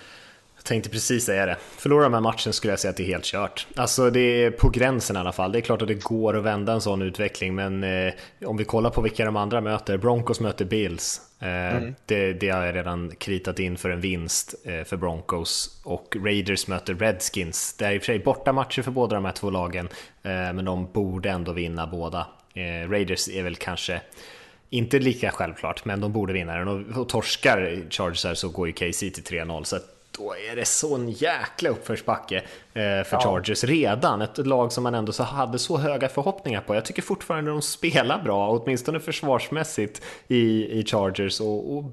Tänkte 0.66 0.90
precis 0.90 1.26
säga 1.26 1.46
det. 1.46 1.58
Förlorar 1.78 2.04
de 2.04 2.14
här 2.14 2.22
matchen 2.22 2.54
skulle 2.54 2.72
jag 2.72 2.80
säga 2.80 2.90
att 2.90 2.98
det 2.98 3.04
är 3.04 3.08
helt 3.08 3.26
kört. 3.26 3.68
Alltså 3.76 4.10
det 4.10 4.20
är 4.20 4.52
på 4.52 4.70
gränsen 4.70 5.16
i 5.16 5.20
alla 5.20 5.32
fall. 5.32 5.52
Det 5.52 5.60
är 5.60 5.62
klart 5.62 5.82
att 5.82 5.88
det 5.88 6.04
går 6.04 6.38
att 6.38 6.44
vända 6.44 6.74
en 6.74 6.82
sån 6.82 7.02
utveckling, 7.02 7.56
men 7.56 7.84
eh, 7.84 8.14
om 8.46 8.58
vi 8.58 8.64
kollar 8.64 8.90
på 8.90 9.02
vilka 9.02 9.26
de 9.26 9.36
andra 9.36 9.62
möter. 9.62 9.98
Broncos 9.98 10.40
möter 10.40 10.66
Bills. 10.66 11.22
Eh, 11.40 11.76
mm. 11.76 11.96
det, 12.06 12.34
det, 12.34 12.50
har 12.50 12.66
jag 12.66 12.76
redan 12.76 13.12
kritat 13.18 13.60
in 13.60 13.78
för 13.78 13.90
en 13.90 14.02
vinst 14.02 14.56
eh, 14.66 14.84
för 14.84 14.98
Broncos. 14.98 15.82
Och 15.84 16.16
Raiders 16.24 16.68
möter 16.68 16.94
Redskins. 16.94 17.76
Det 17.78 17.86
är 17.86 17.92
i 17.92 17.98
och 17.98 18.02
för 18.02 18.06
sig 18.06 18.20
borta 18.20 18.54
matcher 18.54 18.82
för 18.82 18.92
båda 18.92 19.16
de 19.16 19.26
här 19.26 19.32
två 19.32 19.50
lagen, 19.50 19.90
eh, 20.24 20.32
men 20.32 20.66
de 20.66 20.92
borde 20.94 21.30
ändå 21.30 21.52
vinna 21.52 21.88
båda. 21.88 22.28
Eh, 22.54 22.90
Raiders 22.90 23.30
är 23.30 23.44
väl 23.44 23.56
kanske 23.56 24.02
inte 24.70 25.00
lika 25.00 25.32
självklart, 25.32 25.86
men 25.86 26.02
de 26.02 26.14
borde 26.14 26.34
vinna 26.34 26.58
den. 26.58 26.68
Och, 26.68 27.02
och 27.02 27.10
torskar 27.10 27.82
Chargers 27.90 28.38
så 28.38 28.50
går 28.50 28.68
ju 28.68 28.74
KC 28.74 29.10
till 29.10 29.24
3-0. 29.24 29.64
Så 29.64 29.80
då 30.18 30.36
är 30.52 30.56
det 30.56 30.66
sån 30.66 31.10
jäkla 31.10 31.70
uppförsbacke 31.70 32.38
eh, 32.38 32.44
för 32.74 33.08
ja. 33.12 33.20
Chargers 33.20 33.64
redan. 33.64 34.22
Ett 34.22 34.38
lag 34.38 34.72
som 34.72 34.84
man 34.84 34.96
ändå 34.96 35.12
så 35.12 35.24
hade 35.24 35.60
så 35.60 35.78
höga 35.78 36.10
förhoppningar 36.10 36.62
på. 36.62 36.76
Jag 36.76 36.86
tycker 36.86 37.02
fortfarande 37.02 37.52
de 37.52 37.62
spelar 37.62 38.24
bra, 38.24 38.50
åtminstone 38.50 39.00
försvarsmässigt 39.00 40.02
i, 40.28 40.80
i 40.80 40.86
Chargers 40.86 41.42
och, 41.42 41.78
och 41.78 41.84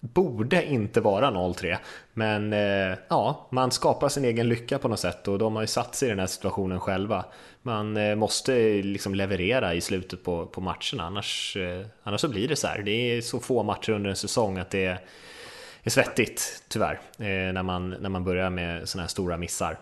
borde 0.00 0.66
inte 0.66 1.00
vara 1.00 1.30
0-3. 1.30 1.76
Men 2.12 2.52
eh, 2.52 2.98
ja, 3.08 3.48
man 3.50 3.70
skapar 3.70 4.08
sin 4.08 4.24
egen 4.24 4.48
lycka 4.48 4.78
på 4.78 4.88
något 4.88 5.00
sätt 5.00 5.28
och 5.28 5.38
de 5.38 5.54
har 5.54 5.62
ju 5.62 5.66
satt 5.66 5.94
sig 5.94 6.08
i 6.08 6.10
den 6.10 6.18
här 6.18 6.26
situationen 6.26 6.80
själva. 6.80 7.24
Man 7.62 7.96
eh, 7.96 8.14
måste 8.14 8.82
liksom 8.82 9.14
leverera 9.14 9.74
i 9.74 9.80
slutet 9.80 10.24
på, 10.24 10.46
på 10.46 10.60
matcherna, 10.60 11.02
annars, 11.02 11.56
eh, 11.56 11.86
annars 12.02 12.20
så 12.20 12.28
blir 12.28 12.48
det 12.48 12.56
så 12.56 12.66
här. 12.66 12.82
Det 12.82 12.90
är 12.90 13.20
så 13.20 13.40
få 13.40 13.62
matcher 13.62 13.92
under 13.92 14.10
en 14.10 14.16
säsong 14.16 14.58
att 14.58 14.70
det 14.70 14.98
är 15.82 15.90
svettigt 15.90 16.62
tyvärr 16.68 17.00
eh, 17.18 17.52
när, 17.52 17.62
man, 17.62 17.90
när 17.90 18.08
man 18.08 18.24
börjar 18.24 18.50
med 18.50 18.88
sådana 18.88 19.02
här 19.02 19.08
stora 19.08 19.36
missar. 19.36 19.78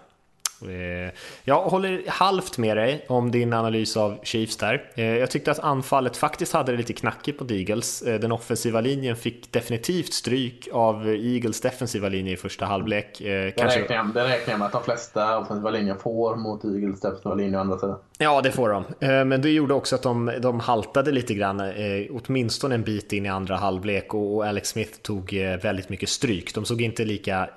Eh, 0.62 1.12
jag 1.44 1.62
håller 1.62 2.02
halvt 2.08 2.58
med 2.58 2.76
dig 2.76 3.04
om 3.08 3.30
din 3.30 3.52
analys 3.52 3.96
av 3.96 4.18
Chiefs 4.22 4.56
där. 4.56 4.90
Eh, 4.94 5.04
jag 5.04 5.30
tyckte 5.30 5.50
att 5.50 5.58
anfallet 5.58 6.16
faktiskt 6.16 6.52
hade 6.52 6.72
det 6.72 6.78
lite 6.78 6.92
knackigt 6.92 7.38
på 7.38 7.46
Eagles. 7.50 8.02
Eh, 8.02 8.20
den 8.20 8.32
offensiva 8.32 8.80
linjen 8.80 9.16
fick 9.16 9.52
definitivt 9.52 10.12
stryk 10.12 10.68
av 10.72 11.08
Eagles 11.08 11.60
defensiva 11.60 12.08
linje 12.08 12.32
i 12.32 12.36
första 12.36 12.66
halvlek. 12.66 13.18
Det, 13.18 13.56
Kanske... 13.56 13.80
räknar 13.80 13.96
jag, 13.96 14.14
det 14.14 14.24
räknar 14.24 14.52
jag 14.52 14.58
med 14.58 14.66
att 14.66 14.72
de 14.72 14.82
flesta 14.82 15.38
offensiva 15.38 15.70
linjer 15.70 15.94
får 15.94 16.36
mot 16.36 16.64
Eagles 16.64 17.00
defensiva 17.00 17.34
linje 17.34 17.58
å 17.58 17.60
andra 17.60 17.78
sidan. 17.78 17.98
Ja, 18.18 18.40
det 18.40 18.52
får 18.52 18.68
de. 18.68 18.84
Men 19.28 19.42
det 19.42 19.50
gjorde 19.50 19.74
också 19.74 19.94
att 19.94 20.02
de, 20.02 20.32
de 20.40 20.60
haltade 20.60 21.12
lite 21.12 21.34
grann, 21.34 21.62
åtminstone 22.10 22.74
en 22.74 22.82
bit 22.82 23.12
in 23.12 23.26
i 23.26 23.28
andra 23.28 23.56
halvlek 23.56 24.14
och 24.14 24.46
Alex 24.46 24.68
Smith 24.68 24.98
tog 25.02 25.32
väldigt 25.62 25.88
mycket 25.88 26.08
stryk. 26.08 26.54
De 26.54 26.64
såg 26.64 26.82
inte 26.82 27.04
lika 27.04 27.48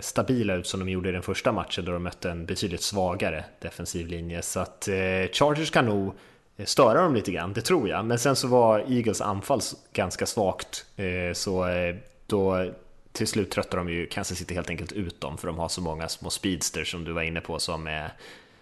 stabila 0.00 0.54
ut 0.54 0.66
som 0.66 0.80
de 0.80 0.88
gjorde 0.88 1.08
i 1.08 1.12
den 1.12 1.22
första 1.22 1.52
matchen 1.52 1.84
då 1.84 1.92
de 1.92 2.02
mötte 2.02 2.35
en 2.36 2.46
betydligt 2.46 2.82
svagare 2.82 3.44
defensiv 3.58 4.06
linje. 4.06 4.42
Så 4.42 4.60
att 4.60 4.88
eh, 4.88 4.94
Chargers 5.32 5.70
kan 5.70 5.86
nog 5.86 6.14
eh, 6.56 6.64
störa 6.64 7.02
dem 7.02 7.14
lite 7.14 7.32
grann, 7.32 7.52
det 7.52 7.60
tror 7.60 7.88
jag. 7.88 8.04
Men 8.04 8.18
sen 8.18 8.36
så 8.36 8.48
var 8.48 8.78
Eagles 8.78 9.20
anfall 9.20 9.60
ganska 9.92 10.26
svagt, 10.26 10.86
eh, 10.96 11.32
så 11.32 11.68
eh, 11.68 11.96
då 12.26 12.70
till 13.12 13.26
slut 13.26 13.50
tröttar 13.50 13.78
de 13.78 13.88
ju 13.88 14.06
Kansas 14.06 14.38
City 14.38 14.54
helt 14.54 14.70
enkelt 14.70 14.92
ut 14.92 15.20
dem, 15.20 15.38
för 15.38 15.46
de 15.46 15.58
har 15.58 15.68
så 15.68 15.80
många 15.80 16.08
små 16.08 16.30
speedsters 16.30 16.90
som 16.90 17.04
du 17.04 17.12
var 17.12 17.22
inne 17.22 17.40
på 17.40 17.58
som 17.58 17.86
är 17.86 18.12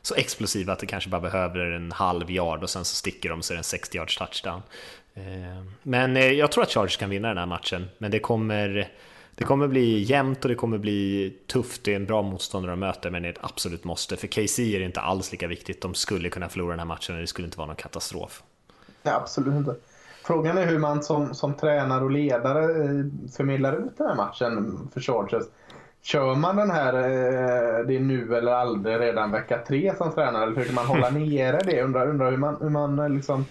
så 0.02 0.14
explosiva 0.14 0.72
att 0.72 0.78
det 0.78 0.86
kanske 0.86 1.10
bara 1.10 1.20
behöver 1.20 1.70
en 1.70 1.92
halv 1.92 2.30
yard 2.30 2.62
och 2.62 2.70
sen 2.70 2.84
så 2.84 2.94
sticker 2.94 3.28
de 3.28 3.42
så 3.42 3.52
är 3.52 3.54
det 3.54 3.60
en 3.60 3.64
60 3.64 3.96
yards 3.96 4.16
touchdown. 4.16 4.62
Eh, 5.14 5.64
men 5.82 6.36
jag 6.36 6.52
tror 6.52 6.62
att 6.62 6.70
Chargers 6.70 6.96
kan 6.96 7.10
vinna 7.10 7.28
den 7.28 7.38
här 7.38 7.46
matchen, 7.46 7.88
men 7.98 8.10
det 8.10 8.18
kommer 8.18 8.88
det 9.34 9.44
kommer 9.44 9.68
bli 9.68 10.02
jämnt 10.02 10.44
och 10.44 10.48
det 10.48 10.54
kommer 10.54 10.78
bli 10.78 11.34
tufft. 11.46 11.84
Det 11.84 11.92
är 11.92 11.96
en 11.96 12.06
bra 12.06 12.22
motståndare 12.22 12.72
att 12.72 12.78
möta, 12.78 13.10
men 13.10 13.22
det 13.22 13.28
är 13.28 13.32
ett 13.32 13.38
absolut 13.40 13.84
måste. 13.84 14.16
För 14.16 14.26
KC 14.26 14.74
är 14.74 14.78
det 14.78 14.84
inte 14.84 15.00
alls 15.00 15.32
lika 15.32 15.46
viktigt. 15.46 15.82
De 15.82 15.94
skulle 15.94 16.28
kunna 16.28 16.48
förlora 16.48 16.70
den 16.70 16.78
här 16.78 16.86
matchen 16.86 17.14
och 17.14 17.20
det 17.20 17.26
skulle 17.26 17.46
inte 17.46 17.58
vara 17.58 17.66
någon 17.66 17.76
katastrof. 17.76 18.42
Nej, 19.02 19.14
absolut 19.14 19.54
inte. 19.54 19.76
Frågan 20.24 20.58
är 20.58 20.66
hur 20.66 20.78
man 20.78 21.02
som, 21.02 21.34
som 21.34 21.54
tränare 21.54 22.04
och 22.04 22.10
ledare 22.10 22.62
eh, 22.64 23.04
förmedlar 23.36 23.72
ut 23.72 23.98
den 23.98 24.06
här 24.06 24.14
matchen 24.14 24.78
för 24.94 25.00
Chargers. 25.00 25.44
Kör 26.02 26.34
man 26.34 26.56
den 26.56 26.70
här 26.70 26.94
eh, 26.94 27.86
det 27.86 27.96
är 27.96 28.00
nu 28.00 28.36
eller 28.36 28.52
aldrig 28.52 29.00
redan 29.00 29.30
vecka 29.30 29.58
tre 29.66 29.94
som 29.96 30.12
tränare 30.12 30.42
eller 30.42 30.54
försöker 30.54 30.74
man 30.74 30.86
hålla 30.86 31.10
nere 31.18 31.60
det? 31.64 31.82
Undrar, 31.82 32.08
undrar 32.08 32.30
hur 32.30 32.38
man, 32.38 32.56
hur 32.60 32.70
man 32.70 32.98
eh, 32.98 33.08
liksom 33.08 33.46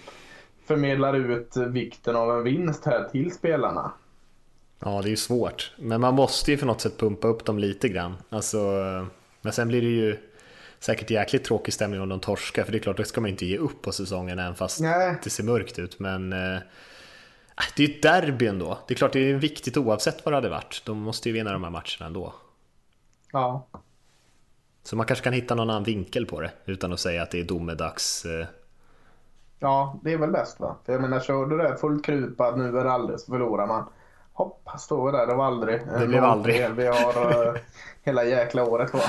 förmedlar 0.66 1.14
ut 1.14 1.56
vikten 1.56 2.16
av 2.16 2.30
en 2.30 2.42
vinst 2.42 2.84
här 2.84 3.08
till 3.12 3.34
spelarna. 3.34 3.92
Ja, 4.84 5.02
det 5.02 5.08
är 5.08 5.10
ju 5.10 5.16
svårt. 5.16 5.72
Men 5.76 6.00
man 6.00 6.14
måste 6.14 6.50
ju 6.50 6.56
för 6.56 6.66
något 6.66 6.80
sätt 6.80 6.98
pumpa 6.98 7.28
upp 7.28 7.44
dem 7.44 7.58
lite 7.58 7.88
grann. 7.88 8.16
Alltså, 8.28 8.58
men 9.40 9.52
sen 9.52 9.68
blir 9.68 9.82
det 9.82 9.88
ju 9.88 10.18
säkert 10.78 11.10
jäkligt 11.10 11.44
tråkig 11.44 11.74
stämning 11.74 12.00
om 12.00 12.08
de 12.08 12.20
torskar. 12.20 12.64
För 12.64 12.72
det 12.72 12.78
är 12.78 12.82
klart, 12.82 12.96
då 12.96 13.04
ska 13.04 13.20
man 13.20 13.30
inte 13.30 13.46
ge 13.46 13.58
upp 13.58 13.82
på 13.82 13.92
säsongen 13.92 14.38
även 14.38 14.54
fast 14.54 14.80
Nej. 14.80 15.16
det 15.24 15.30
ser 15.30 15.44
mörkt 15.44 15.78
ut. 15.78 15.98
Men 15.98 16.32
eh, 16.32 16.58
det 17.76 17.84
är 17.84 17.88
ju 17.88 17.94
ett 17.94 18.02
derby 18.02 18.46
ändå. 18.46 18.78
Det 18.88 18.94
är 18.94 18.96
klart, 18.96 19.12
det 19.12 19.30
är 19.30 19.34
viktigt 19.34 19.76
oavsett 19.76 20.24
vad 20.24 20.32
det 20.32 20.36
hade 20.36 20.48
varit. 20.48 20.82
De 20.84 20.98
måste 20.98 21.28
ju 21.28 21.32
vinna 21.32 21.52
de 21.52 21.64
här 21.64 21.70
matcherna 21.70 22.06
ändå. 22.06 22.34
Ja. 23.32 23.66
Så 24.82 24.96
man 24.96 25.06
kanske 25.06 25.24
kan 25.24 25.32
hitta 25.32 25.54
någon 25.54 25.70
annan 25.70 25.84
vinkel 25.84 26.26
på 26.26 26.40
det 26.40 26.50
utan 26.64 26.92
att 26.92 27.00
säga 27.00 27.22
att 27.22 27.30
det 27.30 27.40
är 27.40 27.44
domedags. 27.44 28.24
Eh... 28.24 28.46
Ja, 29.58 30.00
det 30.02 30.12
är 30.12 30.18
väl 30.18 30.30
bäst 30.30 30.60
va? 30.60 30.76
För 30.84 30.92
jag 30.92 31.02
menar, 31.02 31.20
kör 31.20 31.46
du 31.46 31.56
det 31.56 31.76
fullt 31.76 32.04
krupad 32.04 32.58
nu 32.58 32.78
är 32.78 32.84
det 32.84 32.92
alldeles 32.92 33.26
förlorar 33.26 33.66
man. 33.66 33.84
Hopp, 34.34 34.68
står 34.78 35.06
vi 35.06 35.18
där. 35.18 35.26
Det 35.26 35.34
var 35.34 35.44
aldrig. 35.44 35.80
Det 35.98 36.06
blev 36.06 36.24
aldrig. 36.24 36.70
Vi 36.70 36.86
har 36.86 37.46
uh, 37.48 37.54
hela 38.02 38.24
jäkla 38.24 38.64
året 38.64 38.90
kvar. 38.90 39.04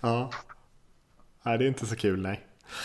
ja. 0.00 0.30
Nej, 1.42 1.58
det 1.58 1.64
är 1.64 1.68
inte 1.68 1.86
så 1.86 1.96
kul 1.96 2.22
nej. 2.22 2.40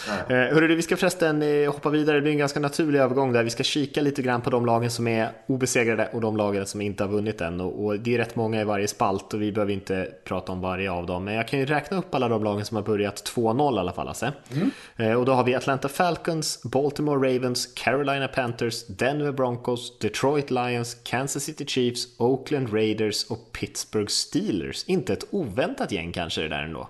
Eh, 0.07 0.35
hörru, 0.35 0.75
vi 0.75 0.81
ska 0.81 0.97
förresten 0.97 1.41
eh, 1.41 1.71
hoppa 1.71 1.89
vidare, 1.89 2.17
det 2.17 2.21
blir 2.21 2.31
en 2.31 2.37
ganska 2.37 2.59
naturlig 2.59 2.99
övergång 2.99 3.33
där. 3.33 3.43
Vi 3.43 3.49
ska 3.49 3.63
kika 3.63 4.01
lite 4.01 4.21
grann 4.21 4.41
på 4.41 4.49
de 4.49 4.65
lagen 4.65 4.91
som 4.91 5.07
är 5.07 5.31
obesegrade 5.47 6.09
och 6.13 6.21
de 6.21 6.37
lagen 6.37 6.65
som 6.65 6.81
inte 6.81 7.03
har 7.03 7.09
vunnit 7.11 7.41
än. 7.41 7.61
Och, 7.61 7.99
det 7.99 8.13
är 8.13 8.17
rätt 8.17 8.35
många 8.35 8.61
i 8.61 8.63
varje 8.63 8.87
spalt 8.87 9.33
och 9.33 9.41
vi 9.41 9.51
behöver 9.51 9.73
inte 9.73 10.07
prata 10.23 10.51
om 10.51 10.61
varje 10.61 10.91
av 10.91 11.05
dem. 11.05 11.23
Men 11.23 11.33
jag 11.33 11.47
kan 11.47 11.59
ju 11.59 11.65
räkna 11.65 11.97
upp 11.97 12.15
alla 12.15 12.27
de 12.27 12.43
lagen 12.43 12.65
som 12.65 12.75
har 12.75 12.83
börjat 12.83 13.31
2-0 13.35 13.75
i 13.75 13.79
alla 13.79 13.93
fall. 13.93 14.07
Alltså. 14.07 14.31
Mm. 14.51 14.71
Eh, 14.97 15.13
och 15.13 15.25
då 15.25 15.33
har 15.33 15.43
vi 15.43 15.55
Atlanta 15.55 15.89
Falcons, 15.89 16.63
Baltimore 16.63 17.35
Ravens, 17.35 17.73
Carolina 17.75 18.27
Panthers, 18.27 18.87
Denver 18.87 19.31
Broncos, 19.31 19.99
Detroit 19.99 20.51
Lions, 20.51 20.97
Kansas 21.03 21.43
City 21.43 21.65
Chiefs, 21.65 22.07
Oakland 22.17 22.73
Raiders 22.73 23.25
och 23.29 23.51
Pittsburgh 23.51 24.07
Steelers. 24.07 24.83
Inte 24.87 25.13
ett 25.13 25.25
oväntat 25.31 25.91
gäng 25.91 26.11
kanske 26.11 26.41
det 26.41 26.47
där 26.47 26.63
ändå. 26.63 26.89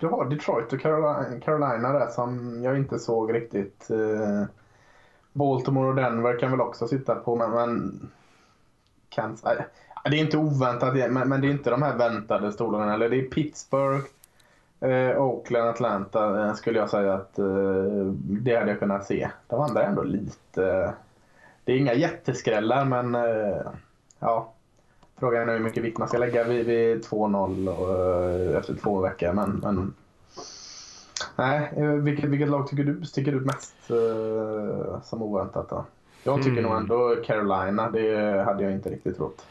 Du 0.00 0.06
har 0.06 0.24
Detroit 0.24 0.72
och 0.72 0.80
Carolina, 0.80 1.92
där 1.92 2.08
som 2.08 2.60
jag 2.62 2.76
inte 2.76 2.98
såg 2.98 3.34
riktigt. 3.34 3.90
Eh, 3.90 4.44
Baltimore 5.32 5.88
och 5.88 5.94
Denver 5.94 6.38
kan 6.38 6.50
väl 6.50 6.60
också 6.60 6.88
sitta 6.88 7.14
på 7.14 7.36
men, 7.36 7.50
men 7.50 8.00
Kansas, 9.08 9.58
det 10.04 10.16
är 10.16 10.20
inte 10.20 10.36
oväntat 10.36 10.94
men, 10.94 11.28
men 11.28 11.40
det 11.40 11.46
är 11.46 11.50
inte 11.50 11.70
de 11.70 11.82
här 11.82 11.96
väntade 11.96 12.52
stolarna. 12.52 12.94
Eller 12.94 13.08
det 13.08 13.16
är 13.16 13.22
Pittsburgh, 13.22 14.04
eh, 14.80 15.22
Oakland, 15.22 15.68
Atlanta 15.68 16.46
eh, 16.46 16.54
skulle 16.54 16.78
jag 16.78 16.90
säga 16.90 17.14
att 17.14 17.38
eh, 17.38 17.44
det 18.14 18.56
hade 18.56 18.70
jag 18.70 18.78
kunnat 18.78 19.06
se. 19.06 19.30
De 19.46 19.60
andra 19.60 19.82
är 19.82 19.86
ändå 19.86 20.02
lite... 20.02 20.94
Det 21.64 21.72
är 21.72 21.76
inga 21.76 21.94
jätteskrällar 21.94 22.84
men 22.84 23.14
eh, 23.14 23.66
ja, 24.18 24.52
Frågan 25.22 25.48
är 25.48 25.52
hur 25.52 25.64
mycket 25.64 25.82
vikt 25.82 25.98
man 25.98 26.08
ska 26.08 26.18
lägga 26.18 26.44
vid, 26.44 26.66
vid 26.66 27.04
2-0 27.04 28.50
eh, 28.50 28.58
efter 28.58 28.74
två 28.74 29.00
veckor. 29.00 29.32
Men, 29.32 29.50
men... 29.62 29.94
Nej, 31.36 31.72
eh, 31.76 31.86
vilket, 31.86 32.24
vilket 32.24 32.48
lag 32.48 32.68
tycker 32.68 32.84
du 32.84 33.04
sticker 33.04 33.32
ut 33.32 33.46
mest 33.46 33.74
uh, 33.90 35.00
som 35.02 35.22
oväntat? 35.22 35.70
Då? 35.70 35.84
Jag 36.24 36.36
tycker 36.36 36.50
mm. 36.50 36.62
nog 36.62 36.76
ändå 36.76 37.16
Carolina. 37.24 37.90
Det 37.90 38.42
hade 38.44 38.62
jag 38.62 38.72
inte 38.72 38.90
riktigt 38.90 39.16
trott. 39.16 39.46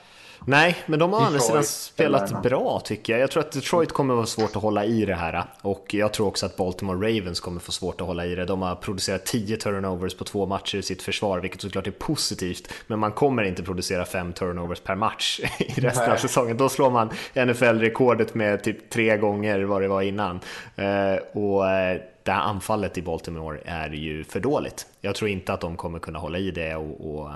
Nej, 0.46 0.78
men 0.86 1.00
de 1.00 1.14
har 1.14 1.22
andra 1.22 1.40
sidan 1.40 1.64
spelat 1.64 2.44
bra 2.44 2.80
tycker 2.80 3.14
jag. 3.14 3.22
Jag 3.22 3.32
tror 3.32 3.44
att 3.44 3.52
Detroit 3.52 3.92
kommer 3.92 4.14
vara 4.14 4.26
svårt 4.26 4.56
att 4.56 4.62
hålla 4.62 4.86
i 4.86 5.06
det 5.06 5.16
här 5.16 5.44
och 5.62 5.94
jag 5.94 6.14
tror 6.14 6.28
också 6.28 6.46
att 6.46 6.58
Baltimore 6.58 7.10
Ravens 7.10 7.40
kommer 7.40 7.60
få 7.60 7.72
svårt 7.72 8.02
att 8.02 8.08
hålla 8.08 8.26
i 8.26 8.36
det. 8.36 8.46
De 8.46 8.62
har 8.62 8.76
producerat 8.76 9.26
10 9.26 9.58
turnovers 9.58 10.16
på 10.16 10.24
två 10.24 10.46
matcher 10.46 10.78
i 10.78 10.82
sitt 10.82 11.02
försvar, 11.02 11.40
vilket 11.40 11.62
såklart 11.62 11.88
är 11.88 11.92
positivt, 11.92 12.74
men 12.88 13.00
man 13.00 13.12
kommer 13.12 13.44
inte 13.44 13.64
producera 13.64 14.06
fem 14.06 14.34
turnovers 14.34 14.80
per 14.80 14.96
match 14.96 15.40
i 15.60 15.82
resten 15.82 16.04
Nej. 16.04 16.14
av 16.14 16.18
säsongen. 16.18 16.58
Då 16.58 16.70
slår 16.70 16.92
man 16.92 17.10
NFL-rekordet 17.34 18.34
med 18.34 18.64
typ 18.64 18.90
tre 18.90 19.18
gånger 19.18 19.64
vad 19.64 19.82
det 19.82 19.88
var 19.88 20.02
innan. 20.02 20.40
Eh, 20.76 21.16
och 21.34 21.70
eh, 21.70 22.02
det 22.24 22.32
här 22.32 22.42
anfallet 22.42 22.98
i 22.98 23.02
Baltimore 23.02 23.60
är 23.66 23.90
ju 23.90 24.24
för 24.24 24.40
dåligt. 24.40 24.88
Jag 25.02 25.16
tror 25.16 25.30
inte 25.30 25.54
att 25.54 25.62
de 25.62 25.78
kommer 25.78 26.00
kunna 26.00 26.20
hålla 26.20 26.38
i 26.38 26.52
det 26.52 26.76
och, 26.76 27.16
och 27.16 27.30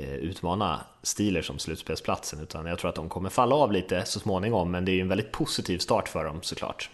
utmana 0.00 0.80
Steelers 1.02 1.46
som 1.46 1.58
slutspelsplatsen 1.58 2.40
utan 2.40 2.66
jag 2.66 2.78
tror 2.78 2.88
att 2.88 2.94
de 2.94 3.08
kommer 3.08 3.30
falla 3.30 3.54
av 3.54 3.72
lite 3.72 4.04
så 4.04 4.20
småningom 4.20 4.70
men 4.70 4.84
det 4.84 4.92
är 4.92 4.94
ju 4.94 5.00
en 5.00 5.08
väldigt 5.08 5.32
positiv 5.32 5.78
start 5.78 6.08
för 6.08 6.24
dem 6.24 6.38
såklart. 6.42 6.90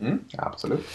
Mm, 0.00 0.24
absolut. 0.38 0.86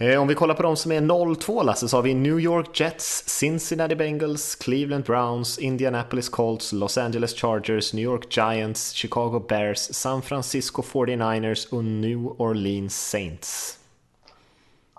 Eh, 0.00 0.20
om 0.20 0.28
vi 0.28 0.34
kollar 0.34 0.54
på 0.54 0.62
de 0.62 0.76
som 0.76 0.92
är 0.92 1.00
0-2 1.00 1.64
Lasse 1.64 1.88
så 1.88 1.96
har 1.96 2.02
vi 2.02 2.14
New 2.14 2.40
York 2.40 2.80
Jets, 2.80 3.28
Cincinnati 3.28 3.94
Bengals, 3.94 4.54
Cleveland 4.54 5.04
Browns, 5.04 5.58
Indianapolis 5.58 6.28
Colts, 6.28 6.72
Los 6.72 6.98
Angeles 6.98 7.34
Chargers, 7.34 7.92
New 7.92 8.04
York 8.04 8.36
Giants, 8.36 8.92
Chicago 8.92 9.44
Bears, 9.48 9.94
San 9.94 10.22
Francisco 10.22 10.82
49ers 10.82 11.72
och 11.72 11.84
New 11.84 12.26
Orleans 12.40 13.08
Saints. 13.10 13.77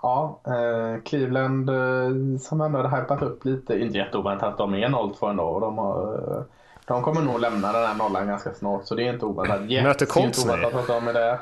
Ja, 0.01 0.39
eh, 0.47 1.01
Cleveland 1.03 1.69
eh, 1.69 2.39
som 2.39 2.61
ändå 2.61 2.79
hade 2.81 3.01
hypat 3.01 3.21
upp 3.21 3.45
lite, 3.45 3.79
inte 3.79 3.97
jätteoväntat 3.97 4.57
de 4.57 4.73
är 4.73 4.87
0-2 4.87 5.29
ändå. 5.29 5.59
De, 5.59 5.77
har, 5.77 6.13
eh, 6.13 6.43
de 6.85 7.03
kommer 7.03 7.21
nog 7.21 7.39
lämna 7.39 7.71
den 7.71 7.85
här 7.87 7.95
nollan 7.95 8.27
ganska 8.27 8.53
snart 8.53 8.85
så 8.85 8.95
det 8.95 9.07
är 9.07 9.13
inte 9.13 9.25
oväntat. 9.25 9.61
Möter 9.61 10.05
Colts 10.05 10.45
nu. 10.45 10.51
att 10.51 10.87
de 10.87 11.07
är 11.07 11.13
där. 11.13 11.39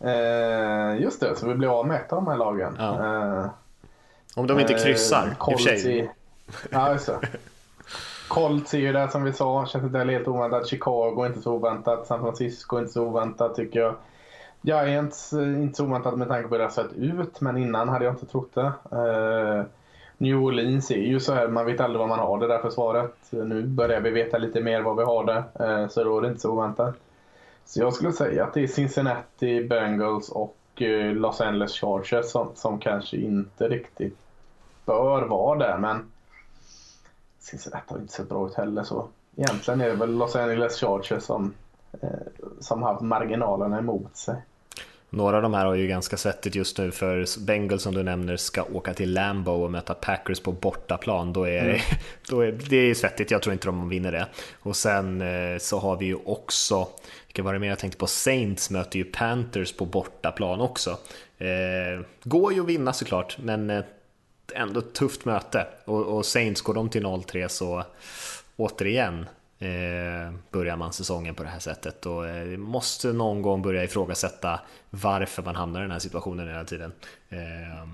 Eh, 0.00 1.02
just 1.02 1.20
det, 1.20 1.36
så 1.36 1.48
vi 1.48 1.54
blir 1.54 1.78
av 1.80 1.86
med 1.86 1.96
ett 1.96 2.12
av 2.12 2.16
de 2.24 2.30
här 2.30 2.36
lagen. 2.36 2.76
Ja. 2.78 2.94
Eh, 2.94 3.46
Om 4.36 4.46
de 4.46 4.60
inte 4.60 4.74
kryssar, 4.74 5.26
eh, 5.26 5.52
i 5.52 5.54
och 5.54 5.60
för 5.60 5.66
sig. 5.66 6.12
Ja, 6.70 6.92
just 6.92 7.06
det. 7.06 7.18
Colts 8.28 8.74
är 8.74 8.78
ju 8.78 8.92
där 8.92 9.08
som 9.08 9.24
vi 9.24 9.32
sa, 9.32 9.66
känns 9.66 9.84
inte 9.84 9.98
helt 9.98 10.28
oväntat. 10.28 10.66
Chicago 10.68 11.26
inte 11.26 11.40
så 11.40 11.52
oväntat. 11.52 12.06
San 12.06 12.20
Francisco 12.20 12.78
inte 12.78 12.92
så 12.92 13.02
oväntat 13.06 13.54
tycker 13.54 13.80
jag. 13.80 13.94
Giants 14.62 15.32
inte 15.32 15.76
så 15.76 15.84
oväntat 15.84 16.18
med 16.18 16.28
tanke 16.28 16.48
på 16.48 16.54
hur 16.54 16.58
det 16.58 16.64
har 16.64 16.70
sett 16.70 16.92
ut, 16.92 17.40
men 17.40 17.56
innan 17.56 17.88
hade 17.88 18.04
jag 18.04 18.14
inte 18.14 18.26
trott 18.26 18.54
det. 18.54 18.72
Eh, 18.92 19.64
New 20.18 20.36
Orleans 20.36 20.90
är 20.90 21.02
ju 21.02 21.20
så 21.20 21.34
här, 21.34 21.48
man 21.48 21.66
vet 21.66 21.80
aldrig 21.80 21.98
vad 21.98 22.08
man 22.08 22.18
har 22.18 22.38
det 22.38 22.46
där 22.46 22.58
försvaret. 22.58 23.14
Nu 23.30 23.62
börjar 23.62 24.00
vi 24.00 24.10
veta 24.10 24.38
lite 24.38 24.60
mer 24.60 24.82
vad 24.82 24.96
vi 24.96 25.02
har 25.02 25.24
det, 25.24 25.64
eh, 25.64 25.88
så 25.88 26.04
då 26.04 26.18
är 26.18 26.22
det 26.22 26.28
inte 26.28 26.40
så 26.40 26.50
oväntat. 26.50 26.94
Så 27.64 27.80
jag 27.80 27.94
skulle 27.94 28.12
säga 28.12 28.44
att 28.44 28.54
det 28.54 28.62
är 28.62 28.66
Cincinnati 28.66 29.64
Bengals 29.64 30.28
och 30.28 30.56
eh, 30.82 31.14
Los 31.14 31.40
Angeles 31.40 31.72
Chargers 31.72 32.26
som, 32.26 32.50
som 32.54 32.78
kanske 32.78 33.16
inte 33.16 33.68
riktigt 33.68 34.18
bör 34.84 35.22
vara 35.22 35.58
där. 35.58 35.78
Men 35.78 36.12
Cincinnati 37.38 37.84
har 37.88 37.98
inte 37.98 38.12
sett 38.12 38.28
bra 38.28 38.46
ut 38.46 38.54
heller. 38.54 38.82
Så 38.82 39.08
egentligen 39.36 39.80
är 39.80 39.88
det 39.88 39.94
väl 39.94 40.16
Los 40.16 40.36
Angeles 40.36 40.80
Chargers 40.80 41.22
som, 41.22 41.54
som 42.60 42.82
haft 42.82 43.02
marginalerna 43.02 43.78
emot 43.78 44.16
sig. 44.16 44.36
Några 45.10 45.36
av 45.36 45.42
de 45.42 45.54
här 45.54 45.66
har 45.66 45.74
ju 45.74 45.86
ganska 45.86 46.16
svettigt 46.16 46.54
just 46.54 46.78
nu 46.78 46.90
för 46.90 47.44
Bengals 47.46 47.82
som 47.82 47.94
du 47.94 48.02
nämner 48.02 48.36
ska 48.36 48.62
åka 48.62 48.94
till 48.94 49.14
Lambo 49.14 49.52
och 49.52 49.70
möta 49.70 49.94
Packers 49.94 50.40
på 50.40 50.52
bortaplan. 50.52 51.32
Då 51.32 51.48
är, 51.48 51.64
mm. 51.64 51.80
då 52.28 52.40
är 52.40 52.52
det 52.68 52.76
är 52.76 52.94
svettigt, 52.94 53.30
jag 53.30 53.42
tror 53.42 53.52
inte 53.52 53.66
de 53.66 53.88
vinner 53.88 54.12
det. 54.12 54.26
Och 54.60 54.76
sen 54.76 55.20
eh, 55.20 55.58
så 55.58 55.78
har 55.78 55.96
vi 55.96 56.06
ju 56.06 56.16
också, 56.24 56.88
vilka 57.26 57.42
var 57.42 57.52
det 57.52 57.58
mer 57.58 57.68
jag 57.68 57.78
tänkte 57.78 57.98
på, 57.98 58.06
Saints 58.06 58.70
möter 58.70 58.98
ju 58.98 59.04
Panthers 59.04 59.72
på 59.72 59.84
bortaplan 59.84 60.60
också. 60.60 60.90
Eh, 61.38 62.04
går 62.22 62.52
ju 62.52 62.60
att 62.60 62.66
vinna 62.66 62.92
såklart, 62.92 63.38
men 63.38 63.70
eh, 63.70 63.84
ändå 64.54 64.80
ett 64.80 64.94
tufft 64.94 65.24
möte. 65.24 65.66
Och, 65.84 66.04
och 66.06 66.26
Saints 66.26 66.60
går 66.60 66.74
de 66.74 66.88
till 66.88 67.04
0-3 67.04 67.48
så 67.48 67.84
återigen 68.56 69.26
eh, 69.58 70.34
börjar 70.50 70.76
man 70.76 70.92
säsongen 70.92 71.34
på 71.34 71.42
det 71.42 71.48
här 71.48 71.58
sättet 71.58 72.06
och 72.06 72.26
eh, 72.26 72.58
måste 72.58 73.12
någon 73.12 73.42
gång 73.42 73.62
börja 73.62 73.84
ifrågasätta 73.84 74.60
varför 74.90 75.42
man 75.42 75.56
hamnar 75.56 75.80
i 75.80 75.82
den 75.82 75.90
här 75.90 75.98
situationen 75.98 76.48
hela 76.48 76.64
tiden. 76.64 76.92
Eh, 77.28 77.88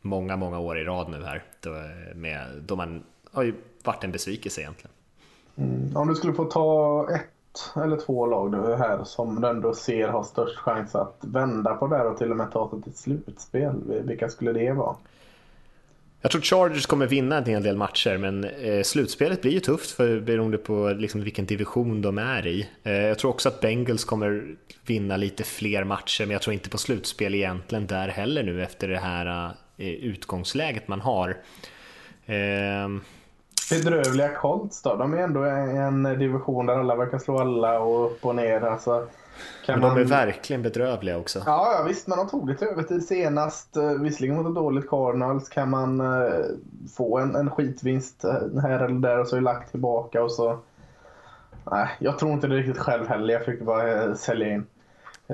många, 0.00 0.36
många 0.36 0.58
år 0.58 0.78
i 0.78 0.84
rad 0.84 1.10
nu 1.10 1.24
här 1.24 1.42
då, 1.60 1.74
eh, 1.74 2.14
med, 2.14 2.46
då 2.66 2.76
man 2.76 3.02
har 3.32 3.42
ju 3.42 3.54
varit 3.84 4.04
en 4.04 4.12
besvikelse 4.12 4.60
egentligen. 4.60 4.92
Mm. 5.56 5.96
Om 5.96 6.08
du 6.08 6.14
skulle 6.14 6.34
få 6.34 6.44
ta 6.44 7.08
ett 7.14 7.30
eller 7.76 7.96
två 7.96 8.26
lag 8.26 8.50
nu 8.50 8.74
här 8.74 9.04
som 9.04 9.40
du 9.40 9.48
ändå 9.48 9.74
ser 9.74 10.08
har 10.08 10.22
störst 10.22 10.56
chans 10.58 10.94
att 10.94 11.16
vända 11.20 11.74
på 11.74 11.86
det 11.86 11.96
här 11.96 12.06
och 12.06 12.18
till 12.18 12.30
och 12.30 12.36
med 12.36 12.52
ta 12.52 12.70
sig 12.70 12.82
till 12.82 12.94
slutspel, 12.94 14.02
vilka 14.06 14.28
skulle 14.28 14.52
det 14.52 14.72
vara? 14.72 14.96
Jag 16.20 16.30
tror 16.30 16.42
Chargers 16.42 16.86
kommer 16.86 17.06
vinna 17.06 17.36
en 17.36 17.44
hel 17.44 17.62
del 17.62 17.76
matcher, 17.76 18.18
men 18.18 18.44
eh, 18.44 18.82
slutspelet 18.82 19.42
blir 19.42 19.52
ju 19.52 19.60
tufft 19.60 19.90
för, 19.90 20.20
beroende 20.20 20.58
på 20.58 20.88
liksom, 20.88 21.20
vilken 21.20 21.46
division 21.46 22.02
de 22.02 22.18
är 22.18 22.46
i. 22.46 22.68
Eh, 22.82 22.92
jag 22.92 23.18
tror 23.18 23.30
också 23.30 23.48
att 23.48 23.60
Bengals 23.60 24.04
kommer 24.04 24.56
vinna 24.86 25.16
lite 25.16 25.44
fler 25.44 25.84
matcher, 25.84 26.22
men 26.24 26.30
jag 26.30 26.42
tror 26.42 26.54
inte 26.54 26.70
på 26.70 26.78
slutspel 26.78 27.34
egentligen 27.34 27.86
där 27.86 28.08
heller 28.08 28.42
nu 28.42 28.62
efter 28.62 28.88
det 28.88 28.98
här 28.98 29.54
eh, 29.76 29.88
utgångsläget 29.88 30.88
man 30.88 31.00
har. 31.00 31.28
Eh, 32.26 32.88
Bedrövliga 33.70 34.34
Colts 34.34 34.82
då? 34.82 34.96
De 34.96 35.14
är 35.14 35.18
ändå 35.18 35.42
en 35.42 36.02
division 36.02 36.66
där 36.66 36.74
alla 36.74 36.96
verkar 36.96 37.18
slå 37.18 37.38
alla 37.38 37.80
och 37.80 38.06
upp 38.06 38.24
och 38.26 38.34
ner. 38.34 38.60
Alltså, 38.60 39.06
kan 39.66 39.80
men 39.80 39.94
de 39.94 40.00
är 40.00 40.04
verkligen 40.04 40.62
bedrövliga 40.62 41.18
också. 41.18 41.42
Ja, 41.46 41.72
ja 41.72 41.84
visst, 41.88 42.06
men 42.06 42.18
de 42.18 42.28
tog 42.28 42.48
lite 42.48 42.66
övertid 42.66 43.04
senast. 43.04 43.76
Eh, 43.76 43.92
visserligen 43.92 44.36
mot 44.36 44.46
ett 44.46 44.54
dåligt 44.54 44.90
Cardinals 44.90 45.48
kan 45.48 45.70
man 45.70 46.00
uh, 46.00 46.44
få 46.96 47.18
en, 47.18 47.36
en 47.36 47.50
skitvinst 47.50 48.24
eh, 48.24 48.60
här 48.62 48.84
eller 48.84 49.00
där 49.00 49.18
och 49.18 49.28
så 49.28 49.36
är 49.36 49.40
lagt 49.40 49.70
tillbaka 49.70 50.22
och 50.22 50.32
så... 50.32 50.58
Nej, 51.70 51.88
jag 51.98 52.18
tror 52.18 52.32
inte 52.32 52.46
det 52.46 52.56
riktigt 52.56 52.78
själv 52.78 53.08
heller. 53.08 53.34
Jag 53.34 53.44
försökte 53.44 53.64
bara 53.64 54.06
uh, 54.06 54.14
sälja 54.14 54.48
in. 54.48 54.66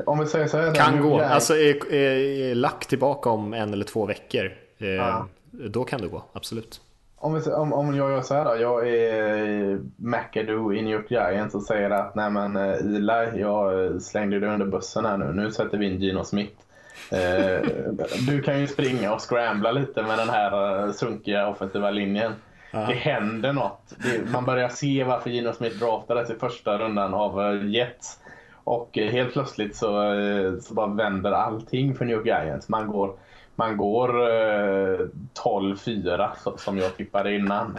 Om 0.06 0.18
vi 0.18 0.26
säger 0.26 0.46
så 0.46 0.58
här. 0.58 0.74
Kan 0.74 1.02
gå. 1.02 1.18
Är... 1.18 1.24
Alltså 1.24 1.54
är, 1.54 1.92
är, 1.92 2.50
är 2.50 2.54
lack 2.54 2.86
tillbaka 2.86 3.30
om 3.30 3.54
en 3.54 3.72
eller 3.72 3.84
två 3.84 4.06
veckor. 4.06 4.52
Eh, 4.78 4.88
ja. 4.88 5.28
Då 5.50 5.84
kan 5.84 6.00
det 6.00 6.08
gå, 6.08 6.24
absolut. 6.32 6.80
Om, 7.24 7.34
vi, 7.34 7.50
om, 7.50 7.72
om 7.72 7.96
jag 7.96 8.10
gör 8.10 8.22
så 8.22 8.34
här 8.34 8.44
då. 8.44 8.56
Jag 8.56 8.88
är 8.88 9.78
McAdoo 9.96 10.74
i 10.74 10.82
New 10.82 10.94
York 10.94 11.10
Giants 11.10 11.54
och 11.54 11.62
säger 11.62 11.90
att 11.90 12.14
nej 12.14 12.30
men 12.30 12.56
eh, 12.56 12.72
Eli, 12.72 13.40
jag 13.40 14.02
slängde 14.02 14.40
dig 14.40 14.48
under 14.48 14.66
bussen 14.66 15.04
här 15.04 15.16
nu. 15.16 15.32
Nu 15.32 15.50
sätter 15.50 15.78
vi 15.78 15.86
in 15.86 16.00
Gino 16.00 16.24
Smith. 16.24 16.54
Eh, 17.12 17.68
du 18.26 18.42
kan 18.42 18.60
ju 18.60 18.66
springa 18.66 19.14
och 19.14 19.20
scrambla 19.20 19.72
lite 19.72 20.02
med 20.02 20.18
den 20.18 20.28
här 20.28 20.78
eh, 20.78 20.92
sunkiga 20.92 21.48
offensiva 21.48 21.90
linjen. 21.90 22.32
Ja. 22.70 22.86
Det 22.88 22.94
händer 22.94 23.52
något. 23.52 23.92
Det, 24.02 24.30
man 24.32 24.44
börjar 24.44 24.68
se 24.68 25.04
varför 25.04 25.30
Gino 25.30 25.52
Smith 25.52 25.76
draftades 25.76 26.30
i 26.30 26.34
första 26.34 26.78
rundan 26.78 27.14
av 27.14 27.64
Jets. 27.66 28.18
Och 28.64 28.90
helt 28.94 29.32
plötsligt 29.32 29.76
så, 29.76 30.14
så 30.62 30.74
bara 30.74 30.86
vänder 30.86 31.32
allting 31.32 31.94
för 31.94 32.04
New 32.04 32.16
York 32.16 32.26
Giants. 32.26 32.68
Man 32.68 32.86
går 32.86 33.14
man 33.56 33.76
går 33.76 34.08
eh, 34.08 34.98
12-4 35.44 36.30
som 36.56 36.78
jag 36.78 36.96
tippade 36.96 37.34
innan. 37.34 37.78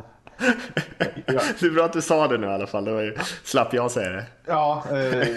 Ja. 1.25 1.41
Det 1.59 1.65
är 1.65 1.69
bra 1.73 1.85
att 1.85 1.93
du 1.93 2.01
sa 2.01 2.27
det 2.27 2.37
nu 2.37 2.47
i 2.47 2.49
alla 2.49 2.67
fall, 2.67 2.85
då 2.85 3.11
slapp 3.43 3.73
jag 3.73 3.91
säga 3.91 4.11
det. 4.11 4.25
Ja, 4.47 4.83
eh, 4.91 5.27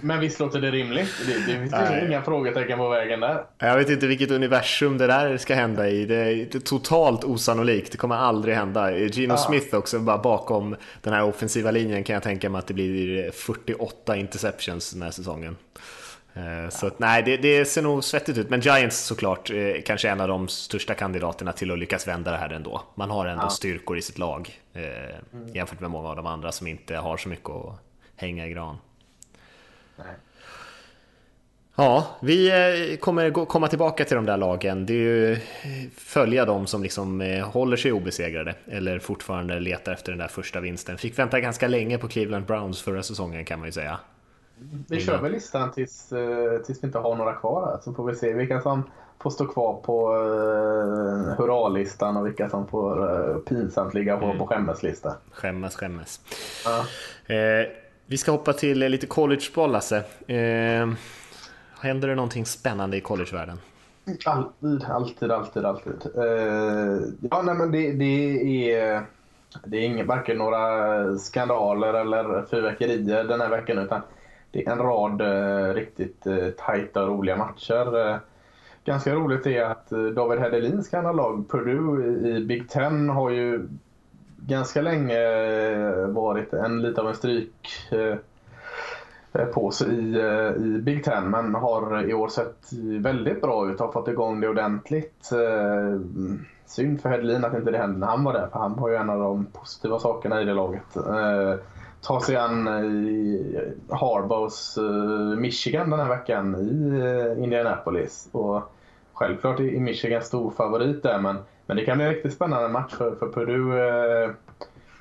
men 0.00 0.20
visst 0.20 0.40
låter 0.40 0.60
det 0.60 0.70
rimligt? 0.70 1.10
Det, 1.26 1.32
det 1.32 1.58
finns 1.58 1.72
Nej. 1.72 2.06
inga 2.06 2.22
frågetecken 2.22 2.78
på 2.78 2.88
vägen 2.88 3.20
där. 3.20 3.44
Jag 3.58 3.76
vet 3.76 3.90
inte 3.90 4.06
vilket 4.06 4.30
universum 4.30 4.98
det 4.98 5.06
där 5.06 5.36
ska 5.36 5.54
hända 5.54 5.88
i. 5.88 6.06
Det 6.06 6.16
är, 6.16 6.34
det 6.34 6.54
är 6.54 6.60
totalt 6.60 7.24
osannolikt, 7.24 7.92
det 7.92 7.98
kommer 7.98 8.16
aldrig 8.16 8.54
hända. 8.54 8.98
Gino 8.98 9.34
ja. 9.34 9.36
Smith 9.36 9.74
också, 9.74 9.98
bara 9.98 10.18
bakom 10.18 10.76
den 11.02 11.12
här 11.12 11.24
offensiva 11.24 11.70
linjen 11.70 12.04
kan 12.04 12.14
jag 12.14 12.22
tänka 12.22 12.50
mig 12.50 12.58
att 12.58 12.66
det 12.66 12.74
blir 12.74 13.30
48 13.30 14.16
interceptions 14.16 14.92
den 14.92 15.02
här 15.02 15.10
säsongen. 15.10 15.56
Eh, 16.34 16.68
så 16.68 16.86
att, 16.86 16.98
nej, 16.98 17.22
det, 17.22 17.36
det, 17.36 17.64
ser 17.64 17.82
nog 17.82 18.04
svettigt 18.04 18.38
ut. 18.38 18.50
Men 18.50 18.60
Giants 18.60 18.98
såklart 18.98 19.50
eh, 19.50 19.82
kanske 19.84 20.08
en 20.08 20.20
av 20.20 20.28
de 20.28 20.48
största 20.48 20.94
kandidaterna 20.94 21.52
till 21.52 21.70
att 21.70 21.78
lyckas 21.78 22.08
vända 22.08 22.30
det 22.30 22.36
här 22.36 22.50
ändå. 22.50 22.82
Man 22.94 23.10
har 23.10 23.26
ändå 23.26 23.44
ja. 23.44 23.50
styrkor 23.50 23.98
i 23.98 24.02
sitt 24.02 24.18
lag 24.18 24.60
eh, 24.72 24.82
mm. 25.32 25.54
jämfört 25.54 25.80
med 25.80 25.90
många 25.90 26.08
av 26.08 26.16
de 26.16 26.26
andra 26.26 26.52
som 26.52 26.66
inte 26.66 26.96
har 26.96 27.16
så 27.16 27.28
mycket 27.28 27.50
att 27.50 27.78
hänga 28.16 28.46
i 28.46 28.50
gran. 28.50 28.76
Nej. 29.96 30.06
Ja, 31.76 32.06
vi 32.22 32.50
eh, 32.50 32.96
kommer 32.96 33.46
komma 33.46 33.68
tillbaka 33.68 34.04
till 34.04 34.16
de 34.16 34.26
där 34.26 34.36
lagen. 34.36 34.86
Det 34.86 34.92
är 34.92 34.96
ju 34.96 35.38
följa 35.96 36.44
dem 36.44 36.66
som 36.66 36.82
liksom 36.82 37.40
håller 37.52 37.76
sig 37.76 37.92
obesegrade 37.92 38.54
eller 38.66 38.98
fortfarande 38.98 39.60
letar 39.60 39.92
efter 39.92 40.12
den 40.12 40.18
där 40.18 40.28
första 40.28 40.60
vinsten. 40.60 40.98
Fick 40.98 41.18
vänta 41.18 41.40
ganska 41.40 41.68
länge 41.68 41.98
på 41.98 42.08
Cleveland 42.08 42.46
Browns 42.46 42.82
förra 42.82 43.02
säsongen 43.02 43.44
kan 43.44 43.58
man 43.58 43.68
ju 43.68 43.72
säga. 43.72 43.98
Vi 44.88 45.00
kör 45.00 45.22
väl 45.22 45.32
listan 45.32 45.70
tills, 45.72 46.12
eh, 46.12 46.58
tills 46.58 46.82
vi 46.82 46.86
inte 46.86 46.98
har 46.98 47.16
några 47.16 47.32
kvar 47.32 47.66
här, 47.66 47.78
så 47.82 47.92
får 47.92 48.06
vi 48.06 48.14
se 48.14 48.32
vilka 48.32 48.60
som 48.60 48.82
får 49.18 49.30
stå 49.30 49.46
kvar 49.46 49.80
på 49.82 50.14
uh, 50.14 51.34
hurralistan 51.38 52.16
och 52.16 52.26
vilka 52.26 52.48
som 52.48 52.66
får 52.66 53.30
uh, 53.30 53.38
pinsamt 53.38 53.94
ligga 53.94 54.16
på, 54.16 54.24
mm. 54.24 54.38
på 54.38 54.46
skämmeslistan. 54.46 55.12
Skämmes, 55.30 55.76
skämmes. 55.76 56.20
Ja. 56.64 56.78
Eh, 57.34 57.66
vi 58.06 58.18
ska 58.18 58.32
hoppa 58.32 58.52
till 58.52 58.78
lite 58.78 59.06
collegeboll, 59.06 59.72
Lasse. 59.72 59.96
Eh, 60.26 60.88
händer 61.80 62.08
det 62.08 62.14
någonting 62.14 62.46
spännande 62.46 62.96
i 62.96 63.00
collegevärlden? 63.00 63.58
Alltid, 64.24 64.84
alltid, 64.84 65.30
alltid, 65.30 65.64
alltid. 65.64 65.92
Eh, 66.16 66.98
ja, 67.30 67.42
nej 67.42 67.54
men 67.54 67.72
det, 67.72 67.92
det 67.92 68.72
är... 68.72 69.02
Det 69.64 69.76
är 69.76 69.80
ingen, 69.80 70.06
varken 70.06 70.38
några 70.38 71.18
skandaler 71.18 71.94
eller 71.94 72.46
fyrverkerier 72.50 73.24
den 73.24 73.40
här 73.40 73.48
veckan 73.48 73.78
utan 73.78 74.00
det 74.52 74.66
är 74.66 74.72
en 74.72 74.78
rad 74.78 75.20
eh, 75.20 75.74
riktigt 75.74 76.26
eh, 76.26 76.48
tajta 76.48 77.02
och 77.02 77.08
roliga 77.08 77.36
matcher. 77.36 78.08
Eh, 78.08 78.16
ganska 78.84 79.14
roligt 79.14 79.46
är 79.46 79.62
att 79.62 79.92
eh, 79.92 80.04
David 80.04 80.38
Hedelins 80.38 80.90
gamla 80.90 81.12
lag 81.12 81.48
Purdue 81.50 82.06
i 82.28 82.44
Big 82.44 82.68
Ten 82.68 83.08
har 83.08 83.30
ju 83.30 83.68
ganska 84.36 84.82
länge 84.82 85.18
eh, 85.18 86.06
varit 86.06 86.52
en 86.52 86.82
lite 86.82 87.00
av 87.00 87.08
en 87.08 87.14
stryk 87.14 87.68
eh, 87.90 88.16
eh 89.32 89.46
på 89.46 89.70
sig 89.70 89.88
i, 89.88 90.14
eh, 90.20 90.64
i 90.64 90.80
Big 90.82 91.04
Ten 91.04 91.30
men 91.30 91.54
har 91.54 92.04
i 92.10 92.14
år 92.14 92.28
sett 92.28 92.72
väldigt 93.00 93.40
bra 93.40 93.70
ut. 93.70 93.80
Har 93.80 93.92
fått 93.92 94.08
igång 94.08 94.40
det 94.40 94.48
ordentligt. 94.48 95.32
Eh, 95.32 96.00
synd 96.66 97.00
för 97.00 97.08
Hedlin 97.08 97.44
att 97.44 97.54
inte 97.54 97.70
det 97.70 97.78
hände 97.78 97.98
när 97.98 98.06
han 98.06 98.24
var 98.24 98.32
där 98.32 98.46
för 98.52 98.58
han 98.58 98.80
var 98.80 98.88
ju 98.88 98.96
en 98.96 99.10
av 99.10 99.18
de 99.18 99.46
positiva 99.46 99.98
sakerna 99.98 100.42
i 100.42 100.44
det 100.44 100.54
laget 100.54 100.96
ta 102.02 102.20
sig 102.20 102.36
an 102.36 102.68
i 102.68 103.72
Harbos 103.90 104.78
eh, 104.78 105.38
Michigan 105.38 105.90
den 105.90 106.00
här 106.00 106.08
veckan 106.08 106.54
i 106.54 107.00
eh, 107.00 107.44
Indianapolis. 107.44 108.28
Och 108.32 108.62
självklart 109.12 109.60
är 109.60 109.80
Michigan 109.80 110.22
stor 110.22 110.50
favorit 110.50 111.02
där 111.02 111.18
men, 111.18 111.38
men 111.66 111.76
det 111.76 111.84
kan 111.84 111.98
bli 111.98 112.06
en 112.06 112.12
riktigt 112.12 112.34
spännande 112.34 112.68
match 112.68 112.92
för, 112.92 113.14
för 113.14 113.26
Peru 113.26 113.78
eh, 113.78 114.30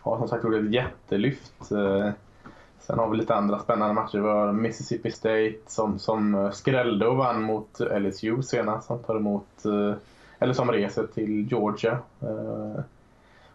har 0.02 0.18
som 0.18 0.28
sagt 0.28 0.44
gjort 0.44 0.56
ett 0.56 0.74
jättelyft. 0.74 1.72
Eh, 1.72 2.10
sen 2.80 3.00
har 3.00 3.10
vi 3.10 3.18
lite 3.18 3.36
andra 3.36 3.60
spännande 3.60 3.94
matcher. 3.94 4.20
Vi 4.20 4.28
har 4.28 4.52
Mississippi 4.52 5.12
State 5.12 5.58
som, 5.68 6.00
som 6.00 6.50
skrällde 6.54 7.08
och 7.08 7.18
vann 7.18 7.42
mot 7.42 7.80
LSU 7.80 8.42
senast. 8.42 8.88
Som 8.88 9.00
tar 9.00 9.16
emot, 9.16 9.66
eh, 9.66 9.94
eller 10.40 10.54
som 10.54 10.72
reser 10.72 11.08
till 11.08 11.48
Georgia. 11.52 12.00
Eh, 12.22 12.84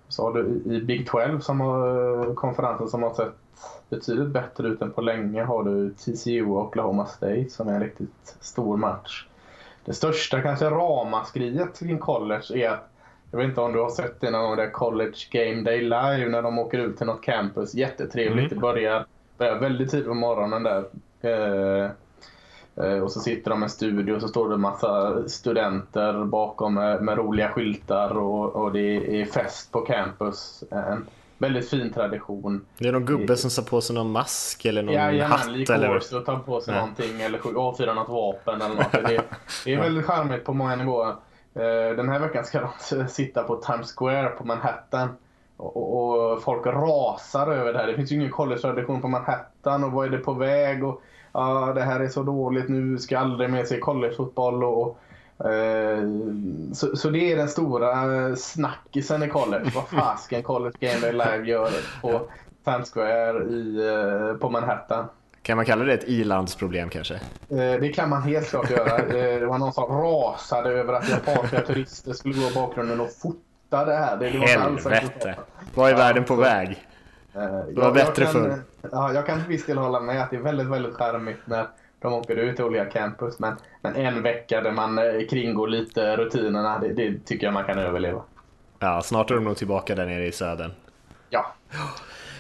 så 0.09 0.23
har 0.23 0.33
du 0.33 0.75
i 0.75 0.81
Big 0.81 1.09
12 1.09 1.41
som 1.41 1.61
har, 1.61 2.35
konferensen 2.35 2.89
som 2.89 3.03
har 3.03 3.15
sett 3.15 3.35
betydligt 3.89 4.29
bättre 4.29 4.69
ut 4.69 4.83
än 4.83 4.91
på 4.91 5.01
länge 5.01 5.43
har 5.43 5.65
du 5.65 5.91
TCU 5.91 6.47
och 6.47 6.63
Oklahoma 6.63 7.07
State 7.07 7.51
som 7.51 7.69
är 7.69 7.73
en 7.73 7.83
riktigt 7.83 8.37
stor 8.41 8.77
match. 8.77 9.27
Det 9.85 9.95
största 9.95 10.43
kanske 10.43 10.71
ramaskriet 10.71 11.79
kring 11.79 11.99
college 11.99 12.45
är 12.55 12.71
att 12.71 12.91
jag 13.31 13.39
vet 13.39 13.49
inte 13.49 13.61
om 13.61 13.73
du 13.73 13.81
har 13.81 13.91
sett 13.91 14.21
det 14.21 14.31
någon 14.31 14.43
gång, 14.43 14.57
där 14.57 14.71
College 14.71 15.17
Game 15.31 15.63
Day 15.63 15.81
Live 15.81 16.29
när 16.29 16.43
de 16.43 16.59
åker 16.59 16.79
ut 16.79 16.97
till 16.97 17.07
något 17.07 17.23
campus. 17.23 17.75
Jättetrevligt. 17.75 18.53
Mm. 18.53 18.55
Det 18.55 18.57
börjar, 18.57 19.07
börjar 19.39 19.59
väldigt 19.59 19.91
tidigt 19.91 20.07
på 20.07 20.15
morgonen 20.15 20.63
där. 20.63 20.85
Eh, 21.21 21.85
eh, 21.85 21.91
och 23.03 23.13
så 23.13 23.21
sitter 23.21 23.51
de 23.51 23.61
i 23.61 23.65
en 23.65 23.71
studio 23.71 24.15
och 24.15 24.21
så 24.21 24.29
står 24.29 24.49
det 24.49 24.55
en 24.55 24.61
massa 24.61 25.23
studenter 25.29 26.25
bakom 26.25 26.75
med, 26.75 27.03
med 27.03 27.19
roliga 27.19 27.49
skyltar 27.49 28.17
och, 28.17 28.57
och, 28.57 28.73
det 28.73 29.21
är 29.21 29.25
fest 29.25 29.73
på 29.73 29.81
campus. 29.81 30.65
En 30.71 31.07
väldigt 31.39 31.71
fin 31.71 31.93
tradition. 31.93 32.67
Det 32.79 32.89
är 32.89 32.93
någon 32.93 33.05
gubbe 33.05 33.37
som 33.37 33.51
tar 33.51 33.71
på 33.71 33.81
sig 33.81 33.95
någon 33.95 34.11
mask 34.11 34.65
eller 34.65 34.83
någon 34.83 34.95
ja, 34.95 35.27
hatt 35.27 35.47
eller? 35.47 36.03
Ja, 36.11 36.19
och 36.19 36.25
tar 36.25 36.39
på 36.39 36.61
sig 36.61 36.75
ja. 36.75 36.81
någonting 36.81 37.21
eller 37.21 37.59
avfyrar 37.59 37.95
något 37.95 38.09
vapen 38.09 38.63
eller 38.63 38.75
något. 38.75 38.93
Det, 38.93 39.23
det 39.65 39.75
är 39.75 39.81
väldigt 39.81 40.05
charmigt 40.05 40.45
på 40.45 40.53
många 40.53 40.77
nivåer. 40.77 41.15
Eh, 41.55 41.97
den 41.97 42.09
här 42.09 42.19
veckan 42.19 42.45
ska 42.45 42.71
de 42.91 43.09
sitta 43.09 43.43
på 43.43 43.57
Times 43.57 43.95
Square 43.97 44.29
på 44.29 44.45
Manhattan. 44.45 45.09
Och, 45.57 46.33
och 46.33 46.43
folk 46.43 46.67
rasar 46.67 47.53
över 47.53 47.73
det 47.73 47.79
här. 47.79 47.87
Det 47.87 47.95
finns 47.95 48.13
ju 48.13 48.17
ingen 48.17 48.31
college-tradition 48.31 49.01
på 49.01 49.09
Manhattan 49.09 49.85
och 49.85 49.93
vad 49.93 50.07
är 50.07 50.11
det 50.11 50.19
på 50.19 50.33
väg? 50.33 50.85
Och, 50.85 51.03
ja, 51.37 51.73
det 51.75 51.83
här 51.83 52.01
är 52.01 52.09
så 52.09 52.23
dåligt, 52.23 52.69
nu 52.69 52.99
ska 52.99 53.19
aldrig 53.19 53.51
mer 53.51 53.65
se 53.65 53.79
collegefotboll. 53.79 54.65
Och, 54.65 54.99
Eh, 55.39 56.03
så, 56.73 56.97
så, 56.97 57.11
det 57.11 57.33
är 57.33 57.37
den 57.37 57.49
stora 57.49 58.37
snackisen 58.37 59.23
i 59.23 59.29
college. 59.29 59.71
Vad 59.75 59.89
fasken 59.89 60.43
College 60.43 60.77
Game 60.81 61.13
Live 61.13 61.47
gör 61.47 61.71
på 62.01 62.21
Times 62.65 62.91
Square 62.91 63.45
i, 63.45 63.89
eh, 63.89 64.39
på 64.39 64.51
Manhattan. 64.51 65.05
Kan 65.43 65.57
man 65.57 65.65
kalla 65.65 65.85
det 65.85 65.95
ett 65.95 66.09
ilandsproblem 66.09 66.89
kanske? 66.89 67.15
Eh, 67.15 67.21
det 67.81 67.93
kan 67.95 68.09
man 68.09 68.23
helt 68.23 68.49
klart 68.49 68.71
göra. 68.71 69.07
Det 69.07 69.47
var 69.47 69.59
någon 69.59 69.73
som 69.73 69.85
rasade 69.85 70.71
över 70.71 70.93
att 70.93 71.11
japanska 71.11 71.61
turister 71.61 72.13
skulle 72.13 72.35
gå 72.35 72.51
i 72.51 72.55
bakgrunden 72.55 73.01
och 73.01 73.11
fota 73.23 73.85
det 73.85 73.97
här. 73.97 74.17
Det, 74.17 74.31
det 74.31 74.39
Helvete! 74.39 75.35
Vad 75.75 75.91
är 75.91 75.97
världen 75.97 76.25
på 76.25 76.35
väg? 76.35 76.87
Det 77.37 77.81
var 77.81 77.93
bättre 77.93 78.27
förr. 78.27 78.59
Ja, 78.93 79.13
jag 79.13 79.27
kan 79.27 79.39
till 79.39 79.49
viss 79.49 79.67
del 79.67 79.79
hålla 79.79 80.01
med 80.01 80.23
att 80.23 80.31
det 80.31 80.37
är 80.37 80.41
väldigt, 80.41 80.67
väldigt 80.67 80.95
charmigt 80.95 81.41
när 81.45 81.67
de 81.99 82.13
åker 82.13 82.37
ut 82.37 82.57
till 82.57 82.65
olika 82.65 82.85
campus. 82.85 83.39
Men, 83.39 83.57
men 83.83 83.97
en 83.97 84.23
vecka 84.23 84.61
där 84.61 84.73
man 84.73 84.99
eh, 84.99 85.27
kringgår 85.31 85.69
lite 85.69 86.17
rutinerna, 86.17 86.79
det, 86.79 86.93
det 86.93 87.25
tycker 87.25 87.47
jag 87.47 87.55
man 87.55 87.65
kan 87.65 87.79
överleva. 87.79 88.23
Ja, 88.79 89.03
snart 89.03 89.31
är 89.31 89.35
de 89.35 89.45
nog 89.45 89.57
tillbaka 89.57 89.95
där 89.95 90.07
nere 90.07 90.27
i 90.27 90.33
södern. 90.33 90.71
Ja. 91.31 91.55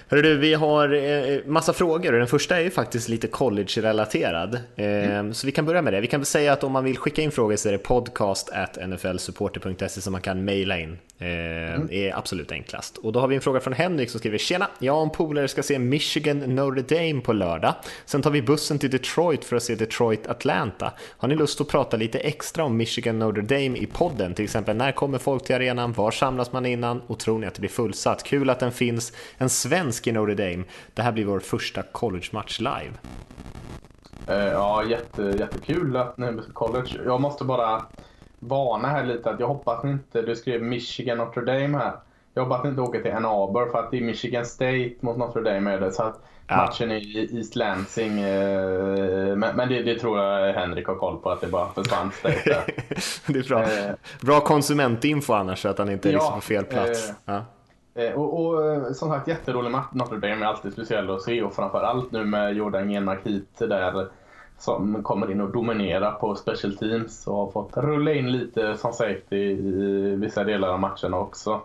Hörru 0.09 0.23
du, 0.23 0.37
vi 0.37 0.55
har 0.55 0.95
eh, 0.95 1.39
massa 1.47 1.73
frågor 1.73 2.13
och 2.13 2.19
den 2.19 2.29
första 2.29 2.57
är 2.57 2.61
ju 2.61 2.71
faktiskt 2.71 3.09
lite 3.09 3.29
college-relaterad. 3.29 4.55
Eh, 4.55 4.87
mm. 4.87 5.35
Så 5.35 5.47
vi 5.47 5.53
kan 5.53 5.67
börja 5.67 5.83
med 5.83 5.93
det. 5.93 6.01
Vi 6.01 6.07
kan 6.07 6.21
väl 6.21 6.27
säga 6.27 6.53
att 6.53 6.65
om 6.65 6.73
man 6.73 6.85
vill 6.85 6.99
skicka 6.99 7.23
in 7.23 7.31
frågor 7.31 7.57
så 7.57 7.69
är 7.69 7.73
det 7.73 7.79
podcast 7.79 8.51
nflsupporter.se 8.87 10.01
som 10.01 10.13
man 10.13 10.21
kan 10.21 10.45
mejla 10.45 10.79
in. 10.79 10.99
Eh, 11.19 11.75
mm. 11.75 11.89
är 11.91 12.19
absolut 12.19 12.53
enklast. 12.53 12.97
Och 12.97 13.13
då 13.13 13.21
har 13.21 13.29
vi 13.29 13.35
en 13.35 13.41
fråga 13.41 13.61
från 13.61 13.73
Henrik 13.73 14.11
som 14.11 14.19
skriver 14.19 14.39
Tjena, 14.39 14.69
jag 14.79 14.97
och 14.97 15.03
en 15.03 15.11
polare 15.11 15.49
ska 15.49 15.63
se 15.63 15.79
Michigan 15.79 16.39
Notre 16.39 16.83
Dame 16.83 17.21
på 17.21 17.33
lördag. 17.33 17.75
Sen 18.05 18.23
tar 18.23 18.31
vi 18.31 18.43
bussen 18.43 18.79
till 18.79 18.91
Detroit 18.91 19.45
för 19.45 19.57
att 19.57 19.63
se 19.63 19.75
Detroit 19.75 20.27
Atlanta. 20.27 20.93
Har 21.17 21.29
ni 21.29 21.35
lust 21.35 21.61
att 21.61 21.69
prata 21.69 21.97
lite 21.97 22.19
extra 22.19 22.65
om 22.65 22.77
Michigan 22.77 23.19
Notre 23.19 23.43
Dame 23.43 23.79
i 23.79 23.87
podden? 23.87 24.35
Till 24.35 24.45
exempel 24.45 24.77
när 24.77 24.93
kommer 24.93 25.19
folk 25.19 25.45
till 25.45 25.55
arenan? 25.55 25.93
Var 25.93 26.11
samlas 26.11 26.53
man 26.53 26.67
innan? 26.67 27.01
Och 27.07 27.19
tror 27.19 27.39
ni 27.39 27.47
att 27.47 27.55
det 27.55 27.61
blir 27.61 27.71
fullsatt? 27.71 28.23
Kul 28.23 28.51
att 28.51 28.61
den 28.61 28.73
finns. 28.73 29.13
En 29.39 29.49
svensk 29.49 29.96
i 30.05 30.13
Notre 30.13 30.35
Dame. 30.35 30.65
Det 30.95 31.03
här 31.03 31.13
blir 31.13 31.25
vår 31.25 31.41
första 31.41 31.83
college-match 31.83 32.61
live. 32.61 32.93
Eh, 34.27 34.53
ja, 34.53 34.85
jätte, 34.85 35.23
jättekul 35.23 35.97
att 35.97 36.19
ni 36.19 36.27
är 36.27 36.53
college. 36.53 37.01
Jag 37.05 37.21
måste 37.21 37.45
bara 37.45 37.83
varna 38.39 38.89
här 38.89 39.05
lite 39.05 39.31
att 39.31 39.41
jag 39.41 39.47
hoppas 39.47 39.85
inte, 39.85 40.23
du 40.23 40.37
skrev 40.37 40.63
Michigan 40.63 41.19
Notre 41.19 41.45
Dame 41.45 41.79
här. 41.79 41.93
Jag 42.35 42.45
hoppas 42.45 42.67
inte 42.67 42.81
åker 42.81 43.03
till 43.03 43.13
Ann 43.13 43.25
Arbor 43.25 43.71
för 43.71 43.79
att 43.79 43.91
det 43.91 43.97
är 43.97 44.01
Michigan 44.01 44.47
State 44.47 44.95
mot 45.01 45.17
Notre 45.17 45.43
Dame 45.43 45.73
är 45.73 45.81
det. 45.81 45.93
Så 45.93 46.03
att 46.03 46.21
ja. 46.47 46.57
matchen 46.57 46.91
är 46.91 46.97
i 46.97 47.37
East 47.37 47.57
Lansing. 47.57 48.21
Eh, 48.21 49.37
men, 49.37 49.57
men 49.57 49.69
det, 49.69 49.83
det, 49.83 49.99
tror 49.99 50.19
jag 50.19 50.55
Henrik 50.55 50.87
har 50.87 50.95
koll 50.95 51.19
på 51.19 51.31
att 51.31 51.41
det 51.41 51.47
bara 51.47 51.69
försvann 51.73 52.13
State 52.13 52.43
där. 52.45 52.65
det 53.33 53.39
är 53.39 53.49
bra. 53.49 53.63
Eh, 53.63 53.95
bra 54.21 54.41
konsumentinfo 54.41 55.33
annars 55.33 55.59
så 55.59 55.69
att 55.69 55.79
han 55.79 55.91
inte 55.91 56.09
är 56.09 56.13
liksom 56.13 56.35
på 56.35 56.41
fel 56.41 56.65
plats. 56.65 57.11
Eh, 57.11 57.15
ja. 57.25 57.45
Eh, 57.97 58.13
och, 58.13 58.47
och, 58.47 58.73
eh, 58.73 58.93
som 58.93 59.09
sagt 59.09 59.29
jätterolig 59.29 59.71
match. 59.71 59.89
Notre 59.93 60.19
Dame 60.19 60.45
är 60.45 60.49
alltid 60.49 60.73
speciell 60.73 61.11
att 61.11 61.23
se 61.23 61.43
och 61.43 61.55
framförallt 61.55 62.13
nu 62.13 62.25
med 62.25 62.57
Jordan 62.57 62.89
Genmark 62.89 63.27
hit 63.27 63.59
där 63.59 64.09
som 64.59 65.03
kommer 65.03 65.31
in 65.31 65.41
och 65.41 65.53
dominerar 65.53 66.13
på 66.13 66.35
special 66.35 66.77
teams 66.77 67.27
och 67.27 67.37
har 67.37 67.51
fått 67.51 67.77
rulla 67.77 68.13
in 68.13 68.33
lite 68.33 68.77
som 68.77 68.93
safety 68.93 69.37
i 69.37 70.17
vissa 70.17 70.45
delar 70.45 70.69
av 70.69 70.81
matcherna 70.81 71.19
också. 71.19 71.61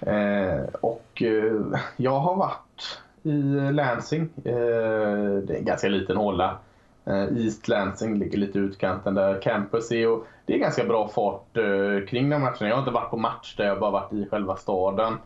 Eh, 0.00 0.64
och 0.80 1.22
eh, 1.22 1.80
jag 1.96 2.18
har 2.20 2.36
varit 2.36 3.00
i 3.22 3.72
Lansing. 3.72 4.28
Eh, 4.44 5.42
det 5.42 5.54
är 5.54 5.58
en 5.58 5.64
ganska 5.64 5.88
liten 5.88 6.16
håla. 6.16 6.58
Eh, 7.04 7.44
East 7.44 7.68
Lansing 7.68 8.18
ligger 8.18 8.38
lite 8.38 8.58
i 8.58 8.62
utkanten 8.62 9.14
där 9.14 9.42
campus 9.42 9.92
är 9.92 10.08
och 10.08 10.26
det 10.46 10.54
är 10.54 10.58
ganska 10.58 10.84
bra 10.84 11.08
fart 11.08 11.56
eh, 11.56 12.06
kring 12.08 12.30
den 12.30 12.40
matchen. 12.40 12.68
Jag 12.68 12.74
har 12.74 12.80
inte 12.80 12.90
varit 12.90 13.10
på 13.10 13.16
match 13.16 13.56
där, 13.56 13.64
jag 13.64 13.74
har 13.74 13.80
bara 13.80 13.90
varit 13.90 14.12
i 14.12 14.28
själva 14.30 14.56
staden. 14.56 15.16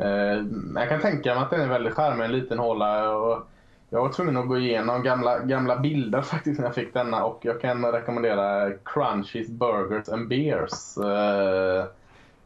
Eh, 0.00 0.44
jag 0.74 0.88
kan 0.88 1.00
tänka 1.00 1.34
mig 1.34 1.42
att 1.42 1.50
den 1.50 1.60
är 1.60 1.68
väldigt 1.68 1.94
charmig, 1.94 2.24
en 2.24 2.32
liten 2.32 2.58
håla. 2.58 3.16
Och 3.16 3.48
jag 3.90 4.00
var 4.02 4.12
tvungen 4.12 4.36
att 4.36 4.48
gå 4.48 4.58
igenom 4.58 5.02
gamla, 5.02 5.38
gamla 5.38 5.76
bilder 5.76 6.22
faktiskt 6.22 6.60
när 6.60 6.66
jag 6.66 6.74
fick 6.74 6.94
denna 6.94 7.24
och 7.24 7.40
jag 7.42 7.60
kan 7.60 7.92
rekommendera 7.92 8.70
Crunchies 8.84 9.48
Burgers 9.48 10.08
and 10.08 10.28
Beers. 10.28 10.98
Uh, 10.98 11.84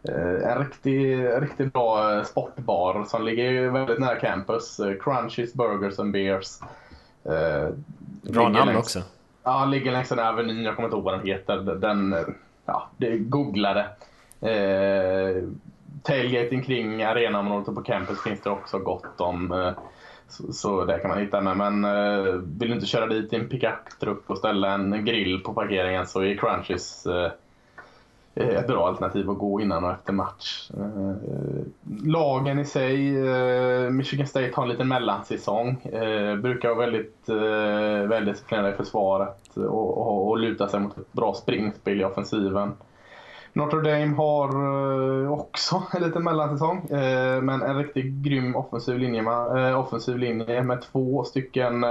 uh, 0.08 0.50
en 0.50 0.58
riktigt 0.58 1.40
riktig 1.40 1.72
bra 1.72 2.24
sportbar 2.24 3.04
som 3.04 3.24
ligger 3.24 3.70
väldigt 3.70 3.98
nära 3.98 4.16
campus. 4.16 4.80
Crunchies 5.00 5.54
Burgers 5.54 5.98
and 5.98 6.12
Beers. 6.12 6.60
bra 8.22 8.48
namn 8.48 8.66
längs, 8.66 8.78
också. 8.78 9.02
Ja, 9.42 9.64
ligger 9.64 9.92
längs 9.92 10.08
den 10.08 10.18
här 10.18 10.32
avenyn. 10.32 10.64
Jag 10.64 10.76
kommer 10.76 10.88
inte 10.88 10.96
ihåg 10.96 11.04
vad 11.04 11.18
den 11.18 11.26
heter. 11.26 11.56
Den, 11.56 12.16
ja, 12.66 12.88
det 12.96 13.18
googlade 13.18 13.86
tailgating 16.04 16.62
kring 16.62 17.02
arenaområdet 17.02 17.68
och 17.68 17.74
på 17.74 17.82
campus 17.82 18.22
finns 18.22 18.40
det 18.40 18.50
också 18.50 18.78
gott 18.78 19.20
om. 19.20 19.52
Eh, 19.52 19.72
så, 20.28 20.52
så 20.52 20.84
där 20.84 20.98
kan 20.98 21.10
man 21.10 21.18
hitta 21.18 21.40
med. 21.40 21.56
Men 21.56 21.84
eh, 21.84 22.32
vill 22.32 22.68
du 22.68 22.74
inte 22.74 22.86
köra 22.86 23.06
dit 23.06 23.32
i 23.32 23.36
en 23.36 23.48
pickup-truck 23.48 24.30
och 24.30 24.38
ställa 24.38 24.74
en 24.74 25.04
grill 25.04 25.40
på 25.44 25.54
parkeringen 25.54 26.06
så 26.06 26.20
är 26.20 26.36
Crunchies 26.36 27.06
eh, 27.06 27.30
ett 28.34 28.66
bra 28.66 28.88
alternativ 28.88 29.30
att 29.30 29.38
gå 29.38 29.60
innan 29.60 29.84
och 29.84 29.90
efter 29.90 30.12
match. 30.12 30.70
Lagen 32.04 32.58
i 32.58 32.64
sig, 32.64 33.12
Michigan 33.90 34.26
State 34.26 34.50
har 34.54 34.62
en 34.62 34.68
liten 34.68 34.88
mellansäsong. 34.88 35.76
Brukar 36.42 36.68
vara 36.68 36.78
väldigt 36.78 37.28
eh, 37.28 38.08
väldigt 38.08 38.34
disciplinerade 38.34 38.74
i 38.74 38.76
försvaret 38.76 39.56
och, 39.56 39.98
och, 39.98 40.28
och 40.28 40.38
luta 40.38 40.68
sig 40.68 40.80
mot 40.80 40.98
ett 40.98 41.12
bra 41.12 41.34
springspel 41.34 42.00
i 42.00 42.04
offensiven. 42.04 42.72
Notre 43.56 43.80
Dame 43.80 44.16
har 44.16 44.48
eh, 45.22 45.32
också 45.32 45.82
en 45.92 46.02
liten 46.02 46.24
mellansäsong, 46.24 46.78
eh, 46.90 47.42
men 47.42 47.62
en 47.62 47.78
riktigt 47.78 48.14
grym 48.14 48.56
offensiv 48.56 48.98
linje, 48.98 49.22
med, 49.22 49.68
eh, 49.68 49.78
offensiv 49.78 50.18
linje 50.18 50.62
med 50.62 50.82
två 50.82 51.24
stycken 51.24 51.84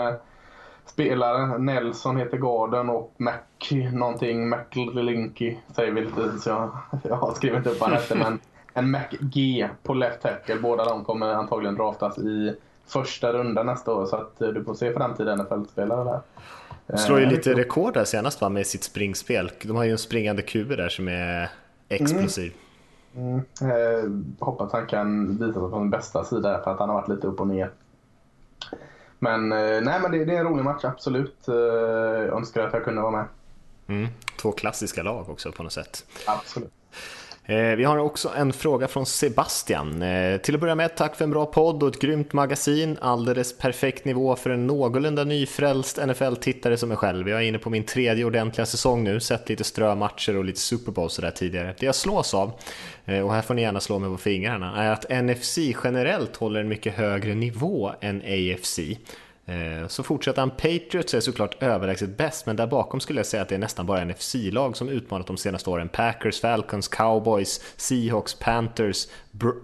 spelare. 0.86 1.58
Nelson 1.58 2.18
heter 2.18 2.38
garden 2.38 2.90
och 2.90 3.14
Mac 3.18 3.34
någonting, 3.92 4.50
McLinky 4.50 5.58
säger 5.76 5.92
vi 5.92 6.02
lite 6.02 6.40
så 6.40 6.50
jag, 6.50 6.72
jag 7.04 7.16
har 7.16 7.34
skrivit 7.34 7.58
inte 7.58 7.70
upp 7.70 7.80
vad 7.80 7.90
han 7.90 8.00
heter. 8.00 8.16
men 8.16 8.40
en 8.74 8.92
Mac 8.92 9.08
G 9.20 9.70
på 9.84 9.94
left 9.94 10.22
tackle. 10.22 10.56
Båda 10.56 10.86
de 10.86 11.04
kommer 11.04 11.34
antagligen 11.34 11.76
draftas 11.76 12.18
i 12.18 12.56
första 12.88 13.34
runda 13.34 13.64
nästa 13.64 13.94
år. 13.94 14.06
Så 14.06 14.16
att 14.16 14.40
du 14.40 14.64
får 14.64 14.74
se 14.74 14.94
framtida 14.94 15.36
NFL-spelare 15.36 16.04
där. 16.04 16.20
De 16.88 16.98
slår 16.98 17.20
ju 17.20 17.26
lite 17.26 17.54
rekord 17.54 17.94
där 17.94 18.06
senast 18.06 18.42
va, 18.42 18.50
med 18.50 18.68
sitt 18.68 18.84
springspel. 18.84 19.52
De 19.62 19.78
har 19.78 19.84
ju 19.84 19.92
en 19.92 19.98
springande 19.98 20.42
QB 20.42 20.70
där 20.70 20.90
som 20.90 21.08
är 21.08 21.50
explosiv. 21.90 22.54
Mm. 23.16 23.42
Eh, 23.62 24.46
hoppas 24.46 24.72
han 24.72 24.88
kan 24.88 25.38
visa 25.38 25.54
sig 25.54 25.70
på 25.70 25.70
sin 25.70 25.90
bästa 25.90 26.24
sida 26.24 26.62
för 26.64 26.72
att 26.72 26.80
han 26.80 26.90
har 26.90 26.96
varit 26.96 27.10
lite 27.10 27.28
upp 27.28 27.40
och 27.40 27.48
ner. 27.48 27.72
Men, 29.20 29.52
eh, 29.52 29.82
nej, 29.82 30.00
men 30.02 30.12
det, 30.12 30.26
det, 30.26 30.36
är 30.36 30.40
en 30.40 30.48
rolig 30.48 30.64
match, 30.64 30.84
absolut. 30.86 31.48
Eh, 31.48 32.36
önskar 32.36 32.68
att 32.68 32.74
jag 32.74 32.84
kunde 32.84 33.02
vara 33.02 33.12
med. 33.12 33.26
Mm. 33.88 34.08
Två 34.42 34.52
klassiska 34.52 35.04
lag 35.04 35.30
också 35.30 35.52
på 35.52 35.64
något 35.64 35.74
sätt. 35.74 36.06
Absolut. 36.28 36.72
Eh, 37.46 37.76
vi 37.76 37.84
har 37.84 37.98
också 37.98 38.32
en 38.38 38.54
fråga 38.54 38.88
från 38.88 39.06
Sebastian. 39.06 40.02
Eh, 40.02 40.38
till 40.38 40.56
att 40.56 40.62
börja 40.62 40.76
med, 40.76 40.96
tack 40.96 41.16
för 41.16 41.24
en 41.24 41.32
bra 41.32 41.46
podd 41.46 41.84
och 41.84 41.90
ett 41.90 42.02
grymt 42.02 42.34
magasin. 42.34 42.98
Alldeles 43.02 43.58
perfekt 43.58 44.06
nivå 44.06 44.36
för 44.36 44.50
en 44.50 44.68
någorlunda 44.68 45.24
nyfrälst 45.24 45.98
NFL-tittare 45.98 46.78
som 46.78 46.90
mig 46.90 46.98
själv. 46.98 47.30
Jag 47.30 47.40
är 47.44 47.48
inne 47.48 47.58
på 47.60 47.70
min 47.70 47.84
tredje 47.84 48.26
ordentliga 48.26 48.66
säsong 48.66 49.04
nu, 49.04 49.20
sett 49.20 49.50
lite 49.50 49.64
strömatcher 49.64 50.38
och 50.38 50.46
lite 50.46 50.60
Super 50.60 50.92
Bowl 50.92 51.10
sådär 51.10 51.32
tidigare. 51.32 51.76
Det 51.80 51.86
jag 51.86 51.96
slås 51.96 52.34
av, 52.34 52.52
eh, 53.06 53.20
och 53.20 53.34
här 53.34 53.42
får 53.42 53.54
ni 53.54 53.62
gärna 53.62 53.80
slå 53.80 54.00
mig 54.00 54.10
på 54.10 54.18
fingrarna, 54.18 54.84
är 54.84 54.92
att 54.92 55.24
NFC 55.24 55.58
generellt 55.84 56.36
håller 56.36 56.60
en 56.60 56.68
mycket 56.68 56.94
högre 56.94 57.36
nivå 57.36 57.92
än 58.02 58.22
AFC. 58.22 58.80
Eh, 59.46 59.88
så 59.88 60.04
fortsätter 60.04 60.40
han, 60.40 60.50
Patriots 60.50 61.14
är 61.14 61.20
såklart 61.20 61.64
överlägset 61.64 62.18
bäst, 62.18 62.46
men 62.46 62.56
där 62.56 62.68
bakom 62.68 63.00
skulle 63.00 63.20
jag 63.20 63.26
säga 63.26 63.42
att 63.42 63.50
det 63.50 63.56
är 63.56 63.60
nästan 63.60 63.86
bara 63.86 64.06
NFC-lag 64.06 64.78
som 64.78 64.90
utmanat 64.90 65.28
de 65.28 65.38
senaste 65.38 65.70
åren. 65.70 65.90
Packers, 65.90 66.42
Falcons, 66.42 66.88
Cowboys, 66.88 67.62
Seahawks, 67.78 68.34
Panthers 68.34 69.08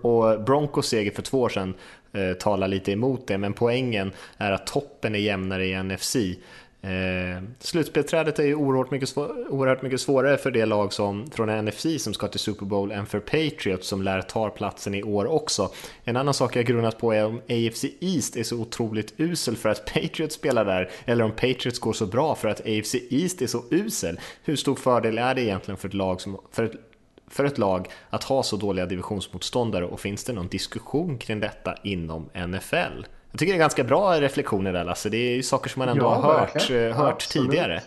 och 0.01 0.41
Broncos 0.41 0.87
seger 0.87 1.11
för 1.11 1.21
två 1.21 1.41
år 1.41 1.49
sedan 1.49 1.73
eh, 2.13 2.33
talar 2.33 2.67
lite 2.67 2.91
emot 2.91 3.27
det, 3.27 3.37
men 3.37 3.53
poängen 3.53 4.11
är 4.37 4.51
att 4.51 4.67
toppen 4.67 5.15
är 5.15 5.19
jämnare 5.19 5.65
i 5.65 5.83
NFC. 5.83 6.15
Eh, 6.81 7.43
slutspelträdet 7.59 8.39
är 8.39 8.43
ju 8.43 8.55
oerhört 8.55 8.91
mycket, 8.91 9.17
oerhört 9.49 9.81
mycket 9.81 10.01
svårare 10.01 10.37
för 10.37 10.51
det 10.51 10.65
lag 10.65 10.93
som, 10.93 11.31
från 11.31 11.65
NFC 11.65 11.85
som 11.99 12.13
ska 12.13 12.27
till 12.27 12.39
Super 12.39 12.65
Bowl 12.65 12.91
än 12.91 13.05
för 13.05 13.19
Patriots 13.19 13.87
som 13.87 14.01
lär 14.01 14.21
ta 14.21 14.49
platsen 14.49 14.95
i 14.95 15.03
år 15.03 15.25
också. 15.25 15.71
En 16.03 16.17
annan 16.17 16.33
sak 16.33 16.55
jag 16.55 16.65
grunnat 16.65 16.97
på 16.97 17.13
är 17.13 17.25
om 17.25 17.37
AFC 17.37 17.85
East 17.99 18.37
är 18.37 18.43
så 18.43 18.57
otroligt 18.57 19.13
usel 19.17 19.57
för 19.57 19.69
att 19.69 19.85
Patriots 19.93 20.35
spelar 20.35 20.65
där 20.65 20.89
eller 21.05 21.23
om 21.23 21.31
Patriots 21.31 21.79
går 21.79 21.93
så 21.93 22.05
bra 22.05 22.35
för 22.35 22.47
att 22.47 22.59
AFC 22.59 22.95
East 23.09 23.41
är 23.41 23.47
så 23.47 23.63
usel. 23.69 24.19
Hur 24.43 24.55
stor 24.55 24.75
fördel 24.75 25.17
är 25.17 25.35
det 25.35 25.41
egentligen 25.41 25.77
för 25.77 25.87
ett 25.87 25.93
lag 25.93 26.21
som, 26.21 26.39
för 26.51 26.63
ett, 26.63 26.75
för 27.27 27.45
ett 27.45 27.57
lag 27.57 27.87
att 28.09 28.23
ha 28.23 28.43
så 28.43 28.57
dåliga 28.57 28.85
divisionsmotståndare 28.85 29.85
och 29.85 29.99
finns 29.99 30.23
det 30.23 30.33
någon 30.33 30.47
diskussion 30.47 31.17
kring 31.17 31.39
detta 31.39 31.75
inom 31.83 32.29
NFL? 32.47 33.03
Jag 33.31 33.39
tycker 33.39 33.53
det 33.53 33.57
är 33.57 33.59
ganska 33.59 33.83
bra 33.83 34.21
reflektioner 34.21 34.73
där 34.73 34.83
Lasse, 34.83 35.09
det 35.09 35.17
är 35.17 35.35
ju 35.35 35.43
saker 35.43 35.69
som 35.69 35.79
man 35.79 35.89
ändå 35.89 36.05
ja, 36.05 36.15
har 36.15 36.39
hört, 36.39 36.71
eh, 36.71 36.97
hört 36.97 37.29
tidigare. 37.29 37.81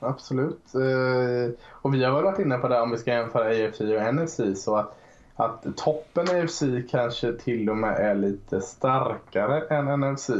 Absolut. 0.00 0.74
Eh, 0.74 1.54
och 1.68 1.94
vi 1.94 2.04
har 2.04 2.22
varit 2.22 2.38
inne 2.38 2.58
på 2.58 2.68
det 2.68 2.80
om 2.80 2.90
vi 2.90 2.98
ska 2.98 3.10
jämföra 3.10 3.66
AFC 3.66 3.80
och 3.80 4.14
NFC 4.14 4.40
så 4.56 4.76
att, 4.76 4.98
att 5.36 5.76
toppen 5.76 6.36
i 6.36 6.40
AFC 6.40 6.62
kanske 6.90 7.32
till 7.32 7.70
och 7.70 7.76
med 7.76 7.96
är 7.96 8.14
lite 8.14 8.60
starkare 8.60 9.60
än 9.60 10.00
NFC. 10.00 10.30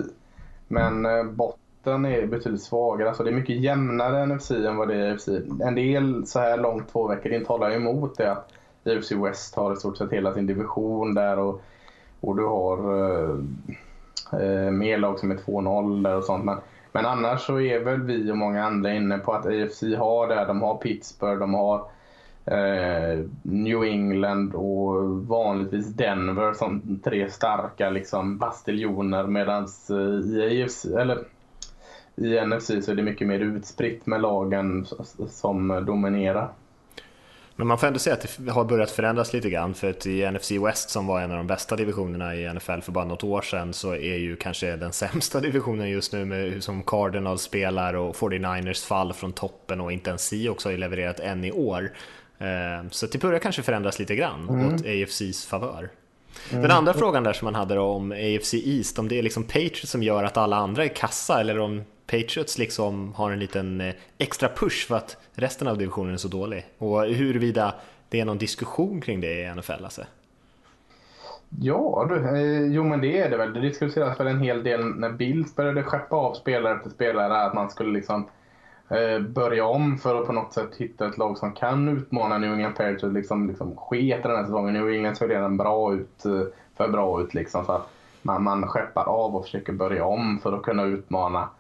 Men 0.68 1.06
eh, 1.06 1.24
botten 1.24 2.04
är 2.04 2.26
betydligt 2.26 2.62
svagare. 2.62 3.08
Alltså 3.08 3.24
det 3.24 3.30
är 3.30 3.34
mycket 3.34 3.60
jämnare 3.60 4.26
NFC 4.26 4.50
än 4.50 4.76
vad 4.76 4.88
det 4.88 4.94
är 4.94 5.06
i 5.06 5.12
AFC. 5.12 5.28
En 5.62 5.74
del 5.74 6.26
så 6.26 6.38
här 6.38 6.58
långt 6.58 6.92
två 6.92 7.08
veckor 7.08 7.32
in 7.32 7.44
talar 7.44 7.70
emot 7.70 8.16
det 8.18 8.32
att 8.32 8.52
AFC 8.84 9.12
West 9.12 9.54
har 9.54 9.72
i 9.72 9.76
stort 9.76 9.96
sett 9.96 10.12
hela 10.12 10.34
sin 10.34 10.46
division 10.46 11.14
där 11.14 11.38
och 11.38 11.62
och 12.20 12.36
du 12.36 12.44
har 12.44 12.78
eh, 12.94 13.36
eh, 14.40 14.70
mer 14.70 14.98
lag 14.98 15.18
som 15.18 15.30
är 15.30 15.36
2-0 15.36 16.02
där 16.02 16.16
och 16.16 16.24
sånt. 16.24 16.44
Men, 16.44 16.58
men 16.92 17.06
annars 17.06 17.40
så 17.40 17.60
är 17.60 17.80
väl 17.80 18.02
vi 18.02 18.32
och 18.32 18.36
många 18.36 18.64
andra 18.64 18.94
inne 18.94 19.18
på 19.18 19.32
att 19.32 19.46
AFC 19.46 19.82
har 19.98 20.28
det. 20.28 20.44
De 20.44 20.62
har 20.62 20.76
Pittsburgh, 20.76 21.40
de 21.40 21.54
har 21.54 21.90
eh, 22.44 23.24
New 23.42 23.84
England 23.84 24.54
och 24.54 25.26
vanligtvis 25.26 25.86
Denver 25.86 26.52
som 26.52 27.00
tre 27.04 27.30
starka 27.30 27.90
liksom, 27.90 28.38
bastiljoner. 28.38 29.26
Medan 29.26 29.66
eh, 29.90 30.36
i 30.36 30.62
AFC, 30.62 30.84
eller 30.84 31.18
i 32.16 32.46
NFC 32.46 32.66
så 32.66 32.90
är 32.90 32.94
det 32.94 33.02
mycket 33.02 33.28
mer 33.28 33.38
utspritt 33.38 34.06
med 34.06 34.20
lagen 34.20 34.86
som 35.28 35.84
dominerar. 35.86 36.52
Men 37.58 37.66
man 37.66 37.78
får 37.78 37.86
ändå 37.86 37.98
säga 37.98 38.14
att 38.14 38.36
det 38.36 38.52
har 38.52 38.64
börjat 38.64 38.90
förändras 38.90 39.32
lite 39.32 39.50
grann 39.50 39.74
för 39.74 39.90
att 39.90 40.06
i 40.06 40.30
NFC 40.30 40.50
West 40.50 40.90
som 40.90 41.06
var 41.06 41.20
en 41.20 41.30
av 41.30 41.36
de 41.36 41.46
bästa 41.46 41.76
divisionerna 41.76 42.34
i 42.34 42.54
NFL 42.54 42.80
för 42.80 42.92
bara 42.92 43.04
något 43.04 43.24
år 43.24 43.42
sedan 43.42 43.72
så 43.72 43.92
är 43.92 44.16
ju 44.16 44.36
kanske 44.36 44.76
den 44.76 44.92
sämsta 45.02 45.40
divisionen 45.40 45.90
just 45.90 46.12
nu 46.12 46.24
med 46.24 46.64
som 46.64 46.82
Cardinals 46.82 47.42
spelar 47.42 47.94
och 47.94 48.16
49ers 48.16 48.86
fall 48.86 49.12
från 49.12 49.32
toppen 49.32 49.80
och 49.80 49.92
inte 49.92 50.10
ens 50.10 50.22
Seahawks 50.22 50.64
har 50.64 50.70
ju 50.70 50.76
levererat 50.76 51.20
än 51.20 51.44
i 51.44 51.52
år. 51.52 51.90
Eh, 52.38 52.88
så 52.90 53.06
det 53.06 53.18
börjar 53.18 53.38
kanske 53.38 53.62
förändras 53.62 53.98
lite 53.98 54.16
grann 54.16 54.48
mm. 54.48 54.74
åt 54.74 54.80
AFCs 54.80 55.46
favör. 55.46 55.90
Mm. 56.50 56.62
Den 56.62 56.70
andra 56.70 56.94
frågan 56.94 57.24
där 57.24 57.32
som 57.32 57.46
man 57.46 57.54
hade 57.54 57.74
då 57.74 57.82
om 57.82 58.12
AFC 58.12 58.54
East, 58.54 58.98
om 58.98 59.08
det 59.08 59.18
är 59.18 59.22
liksom 59.22 59.44
Patriots 59.44 59.90
som 59.90 60.02
gör 60.02 60.24
att 60.24 60.36
alla 60.36 60.56
andra 60.56 60.84
är 60.84 60.88
kassa 60.88 61.40
eller 61.40 61.58
om 61.58 61.84
Patriots 62.10 62.58
liksom 62.58 63.14
har 63.14 63.30
en 63.30 63.38
liten 63.38 63.80
eh, 63.80 63.94
extra 64.18 64.48
push 64.48 64.86
för 64.86 64.96
att 64.96 65.16
resten 65.34 65.68
av 65.68 65.78
divisionen 65.78 66.12
är 66.12 66.16
så 66.16 66.28
dålig. 66.28 66.66
Och 66.78 67.02
huruvida 67.02 67.74
det 68.08 68.20
är 68.20 68.24
någon 68.24 68.38
diskussion 68.38 69.00
kring 69.00 69.20
det 69.20 69.40
i 69.40 69.54
NFL, 69.54 69.84
alltså? 69.84 70.02
Ja, 71.60 72.06
du, 72.08 72.16
eh, 72.16 72.72
jo 72.72 72.84
men 72.84 73.00
det 73.00 73.18
är 73.18 73.30
det 73.30 73.36
väl. 73.36 73.52
Det 73.52 73.60
diskuteras 73.60 74.20
väl 74.20 74.26
en 74.26 74.40
hel 74.40 74.62
del 74.62 74.84
när 74.84 75.10
Bills 75.10 75.56
började 75.56 75.82
skeppa 75.82 76.16
av 76.16 76.34
spelare 76.34 76.76
efter 76.76 76.90
spelare 76.90 77.42
att 77.42 77.54
man 77.54 77.70
skulle 77.70 77.92
liksom 77.92 78.28
eh, 78.88 79.20
börja 79.20 79.64
om 79.64 79.98
för 79.98 80.20
att 80.20 80.26
på 80.26 80.32
något 80.32 80.52
sätt 80.52 80.70
hitta 80.78 81.08
ett 81.08 81.18
lag 81.18 81.38
som 81.38 81.52
kan 81.52 81.88
utmana 81.88 82.38
New 82.38 82.52
England 82.52 82.74
Patriots. 82.74 83.04
Liksom, 83.04 83.48
liksom 83.48 83.76
sket 83.76 84.22
den 84.22 84.36
här 84.36 84.44
säsongen. 84.44 84.74
New 84.74 84.90
England 84.90 85.16
såg 85.16 85.30
redan 85.30 85.56
bra 85.56 85.94
ut, 85.94 86.24
eh, 86.24 86.42
för 86.76 86.88
bra 86.88 87.22
ut 87.22 87.34
liksom. 87.34 87.64
Så 87.64 87.72
att 87.72 87.88
man, 88.22 88.42
man 88.42 88.66
skeppar 88.66 89.04
av 89.04 89.36
och 89.36 89.44
försöker 89.44 89.72
börja 89.72 90.04
om 90.04 90.38
för 90.42 90.52
att 90.52 90.62
kunna 90.62 90.84
utmana 90.84 91.48
Eh, 91.48 91.57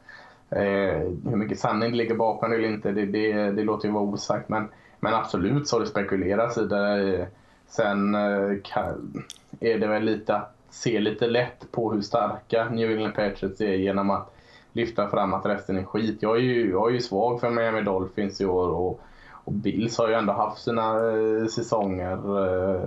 Eh, 0.50 1.02
hur 1.30 1.36
mycket 1.36 1.58
sanning 1.58 1.90
det 1.90 1.96
ligger 1.96 2.14
bakom 2.14 2.52
eller 2.52 2.68
inte, 2.68 2.92
det, 2.92 3.06
det, 3.06 3.32
det 3.32 3.64
låter 3.64 3.88
ju 3.88 3.94
vara 3.94 4.04
osagt. 4.04 4.48
Men, 4.48 4.68
men 5.00 5.14
absolut 5.14 5.68
så 5.68 5.76
har 5.76 5.80
det 5.80 5.86
spekulerats 5.86 6.58
i 6.58 6.64
det. 6.64 7.14
Eh, 7.14 7.26
sen 7.68 8.14
eh, 8.14 8.56
kan, 8.64 9.24
är 9.60 9.78
det 9.78 9.86
väl 9.86 10.02
lite 10.02 10.36
att 10.36 10.54
se 10.70 11.00
lite 11.00 11.26
lätt 11.26 11.72
på 11.72 11.92
hur 11.92 12.00
starka 12.00 12.68
New 12.68 12.90
England 12.90 13.12
Patriots 13.12 13.60
är 13.60 13.74
genom 13.74 14.10
att 14.10 14.34
lyfta 14.72 15.08
fram 15.08 15.34
att 15.34 15.46
resten 15.46 15.76
är 15.76 15.84
skit. 15.84 16.18
Jag 16.20 16.36
är 16.36 16.40
ju, 16.40 16.70
jag 16.70 16.88
är 16.88 16.92
ju 16.92 17.00
svag 17.00 17.40
för 17.40 17.50
Miami 17.50 17.82
Dolphins 17.82 18.40
i 18.40 18.46
år 18.46 18.68
och, 18.68 19.00
och 19.30 19.52
Bills 19.52 19.98
har 19.98 20.08
ju 20.08 20.14
ändå 20.14 20.32
haft 20.32 20.62
sina 20.62 21.10
eh, 21.10 21.46
säsonger 21.46 22.12
eh, 22.12 22.82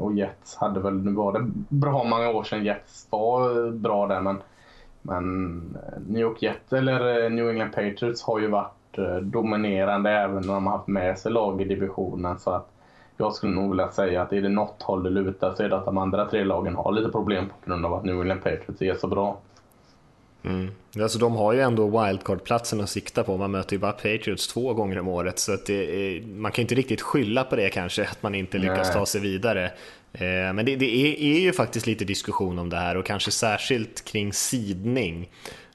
och 0.00 0.12
Jets 0.12 0.56
hade 0.56 0.80
väl, 0.80 0.94
nu 0.94 1.12
var 1.12 1.32
det 1.32 1.50
bra 1.68 2.04
många 2.04 2.30
år 2.30 2.44
sedan 2.44 2.64
Jets 2.64 3.06
var 3.10 3.66
eh, 3.66 3.72
bra 3.72 4.06
där 4.06 4.20
men 4.20 4.38
men 5.02 5.60
eh, 5.76 6.00
New 6.06 6.20
York 6.22 6.42
Jets 6.42 6.72
eller 6.72 7.24
eh, 7.24 7.30
New 7.30 7.50
England 7.50 7.70
Patriots 7.70 8.22
har 8.22 8.38
ju 8.38 8.46
varit 8.46 8.98
eh, 8.98 9.16
dominerande 9.16 10.10
även 10.10 10.46
när 10.46 10.54
de 10.54 10.66
har 10.66 10.76
haft 10.76 10.88
med 10.88 11.18
sig 11.18 11.32
lag 11.32 11.62
i 11.62 11.64
divisionen. 11.64 12.38
Så 12.38 12.50
att 12.50 12.68
jag 13.16 13.34
skulle 13.34 13.54
nog 13.54 13.70
vilja 13.70 13.90
säga 13.90 14.22
att 14.22 14.32
är 14.32 14.42
det 14.42 14.48
något 14.48 14.82
håll 14.82 15.02
det 15.02 15.10
lutar 15.10 15.54
så 15.54 15.62
är 15.62 15.68
det 15.68 15.76
att 15.76 15.84
de 15.84 15.98
andra 15.98 16.26
tre 16.26 16.44
lagen 16.44 16.76
har 16.76 16.92
lite 16.92 17.08
problem 17.08 17.46
på 17.48 17.70
grund 17.70 17.86
av 17.86 17.94
att 17.94 18.04
New 18.04 18.20
England 18.20 18.40
Patriots 18.42 18.82
är 18.82 18.94
så 18.94 19.06
bra. 19.06 19.38
Mm. 20.44 20.70
Alltså 21.00 21.18
de 21.18 21.36
har 21.36 21.52
ju 21.52 21.60
ändå 21.60 21.86
wildcard-platsen 21.86 22.80
att 22.80 22.90
sikta 22.90 23.24
på, 23.24 23.36
man 23.36 23.50
möter 23.50 23.72
ju 23.72 23.78
bara 23.78 23.92
Patriots 23.92 24.48
två 24.48 24.74
gånger 24.74 24.98
om 24.98 25.08
året 25.08 25.38
så 25.38 25.54
att 25.54 25.70
är, 25.70 26.26
man 26.26 26.52
kan 26.52 26.62
inte 26.62 26.74
riktigt 26.74 27.00
skylla 27.00 27.44
på 27.44 27.56
det 27.56 27.68
kanske, 27.68 28.02
att 28.02 28.22
man 28.22 28.34
inte 28.34 28.58
lyckas 28.58 28.88
Nej. 28.88 28.92
ta 28.94 29.06
sig 29.06 29.20
vidare. 29.20 29.72
Eh, 30.12 30.52
men 30.52 30.56
det, 30.56 30.76
det 30.76 30.96
är, 30.96 31.36
är, 31.36 31.40
ju 31.40 31.52
faktiskt 31.52 31.86
lite 31.86 32.04
diskussion 32.04 32.58
om 32.58 32.70
det 32.70 32.76
här 32.76 32.96
och 32.96 33.06
kanske 33.06 33.30
särskilt 33.30 34.04
kring 34.04 34.32
sidning. 34.32 35.30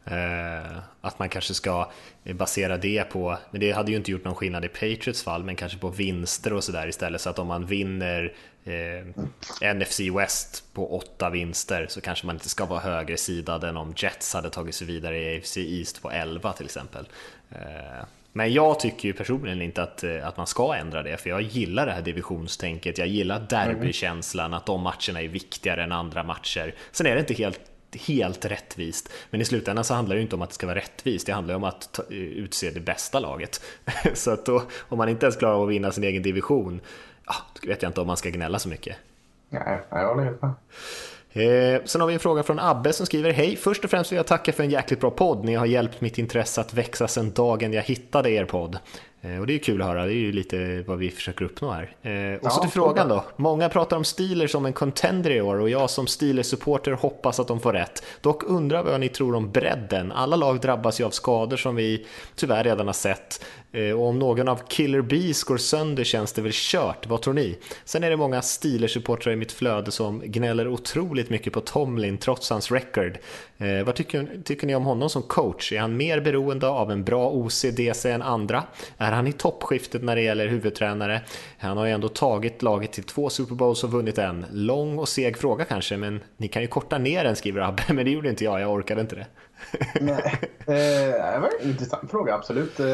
Eh, 0.06 0.78
att 1.02 1.20
man 1.20 1.30
kanske 1.30 1.54
ska 1.54 1.92
basera 2.24 2.78
det 2.78 3.04
på, 3.04 3.38
men 3.52 3.62
det 3.62 3.72
hade 3.72 3.92
ju 3.92 3.98
inte 3.98 4.12
gjort 4.12 4.26
någon 4.26 4.36
skillnad 4.36 4.66
i 4.66 4.68
Patriots 4.68 5.24
fall, 5.24 5.44
men 5.44 5.56
kanske 5.56 5.78
på 5.78 5.90
vinster 5.90 6.54
och 6.54 6.64
sådär 6.64 6.88
istället. 6.88 7.22
Så 7.22 7.30
att 7.30 7.40
om 7.40 7.48
man 7.48 7.66
vinner 7.66 8.34
eh, 8.64 9.74
NFC 9.76 10.00
West 10.00 10.64
på 10.74 10.98
åtta 10.98 11.30
vinster 11.30 11.86
så 11.90 12.02
kanske 12.02 12.26
man 12.26 12.36
inte 12.36 12.50
ska 12.50 12.66
vara 12.66 12.80
högre 12.80 13.18
sidad 13.18 13.64
än 13.64 13.78
om 13.78 13.94
Jets 13.98 14.34
hade 14.34 14.50
tagit 14.50 14.76
sig 14.76 14.88
vidare 14.88 15.18
i 15.18 15.38
AFC 15.38 15.58
East 15.58 16.02
på 16.02 16.12
11 16.12 16.54
till 16.54 16.66
exempel. 16.66 17.08
Eh, 17.52 18.06
men 18.34 18.54
jag 18.54 18.80
tycker 18.80 19.08
ju 19.08 19.14
personligen 19.14 19.62
inte 19.62 19.84
att, 19.84 20.04
eh, 20.04 20.28
att 20.28 20.38
man 20.38 20.48
ska 20.48 20.76
ändra 20.76 21.04
det, 21.04 21.18
för 21.18 21.30
jag 21.30 21.42
gillar 21.42 21.86
det 21.86 21.92
här 21.92 22.02
divisionstänket, 22.02 22.98
jag 22.98 23.08
gillar 23.08 23.46
derbykänslan, 23.50 24.54
att 24.54 24.66
de 24.66 24.82
matcherna 24.82 25.22
är 25.22 25.28
viktigare 25.28 25.84
än 25.84 25.92
andra 25.92 26.24
matcher. 26.24 26.76
Sen 26.92 27.08
är 27.08 27.14
det 27.14 27.20
inte 27.20 27.34
helt 27.34 27.60
helt 27.98 28.46
rättvist. 28.46 29.10
Men 29.30 29.42
i 29.42 29.46
slutändan 29.46 29.84
så 29.84 29.94
handlar 29.94 30.16
det 30.16 30.20
ju 30.20 30.24
inte 30.24 30.36
om 30.36 30.42
att 30.42 30.50
det 30.50 30.56
ska 30.56 30.68
vara 30.68 30.78
rättvist, 30.78 31.28
det 31.28 31.34
handlar 31.34 31.54
ju 31.54 31.56
om 31.56 31.64
att 31.64 31.94
ta, 31.94 32.04
eh, 32.04 32.18
utse 32.18 32.72
det 32.72 32.80
bästa 32.80 33.20
laget. 33.20 33.62
så 34.14 34.32
att 34.32 34.46
då, 34.46 34.64
om 34.90 34.98
man 34.98 35.10
inte 35.10 35.26
ens 35.26 35.36
klarar 35.36 35.54
av 35.54 35.64
att 35.64 35.70
vinna 35.70 35.92
sin 35.92 36.04
egen 36.04 36.24
division, 36.24 36.82
ja, 37.26 37.36
då 37.62 37.68
vet 37.68 37.82
jag 37.82 37.90
inte 37.90 38.02
om 38.02 38.08
man 38.08 38.18
ska 38.18 38.30
gnälla 38.30 38.60
så 38.60 38.70
mycket. 38.70 38.96
Nej, 39.50 39.80
jag 39.90 40.08
håller 40.08 40.24
helt 40.24 40.42
med. 40.42 40.52
Eh, 41.34 41.82
sen 41.86 42.02
har 42.02 42.08
vi 42.08 42.14
en 42.14 42.20
fråga 42.20 42.44
från 42.44 42.60
Abbe 42.60 42.94
som 42.94 43.06
skriver 43.06 43.32
Hej, 43.32 43.56
först 43.56 43.84
och 43.84 43.90
främst 43.90 44.12
vill 44.12 44.18
jag 44.18 44.28
tacka 44.28 44.54
för 44.54 44.64
en 44.64 44.70
jäkligt 44.70 45.00
bra 45.00 45.12
podd. 45.12 45.46
Ni 45.46 45.56
har 45.56 45.66
hjälpt 45.66 46.02
mitt 46.02 46.18
intresse 46.18 46.62
att 46.62 46.74
växa 46.74 47.08
sedan 47.08 47.32
dagen 47.32 47.74
jag 47.74 47.84
hittade 47.84 48.32
er 48.32 48.46
podd. 48.46 48.78
Eh, 49.22 49.40
och 49.40 49.48
det 49.48 49.54
är 49.54 49.58
kul 49.58 49.82
att 49.82 49.88
höra, 49.88 50.06
det 50.06 50.14
är 50.14 50.16
ju 50.16 50.32
lite 50.32 50.84
vad 50.88 50.98
vi 50.98 51.12
försöker 51.12 51.46
uppnå 51.46 51.72
här. 51.72 51.96
Eh, 52.02 52.40
och 52.40 52.52
så 52.52 52.62
till 52.62 52.70
frågan 52.70 53.10
då. 53.10 53.24
Många 53.36 53.70
pratar 53.70 53.98
om 53.98 54.04
Steelers 54.04 54.52
som 54.52 54.66
en 54.66 54.74
contender 54.74 55.32
i 55.32 55.42
år 55.42 55.60
och 55.60 55.70
jag 55.70 55.90
som 55.90 56.08
Steelers-supporter 56.08 56.92
hoppas 56.92 57.40
att 57.40 57.48
de 57.48 57.60
får 57.60 57.74
rätt. 57.74 58.04
Dock 58.22 58.44
undrar 58.44 58.84
vad 58.84 59.00
ni 59.00 59.10
tror 59.10 59.36
om 59.36 59.52
bredden. 59.52 60.12
Alla 60.12 60.36
lag 60.36 60.62
drabbas 60.62 61.00
ju 61.00 61.04
av 61.04 61.10
skador 61.10 61.58
som 61.58 61.76
vi 61.76 62.06
tyvärr 62.36 62.64
redan 62.64 62.86
har 62.86 62.94
sett. 62.94 63.46
Eh, 63.74 63.92
och 63.92 64.08
om 64.08 64.20
någon 64.20 64.48
av 64.48 64.62
Killer 64.68 65.02
Bees 65.02 65.44
går 65.44 65.58
sönder 65.58 66.04
känns 66.04 66.34
det 66.34 66.42
väl 66.42 66.52
kört, 66.54 67.08
vad 67.08 67.22
tror 67.22 67.34
ni? 67.34 67.58
Sen 67.86 68.04
är 68.04 68.10
det 68.10 68.18
många 68.18 68.42
Steelers-supportrar 68.42 69.32
i 69.32 69.36
mitt 69.36 69.52
flöde 69.52 69.92
som 69.92 70.22
gnäller 70.26 70.68
otroligt 70.68 71.30
mycket 71.30 71.54
på 71.54 71.62
Tomlin 71.62 72.18
trots 72.18 72.50
hans 72.50 72.72
record. 72.72 73.18
Eh, 73.58 73.84
vad 73.86 73.96
tycker, 73.96 74.28
tycker 74.44 74.68
ni 74.68 74.76
om 74.76 74.84
honom 74.84 75.10
som 75.10 75.22
coach? 75.22 75.72
Är 75.72 75.80
han 75.80 75.98
mer 75.98 76.22
beroende 76.22 76.68
av 76.68 76.92
en 76.92 77.04
bra 77.04 77.30
OCDC 77.30 78.12
än 78.12 78.22
andra? 78.22 78.64
Är 78.98 79.12
han 79.12 79.28
i 79.28 79.34
toppskiftet 79.34 80.04
när 80.04 80.16
det 80.16 80.22
gäller 80.22 80.48
huvudtränare? 80.48 81.22
Han 81.58 81.78
har 81.78 81.86
ju 81.86 81.92
ändå 81.92 82.10
tagit 82.10 82.62
laget 82.62 82.92
till 82.92 83.04
två 83.04 83.30
Super 83.30 83.56
Bowls 83.56 83.84
och 83.84 83.92
vunnit 83.92 84.18
en. 84.18 84.46
Lång 84.52 85.00
och 85.00 85.10
seg 85.10 85.38
fråga 85.38 85.66
kanske, 85.66 85.98
men 85.98 86.20
ni 86.38 86.48
kan 86.48 86.62
ju 86.62 86.68
korta 86.68 86.98
ner 86.98 87.24
den 87.24 87.36
skriver 87.36 87.62
Abbe, 87.62 87.84
men 87.94 88.06
det 88.06 88.12
gjorde 88.12 88.30
inte 88.30 88.44
jag, 88.44 88.62
jag 88.62 88.72
orkade 88.72 89.02
inte 89.02 89.16
det. 89.16 89.26
Nej, 90.02 90.40
eh, 90.60 91.34
det 91.34 91.40
var 91.42 91.50
en 91.62 91.70
intressant 91.70 92.12
fråga, 92.12 92.36
absolut. 92.36 92.80
Eh, 92.80 92.88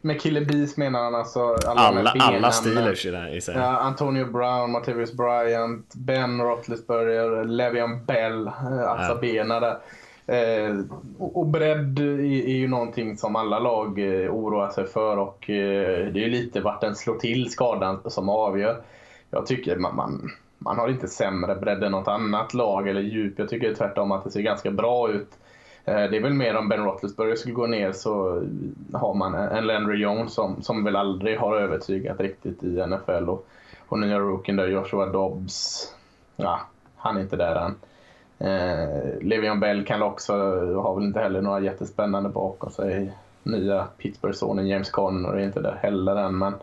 med 0.00 0.20
Killer 0.20 0.44
Bees 0.44 0.76
menar 0.76 1.02
han 1.02 1.14
alltså 1.14 1.40
alla, 1.66 1.80
alla, 1.80 2.10
alla 2.18 2.52
Steelers 2.52 3.06
i 3.06 3.10
det 3.10 3.42
ja, 3.46 3.78
Antonio 3.78 4.24
Brown, 4.24 4.70
Martavius 4.70 5.12
Bryant, 5.12 5.94
Ben 5.94 6.40
Roethlisberger, 6.40 7.44
Le'Veon 7.44 8.04
Bell, 8.04 8.46
eh, 8.46 8.90
alltså 8.90 9.14
benen 9.20 9.62
där. 9.62 9.78
Eh, 10.30 10.76
och 11.18 11.46
bredd 11.46 11.98
är 11.98 12.56
ju 12.56 12.68
någonting 12.68 13.16
som 13.16 13.36
alla 13.36 13.58
lag 13.58 13.98
eh, 13.98 14.34
oroar 14.34 14.70
sig 14.70 14.86
för 14.86 15.16
och 15.16 15.50
eh, 15.50 16.12
det 16.12 16.20
är 16.20 16.24
ju 16.24 16.30
lite 16.30 16.60
vart 16.60 16.80
den 16.80 16.96
slår 16.96 17.14
till 17.14 17.50
skadan 17.50 18.00
som 18.06 18.28
avgör. 18.28 18.82
Jag 19.30 19.46
tycker 19.46 19.76
man, 19.76 19.96
man, 19.96 20.30
man 20.58 20.78
har 20.78 20.88
inte 20.88 21.08
sämre 21.08 21.54
bredd 21.54 21.84
än 21.84 21.92
något 21.92 22.08
annat 22.08 22.54
lag 22.54 22.88
eller 22.88 23.00
djup. 23.00 23.38
Jag 23.38 23.48
tycker 23.48 23.74
tvärtom 23.74 24.12
att 24.12 24.24
det 24.24 24.30
ser 24.30 24.40
ganska 24.40 24.70
bra 24.70 25.10
ut. 25.10 25.30
Eh, 25.84 26.10
det 26.10 26.16
är 26.16 26.22
väl 26.22 26.32
mer 26.32 26.56
om 26.56 26.68
Ben 26.68 26.84
Roethlisberger 26.84 27.36
skulle 27.36 27.54
gå 27.54 27.66
ner 27.66 27.92
så 27.92 28.42
har 28.92 29.14
man 29.14 29.34
en 29.34 29.66
Landry 29.66 30.02
Jones 30.02 30.34
som, 30.34 30.62
som 30.62 30.84
väl 30.84 30.96
aldrig 30.96 31.38
har 31.38 31.56
övertygat 31.56 32.20
riktigt 32.20 32.62
i 32.64 32.86
NFL. 32.86 33.28
Och, 33.28 33.46
och 33.88 33.98
nya 33.98 34.18
rookien 34.18 34.56
där, 34.56 34.66
Joshua 34.66 35.06
Dobbs, 35.06 35.88
ja, 36.36 36.60
han 36.96 37.16
är 37.16 37.20
inte 37.20 37.36
där 37.36 37.54
än. 37.56 37.74
Eh, 38.38 39.22
Levion 39.22 39.60
Bell 39.60 39.84
kan 39.84 40.02
också, 40.02 40.32
har 40.82 40.94
väl 40.94 41.04
inte 41.04 41.20
heller 41.20 41.42
några 41.42 41.60
jättespännande 41.60 42.28
bakom 42.28 42.70
sig. 42.70 43.12
Nya 43.42 43.86
Pittsburgh-sonen 43.98 44.66
James 44.66 44.90
Conner 44.90 45.28
är 45.28 45.44
inte 45.44 45.60
där 45.60 45.78
heller 45.82 46.16
än. 46.16 46.38
Men, 46.38 46.54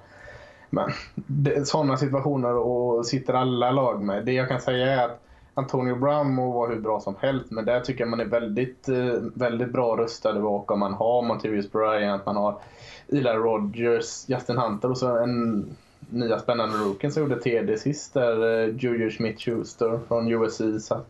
men 0.70 0.90
det, 1.16 1.68
sådana 1.68 1.98
situationer 1.98 2.56
och 2.56 3.06
sitter 3.06 3.34
alla 3.34 3.72
lag 3.72 4.04
med. 4.04 4.26
Det 4.26 4.34
jag 4.34 4.50
kan 4.50 4.62
säga 4.62 5.02
är 5.02 5.06
att 5.06 5.27
Antonio 5.58 5.96
Brown 5.96 6.34
må 6.34 6.52
vara 6.52 6.70
hur 6.70 6.82
bra 6.82 7.00
som 7.00 7.16
helst, 7.20 7.52
men 7.52 7.66
där 7.66 7.80
tycker 7.80 8.02
jag 8.02 8.10
man 8.10 8.20
är 8.20 8.26
väldigt, 8.26 8.90
eh, 8.90 9.14
väldigt 9.34 9.72
bra 9.72 9.98
rustade 9.98 10.40
bakom. 10.40 10.80
Man 10.80 10.94
har 10.94 11.22
Montevious 11.22 11.72
Bryant, 11.72 12.26
man 12.26 12.36
har 12.36 12.60
Eli 13.08 13.30
Rogers, 13.30 14.30
Justin 14.30 14.58
Hunter 14.58 14.90
och 14.90 14.98
så 14.98 15.18
en 15.18 15.66
nya 16.10 16.40
spännande 16.40 16.78
rookien 16.78 17.14
som 17.14 17.24
gjorde 17.24 17.42
TD 17.42 17.78
sist 17.78 18.14
där, 18.14 18.64
eh, 18.64 18.76
Juju 18.76 19.10
Smith-Schuster 19.10 20.00
från 20.08 20.32
USC. 20.32 20.62
Så 20.80 21.02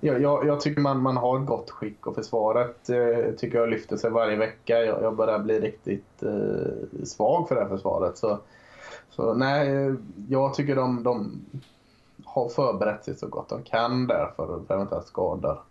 jag, 0.00 0.22
jag, 0.22 0.46
jag, 0.46 0.60
tycker 0.60 0.80
man, 0.80 1.00
man 1.02 1.16
har 1.16 1.38
gott 1.38 1.70
skick 1.70 2.06
och 2.06 2.14
försvaret 2.14 2.88
eh, 2.88 3.34
tycker 3.36 3.58
jag 3.58 3.68
lyfter 3.68 3.96
sig 3.96 4.10
varje 4.10 4.36
vecka. 4.36 4.84
Jag, 4.84 5.02
jag 5.02 5.16
börjar 5.16 5.38
bli 5.38 5.60
riktigt 5.60 6.22
eh, 6.22 7.04
svag 7.04 7.48
för 7.48 7.54
det 7.54 7.60
här 7.60 7.68
försvaret. 7.68 8.18
Så, 8.18 8.38
så 9.10 9.34
nej, 9.34 9.76
eh, 9.76 9.94
jag 10.28 10.54
tycker 10.54 10.76
de, 10.76 11.02
de 11.02 11.40
har 12.34 12.48
förberett 12.48 13.04
sig 13.04 13.14
så 13.14 13.26
gott 13.26 13.48
de 13.48 13.62
kan 13.62 14.06
där 14.06 14.32
för, 14.36 14.72
eventuella 14.74 15.02
skador. 15.02 15.62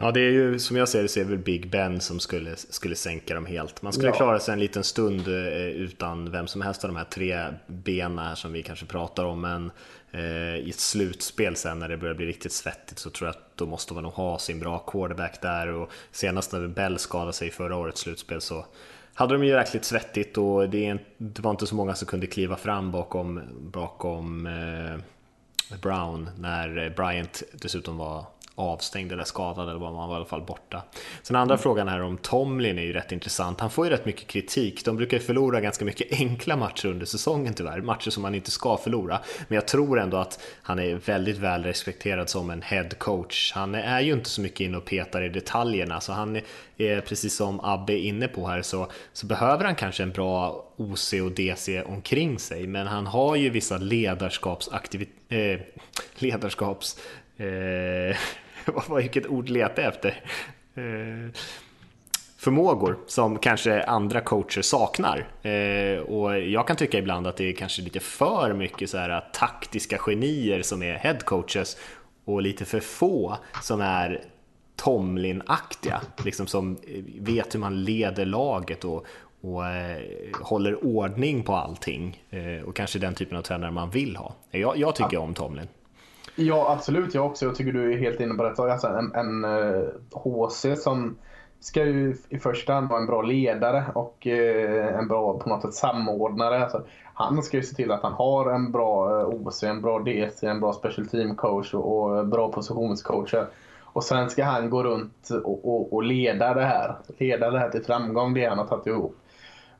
Ja, 0.00 0.12
det 0.12 0.20
är 0.20 0.30
ju 0.30 0.58
som 0.58 0.76
jag 0.76 0.88
ser 0.88 1.02
det 1.02 1.08
så 1.08 1.20
är 1.20 1.24
väl 1.24 1.38
Big 1.38 1.70
Ben 1.70 2.00
som 2.00 2.20
skulle, 2.20 2.56
skulle 2.56 2.94
sänka 2.94 3.34
dem 3.34 3.46
helt. 3.46 3.82
Man 3.82 3.92
skulle 3.92 4.08
ja. 4.08 4.14
klara 4.14 4.40
sig 4.40 4.52
en 4.52 4.60
liten 4.60 4.84
stund 4.84 5.28
eh, 5.28 5.66
utan 5.66 6.30
vem 6.30 6.46
som 6.46 6.62
helst 6.62 6.84
av 6.84 6.90
de 6.90 6.96
här 6.96 7.04
tre 7.04 7.44
benen 7.66 8.36
som 8.36 8.52
vi 8.52 8.62
kanske 8.62 8.86
pratar 8.86 9.24
om, 9.24 9.40
men 9.40 9.70
eh, 10.12 10.56
i 10.56 10.70
ett 10.70 10.80
slutspel 10.80 11.56
sen 11.56 11.78
när 11.78 11.88
det 11.88 11.96
börjar 11.96 12.14
bli 12.14 12.26
riktigt 12.26 12.52
svettigt 12.52 12.98
så 12.98 13.10
tror 13.10 13.26
jag 13.26 13.36
att 13.36 13.56
då 13.56 13.66
måste 13.66 13.94
man 13.94 14.02
nog 14.02 14.12
ha 14.12 14.38
sin 14.38 14.60
bra 14.60 14.78
quarterback 14.78 15.40
där 15.42 15.68
och 15.68 15.90
senast 16.12 16.52
när 16.52 16.68
Bell 16.68 16.98
skadade 16.98 17.32
sig 17.32 17.48
i 17.48 17.50
förra 17.50 17.76
årets 17.76 18.00
slutspel 18.00 18.40
så 18.40 18.66
hade 19.14 19.34
de 19.34 19.44
ju 19.44 19.50
jäkligt 19.50 19.84
svettigt 19.84 20.38
och 20.38 20.68
det, 20.68 20.98
det 21.18 21.42
var 21.42 21.50
inte 21.50 21.66
så 21.66 21.74
många 21.74 21.94
som 21.94 22.06
kunde 22.06 22.26
kliva 22.26 22.56
fram 22.56 22.90
bakom, 22.90 23.40
bakom 23.60 24.46
eh, 24.46 25.00
Brown 25.80 26.30
när 26.38 26.84
eh, 26.84 26.90
Bryant 26.90 27.42
dessutom 27.52 27.96
var 27.96 28.26
avstängd 28.54 29.12
eller 29.12 29.24
skadad 29.24 29.68
eller 29.68 29.78
vad 29.78 29.92
man 29.92 30.08
var 30.08 30.14
i 30.14 30.16
alla 30.16 30.24
fall 30.24 30.42
borta. 30.42 30.82
Sen 31.22 31.36
andra 31.36 31.54
mm. 31.54 31.62
frågan 31.62 31.88
här 31.88 32.02
om 32.02 32.16
Tomlin 32.16 32.78
är 32.78 32.82
ju 32.82 32.92
rätt 32.92 33.12
intressant. 33.12 33.60
Han 33.60 33.70
får 33.70 33.86
ju 33.86 33.92
rätt 33.92 34.06
mycket 34.06 34.26
kritik. 34.26 34.84
De 34.84 34.96
brukar 34.96 35.16
ju 35.16 35.22
förlora 35.22 35.60
ganska 35.60 35.84
mycket 35.84 36.12
enkla 36.12 36.56
matcher 36.56 36.86
under 36.86 37.06
säsongen 37.06 37.54
tyvärr, 37.54 37.80
matcher 37.80 38.10
som 38.10 38.22
man 38.22 38.34
inte 38.34 38.50
ska 38.50 38.76
förlora. 38.76 39.20
Men 39.48 39.54
jag 39.54 39.68
tror 39.68 40.00
ändå 40.00 40.16
att 40.16 40.40
han 40.62 40.78
är 40.78 40.94
väldigt 40.94 41.38
väl 41.38 41.64
respekterad 41.64 42.28
som 42.28 42.50
en 42.50 42.62
head 42.62 42.88
coach. 42.98 43.52
Han 43.54 43.74
är 43.74 44.00
ju 44.00 44.12
inte 44.12 44.30
så 44.30 44.40
mycket 44.40 44.60
inne 44.60 44.76
och 44.76 44.84
petar 44.84 45.22
i 45.22 45.28
detaljerna, 45.28 46.00
så 46.00 46.12
han 46.12 46.40
är 46.76 47.00
precis 47.00 47.36
som 47.36 47.60
Abbe 47.60 47.92
är 47.92 47.98
inne 47.98 48.28
på 48.28 48.48
här 48.48 48.62
så, 48.62 48.90
så 49.12 49.26
behöver 49.26 49.64
han 49.64 49.74
kanske 49.74 50.02
en 50.02 50.12
bra 50.12 50.64
OC 50.76 51.12
och 51.12 51.32
DC 51.32 51.82
omkring 51.82 52.38
sig, 52.38 52.66
men 52.66 52.86
han 52.86 53.06
har 53.06 53.36
ju 53.36 53.50
vissa 53.50 53.78
ledarskapsaktiviteter, 53.78 55.54
eh, 55.54 55.60
ledarskaps 56.14 56.98
eh, 57.36 58.16
vilket 58.96 59.26
ord 59.26 59.48
letar 59.48 59.82
jag 59.82 59.94
efter? 59.94 60.22
Eh, 60.74 61.30
förmågor 62.36 62.98
som 63.06 63.38
kanske 63.38 63.82
andra 63.82 64.20
coacher 64.20 64.62
saknar. 64.62 65.26
Eh, 65.42 65.98
och 65.98 66.40
jag 66.40 66.66
kan 66.66 66.76
tycka 66.76 66.98
ibland 66.98 67.26
att 67.26 67.36
det 67.36 67.48
är 67.48 67.52
kanske 67.52 67.82
lite 67.82 68.00
för 68.00 68.52
mycket 68.52 68.90
så 68.90 68.98
här 68.98 69.24
taktiska 69.32 69.98
genier 69.98 70.62
som 70.62 70.82
är 70.82 70.94
head 70.94 71.18
coaches 71.24 71.76
och 72.24 72.42
lite 72.42 72.64
för 72.64 72.80
få 72.80 73.36
som 73.62 73.80
är 73.80 74.24
Tomlin-aktiga, 74.76 76.00
liksom 76.24 76.46
som 76.46 76.78
vet 77.18 77.54
hur 77.54 77.60
man 77.60 77.84
leder 77.84 78.26
laget 78.26 78.84
och, 78.84 79.06
och 79.40 79.66
eh, 79.66 80.02
håller 80.40 80.84
ordning 80.84 81.42
på 81.42 81.54
allting 81.54 82.24
och 82.66 82.76
kanske 82.76 82.98
den 82.98 83.14
typen 83.14 83.38
av 83.38 83.42
tränare 83.42 83.70
man 83.70 83.90
vill 83.90 84.16
ha. 84.16 84.34
Jag, 84.50 84.76
jag 84.76 84.94
tycker 84.94 85.14
ja. 85.16 85.20
om 85.20 85.34
Tomlin. 85.34 85.68
Ja, 86.36 86.72
absolut. 86.72 87.14
Jag 87.14 87.26
också. 87.26 87.44
Jag 87.44 87.54
tycker 87.54 87.72
du 87.72 87.92
är 87.92 87.98
helt 87.98 88.20
inne 88.20 88.34
på 88.34 88.44
rätt 88.44 88.58
alltså, 88.58 88.88
En, 88.88 89.14
en 89.14 89.44
eh, 89.44 89.80
uh, 89.80 89.88
HC 90.10 90.66
som 90.82 91.16
ska 91.60 91.84
ju 91.84 92.16
i 92.28 92.38
första 92.38 92.72
hand 92.72 92.88
vara 92.88 93.00
en 93.00 93.06
bra 93.06 93.22
ledare 93.22 93.84
och 93.94 94.26
uh, 94.26 94.98
en 94.98 95.08
bra 95.08 95.38
på 95.38 95.48
något 95.48 95.62
sätt 95.62 95.74
samordnare. 95.74 96.62
Alltså, 96.62 96.82
han 97.14 97.42
ska 97.42 97.56
ju 97.56 97.62
se 97.62 97.74
till 97.74 97.90
att 97.90 98.02
han 98.02 98.12
har 98.12 98.50
en 98.50 98.72
bra 98.72 99.20
eh, 99.20 99.28
uh, 99.28 99.46
OC, 99.46 99.62
en 99.62 99.80
bra 99.80 99.98
DC, 99.98 100.46
en 100.46 100.60
bra 100.60 100.72
special 100.72 101.06
team 101.06 101.36
coach 101.36 101.74
och, 101.74 102.02
och 102.02 102.26
bra 102.26 102.52
positionscoacher. 102.52 103.46
Och 103.82 104.04
sen 104.04 104.30
ska 104.30 104.44
han 104.44 104.70
gå 104.70 104.82
runt 104.82 105.28
och, 105.44 105.68
och, 105.68 105.92
och, 105.92 106.02
leda 106.02 106.54
det 106.54 106.64
här. 106.64 106.96
Leda 107.18 107.50
det 107.50 107.58
här 107.58 107.68
till 107.68 107.84
framgång, 107.84 108.34
det 108.34 108.46
han 108.46 108.58
har 108.58 108.66
tagit 108.66 108.86
ihop. 108.86 109.16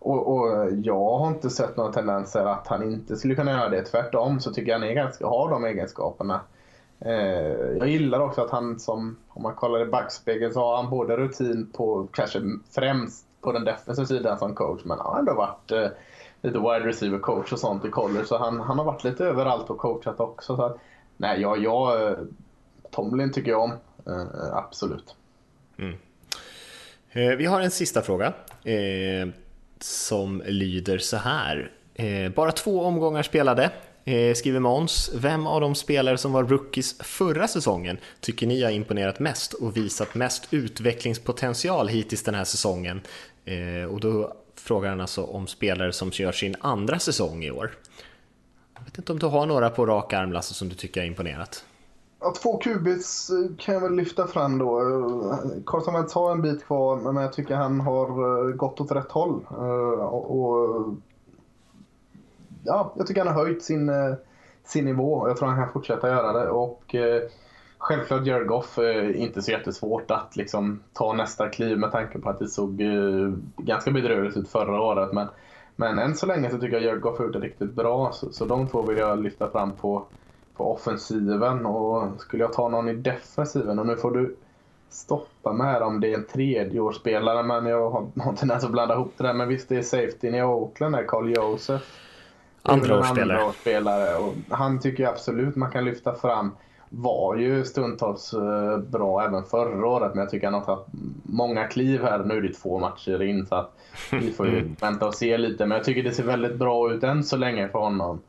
Och, 0.04 0.36
och, 0.36 0.70
jag 0.82 1.18
har 1.18 1.28
inte 1.28 1.50
sett 1.50 1.76
några 1.76 1.92
tendenser 1.92 2.46
att 2.46 2.66
han 2.66 2.82
inte 2.82 3.16
skulle 3.16 3.34
kunna 3.34 3.50
göra 3.50 3.68
det. 3.68 3.82
Tvärtom 3.82 4.40
så 4.40 4.52
tycker 4.52 4.72
jag 4.72 4.78
han 4.78 4.88
är 4.88 4.94
ganska, 4.94 5.26
har 5.26 5.50
de 5.50 5.64
egenskaperna. 5.64 6.40
Eh, 7.00 7.76
jag 7.78 7.88
gillar 7.88 8.20
också 8.20 8.40
att 8.40 8.50
han 8.50 8.80
som, 8.80 9.16
om 9.28 9.42
man 9.42 9.54
kollar 9.54 9.80
i 9.80 9.86
backspegeln 9.86 10.52
så 10.52 10.60
har 10.60 10.76
han 10.76 10.90
både 10.90 11.16
rutin 11.16 11.70
på, 11.76 12.08
kanske 12.12 12.40
främst 12.70 13.26
på 13.40 13.52
den 13.52 13.64
defensiva 13.64 14.06
sidan 14.06 14.38
som 14.38 14.54
coach, 14.54 14.80
men 14.84 14.98
han 14.98 15.06
har 15.06 15.18
ändå 15.18 15.34
varit 15.34 15.70
eh, 15.72 15.88
lite 16.42 16.58
wide 16.58 16.88
receiver 16.88 17.18
coach 17.18 17.52
och 17.52 17.58
sånt 17.58 17.84
i 17.84 17.90
college. 17.90 18.24
Så 18.24 18.38
han, 18.38 18.60
han 18.60 18.78
har 18.78 18.84
varit 18.84 19.04
lite 19.04 19.24
överallt 19.24 19.70
och 19.70 19.78
coachat 19.78 20.20
också. 20.20 20.56
Så 20.56 20.62
att, 20.62 20.76
nej, 21.16 21.40
jag, 21.40 21.58
jag, 21.58 22.08
eh, 22.10 22.18
Tomlin 22.90 23.32
tycker 23.32 23.50
jag 23.50 23.62
om. 23.62 23.72
Eh, 24.06 24.56
absolut. 24.56 25.16
Mm. 25.78 25.94
Eh, 27.10 27.36
vi 27.36 27.46
har 27.46 27.60
en 27.60 27.70
sista 27.70 28.02
fråga. 28.02 28.26
Eh, 28.64 29.28
som 29.84 30.42
lyder 30.46 30.98
så 30.98 31.16
här. 31.16 31.70
Eh, 31.94 32.32
bara 32.32 32.52
två 32.52 32.84
omgångar 32.84 33.22
spelade, 33.22 33.70
eh, 34.04 34.34
skriver 34.34 34.60
Måns. 34.60 35.10
Vem 35.14 35.46
av 35.46 35.60
de 35.60 35.74
spelare 35.74 36.18
som 36.18 36.32
var 36.32 36.44
rookies 36.44 36.98
förra 36.98 37.48
säsongen 37.48 37.98
tycker 38.20 38.46
ni 38.46 38.62
har 38.62 38.70
imponerat 38.70 39.18
mest 39.18 39.52
och 39.52 39.76
visat 39.76 40.14
mest 40.14 40.48
utvecklingspotential 40.50 41.88
hittills 41.88 42.22
den 42.22 42.34
här 42.34 42.44
säsongen? 42.44 43.00
Eh, 43.44 43.84
och 43.84 44.00
då 44.00 44.36
frågar 44.56 44.90
han 44.90 45.00
alltså 45.00 45.24
om 45.24 45.46
spelare 45.46 45.92
som 45.92 46.10
gör 46.14 46.32
sin 46.32 46.56
andra 46.60 46.98
säsong 46.98 47.44
i 47.44 47.50
år. 47.50 47.70
Jag 48.74 48.84
vet 48.84 48.98
inte 48.98 49.12
om 49.12 49.18
du 49.18 49.26
har 49.26 49.46
några 49.46 49.70
på 49.70 49.86
rak 49.86 50.12
arm 50.12 50.32
Lasse 50.32 50.54
som 50.54 50.68
du 50.68 50.74
tycker 50.74 51.00
har 51.00 51.06
imponerat? 51.06 51.64
Ja, 52.24 52.32
två 52.42 52.56
kubits 52.56 53.30
eh, 53.30 53.56
kan 53.58 53.74
jag 53.74 53.80
väl 53.80 53.94
lyfta 53.94 54.26
fram 54.26 54.58
då. 54.58 54.80
Eh, 54.80 55.62
Carson 55.66 55.94
Wentz 55.94 56.14
har 56.14 56.32
en 56.32 56.42
bit 56.42 56.64
kvar 56.64 56.96
men 56.96 57.22
jag 57.22 57.32
tycker 57.32 57.54
han 57.54 57.80
har 57.80 58.08
eh, 58.08 58.54
gått 58.54 58.80
åt 58.80 58.92
rätt 58.92 59.10
håll. 59.10 59.44
Och, 60.00 60.94
ja, 62.64 62.92
jag 62.96 63.06
tycker 63.06 63.24
han 63.24 63.34
har 63.34 63.44
höjt 63.44 63.62
sin, 63.62 63.90
sin 64.64 64.84
nivå 64.84 65.14
och 65.14 65.30
jag 65.30 65.36
tror 65.36 65.48
han 65.48 65.64
kan 65.64 65.72
fortsätta 65.72 66.08
göra 66.08 66.32
det. 66.32 66.48
Och 66.48 66.94
självklart 67.78 68.26
Jared 68.26 68.46
Goff 68.46 68.78
är 68.78 69.16
inte 69.16 69.42
så 69.42 69.50
jättesvårt 69.50 70.10
att 70.10 70.36
liksom 70.36 70.80
ta 70.92 71.12
nästa 71.12 71.48
kliv 71.48 71.78
med 71.78 71.92
tanke 71.92 72.18
på 72.18 72.30
att 72.30 72.38
det 72.38 72.48
såg 72.48 72.82
ganska 73.56 73.90
bedrövligt 73.90 74.36
ut 74.36 74.48
förra 74.48 74.80
året. 74.80 75.12
Men, 75.12 75.26
men 75.76 75.98
än 75.98 76.14
så 76.14 76.26
länge 76.26 76.50
så 76.50 76.58
tycker 76.58 76.76
jag 76.76 76.84
Jared 76.84 77.00
Goff 77.00 77.18
har 77.18 77.24
gjort 77.24 77.34
det 77.34 77.40
riktigt 77.40 77.72
bra. 77.72 78.12
Så, 78.12 78.32
så 78.32 78.44
de 78.44 78.68
två 78.68 78.82
vill 78.82 78.98
jag 78.98 79.22
lyfta 79.22 79.50
fram 79.50 79.72
på 79.72 80.06
på 80.56 80.72
offensiven 80.72 81.66
och 81.66 82.20
skulle 82.20 82.42
jag 82.42 82.52
ta 82.52 82.68
någon 82.68 82.88
i 82.88 82.94
defensiven 82.94 83.78
och 83.78 83.86
nu 83.86 83.96
får 83.96 84.10
du 84.10 84.36
stoppa 84.94 85.52
med 85.52 85.82
om 85.82 86.00
det 86.00 86.12
är 86.12 86.14
en 86.14 86.26
tredjeårsspelare 86.26 87.42
men 87.42 87.66
jag 87.66 87.90
har, 87.90 88.06
en 88.28 88.36
tendens 88.36 88.64
att 88.64 88.70
blanda 88.70 88.94
ihop 88.94 89.12
det 89.16 89.24
där. 89.24 89.34
Men 89.34 89.48
visst 89.48 89.68
det 89.68 89.76
är 89.76 89.82
safetyn 89.82 90.34
i 90.34 90.42
Oakland 90.42 90.94
där, 90.94 91.04
Carl 91.08 91.30
Joseph. 91.30 91.84
Andraårsspelare. 92.62 94.14
Andra 94.14 94.18
och 94.18 94.34
han 94.48 94.80
tycker 94.80 95.02
jag 95.02 95.12
absolut 95.12 95.56
man 95.56 95.70
kan 95.70 95.84
lyfta 95.84 96.14
fram. 96.14 96.56
Var 96.88 97.36
ju 97.36 97.64
stundtals 97.64 98.34
eh, 98.34 98.78
bra 98.78 99.24
även 99.24 99.44
förra 99.44 99.86
året 99.86 100.14
men 100.14 100.18
jag 100.18 100.30
tycker 100.30 100.46
han 100.46 100.54
har 100.54 100.60
tagit 100.60 100.86
många 101.22 101.64
kliv 101.66 102.02
här. 102.02 102.24
Nu 102.24 102.36
är 102.36 102.42
det 102.42 102.52
två 102.52 102.78
matcher 102.78 103.22
in 103.22 103.46
så 103.46 103.54
att 103.54 103.76
vi 104.12 104.32
får 104.32 104.46
ju 104.46 104.58
mm. 104.58 104.76
vänta 104.80 105.06
och 105.06 105.14
se 105.14 105.38
lite. 105.38 105.66
Men 105.66 105.76
jag 105.76 105.84
tycker 105.84 106.02
det 106.02 106.12
ser 106.12 106.24
väldigt 106.24 106.56
bra 106.56 106.92
ut 106.92 107.02
än 107.02 107.24
så 107.24 107.36
länge 107.36 107.68
för 107.68 107.78
honom. 107.78 108.20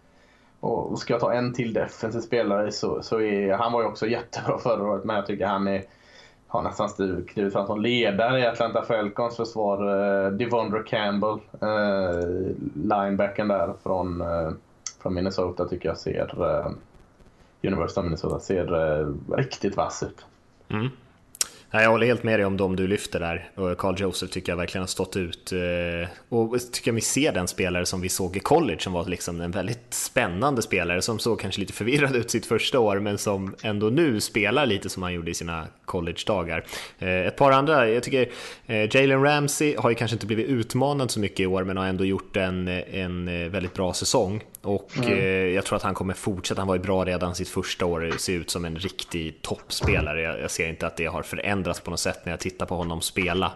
Och 0.66 0.99
ska 0.99 1.13
jag 1.13 1.22
ta 1.22 1.34
en 1.34 1.53
till 1.53 1.74
defensiv 1.74 2.20
spelare 2.20 2.72
så, 2.72 3.01
så 3.01 3.22
är 3.22 3.53
han 3.53 3.72
var 3.72 3.82
ju 3.82 3.88
också 3.88 4.07
jättebra 4.07 4.57
förra 4.57 4.84
året 4.84 5.03
men 5.03 5.16
jag 5.16 5.26
tycker 5.26 5.45
han 5.45 5.68
är, 5.68 5.84
har 6.47 6.61
nästan 6.61 6.89
klivit 7.28 7.53
fram 7.53 7.68
som 7.68 7.82
ledare 7.82 8.39
i 8.39 8.45
Atlanta 8.45 8.82
Falcons 8.82 9.38
försvar. 9.38 9.78
Eh, 10.26 10.32
Devondre 10.32 10.84
Campbell, 10.84 11.39
eh, 11.61 12.55
linebacken 12.74 13.47
där 13.47 13.74
från, 13.84 14.22
eh, 14.22 14.51
från 15.01 15.13
Minnesota 15.13 15.66
tycker 15.66 15.89
jag 15.89 15.97
ser 15.97 16.41
eh, 16.41 16.72
University 17.70 17.99
of 17.99 18.03
Minnesota 18.03 18.39
ser 18.39 18.99
eh, 18.99 19.07
riktigt 19.38 19.78
vass 19.78 20.03
ut. 20.03 20.26
Mm. 20.70 20.89
Jag 21.72 21.89
håller 21.89 22.07
helt 22.07 22.24
med 22.24 22.39
dig 22.39 22.45
om 22.45 22.57
de 22.57 22.76
du 22.76 22.88
lyfter 22.88 23.20
där. 23.20 23.49
Och 23.55 23.78
Carl 23.78 23.95
Joseph 23.97 24.34
tycker 24.34 24.51
jag 24.51 24.57
verkligen 24.57 24.82
har 24.82 24.88
stått 24.88 25.16
ut. 25.16 25.51
Eh, 25.51 26.09
och 26.30 26.72
tycker 26.72 26.91
jag 26.91 26.95
vi 26.95 27.01
ser 27.01 27.34
den 27.34 27.47
spelare 27.47 27.86
som 27.86 28.01
vi 28.01 28.09
såg 28.09 28.38
i 28.38 28.39
college 28.39 28.80
som 28.80 28.93
var 28.93 29.05
liksom 29.05 29.41
en 29.41 29.51
väldigt 29.51 29.93
spännande 29.93 30.61
spelare 30.61 31.01
som 31.01 31.20
såg 31.20 31.39
kanske 31.39 31.61
lite 31.61 31.74
förvirrad 31.74 32.16
ut 32.16 32.32
sitt 32.32 32.45
första 32.45 32.80
år 32.80 32.99
men 32.99 33.18
som 33.18 33.55
ändå 33.61 33.89
nu 33.89 34.22
spelar 34.22 34.66
lite 34.66 34.89
som 34.89 35.03
han 35.03 35.13
gjorde 35.13 35.32
i 35.32 35.34
sina 35.34 35.68
college-dagar. 35.86 36.66
Eh, 36.99 37.09
ett 37.09 37.36
par 37.36 37.51
andra, 37.51 37.89
jag 37.89 38.03
tycker 38.03 38.30
eh, 38.66 38.95
Jalen 38.95 39.24
Ramsey 39.24 39.76
har 39.78 39.89
ju 39.89 39.95
kanske 39.95 40.16
inte 40.16 40.28
blivit 40.28 40.47
utmanad 40.47 41.11
så 41.11 41.20
mycket 41.20 41.39
i 41.39 41.45
år 41.45 41.63
men 41.63 41.78
har 41.78 41.86
ändå 41.86 42.05
gjort 42.05 42.38
en, 42.38 42.68
en 42.68 43.51
väldigt 43.51 43.74
bra 43.74 43.93
säsong. 43.93 44.43
Och 44.66 44.97
mm. 44.97 45.53
jag 45.53 45.66
tror 45.66 45.76
att 45.76 45.84
han 45.84 45.93
kommer 45.93 46.13
fortsätta, 46.13 46.61
han 46.61 46.68
var 46.68 46.76
ju 46.76 46.82
bra 46.82 47.05
redan 47.05 47.36
sitt 47.36 47.49
första 47.49 47.86
år, 47.86 48.11
ser 48.18 48.34
ut 48.34 48.49
som 48.49 48.66
en 48.66 48.76
riktig 48.76 49.41
toppspelare. 49.41 50.22
Jag, 50.22 50.39
jag 50.41 50.51
ser 50.51 50.70
inte 50.70 50.88
att 50.88 50.97
det 50.97 51.05
har 51.05 51.24
förändrats 51.24 51.80
på 51.80 51.91
något 51.91 51.99
sätt 51.99 52.26
när 52.26 52.34
jag 52.34 52.39
tittar 52.39 52.66
på 52.66 52.76
honom 52.76 53.01
spela. 53.01 53.51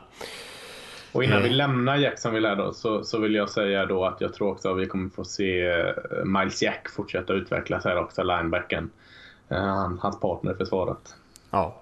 Och 1.11 1.23
innan 1.23 1.43
vi 1.43 1.49
lämnar 1.49 1.97
Jacksonville 1.97 2.55
då, 2.55 2.73
så, 2.73 3.03
så 3.03 3.19
vill 3.19 3.35
jag 3.35 3.49
säga 3.49 3.85
då 3.85 4.05
att 4.05 4.21
jag 4.21 4.33
tror 4.33 4.51
också 4.51 4.71
att 4.71 4.77
vi 4.77 4.85
kommer 4.85 5.09
få 5.09 5.23
se 5.23 5.83
Miles 6.25 6.61
Jack 6.61 6.89
fortsätta 6.89 7.33
utvecklas 7.33 7.85
här 7.85 7.97
också, 7.97 8.23
linebacken. 8.23 8.89
Hans 9.99 10.19
partner 10.19 10.51
i 10.51 10.55
försvaret. 10.55 11.15
Ja, 11.51 11.78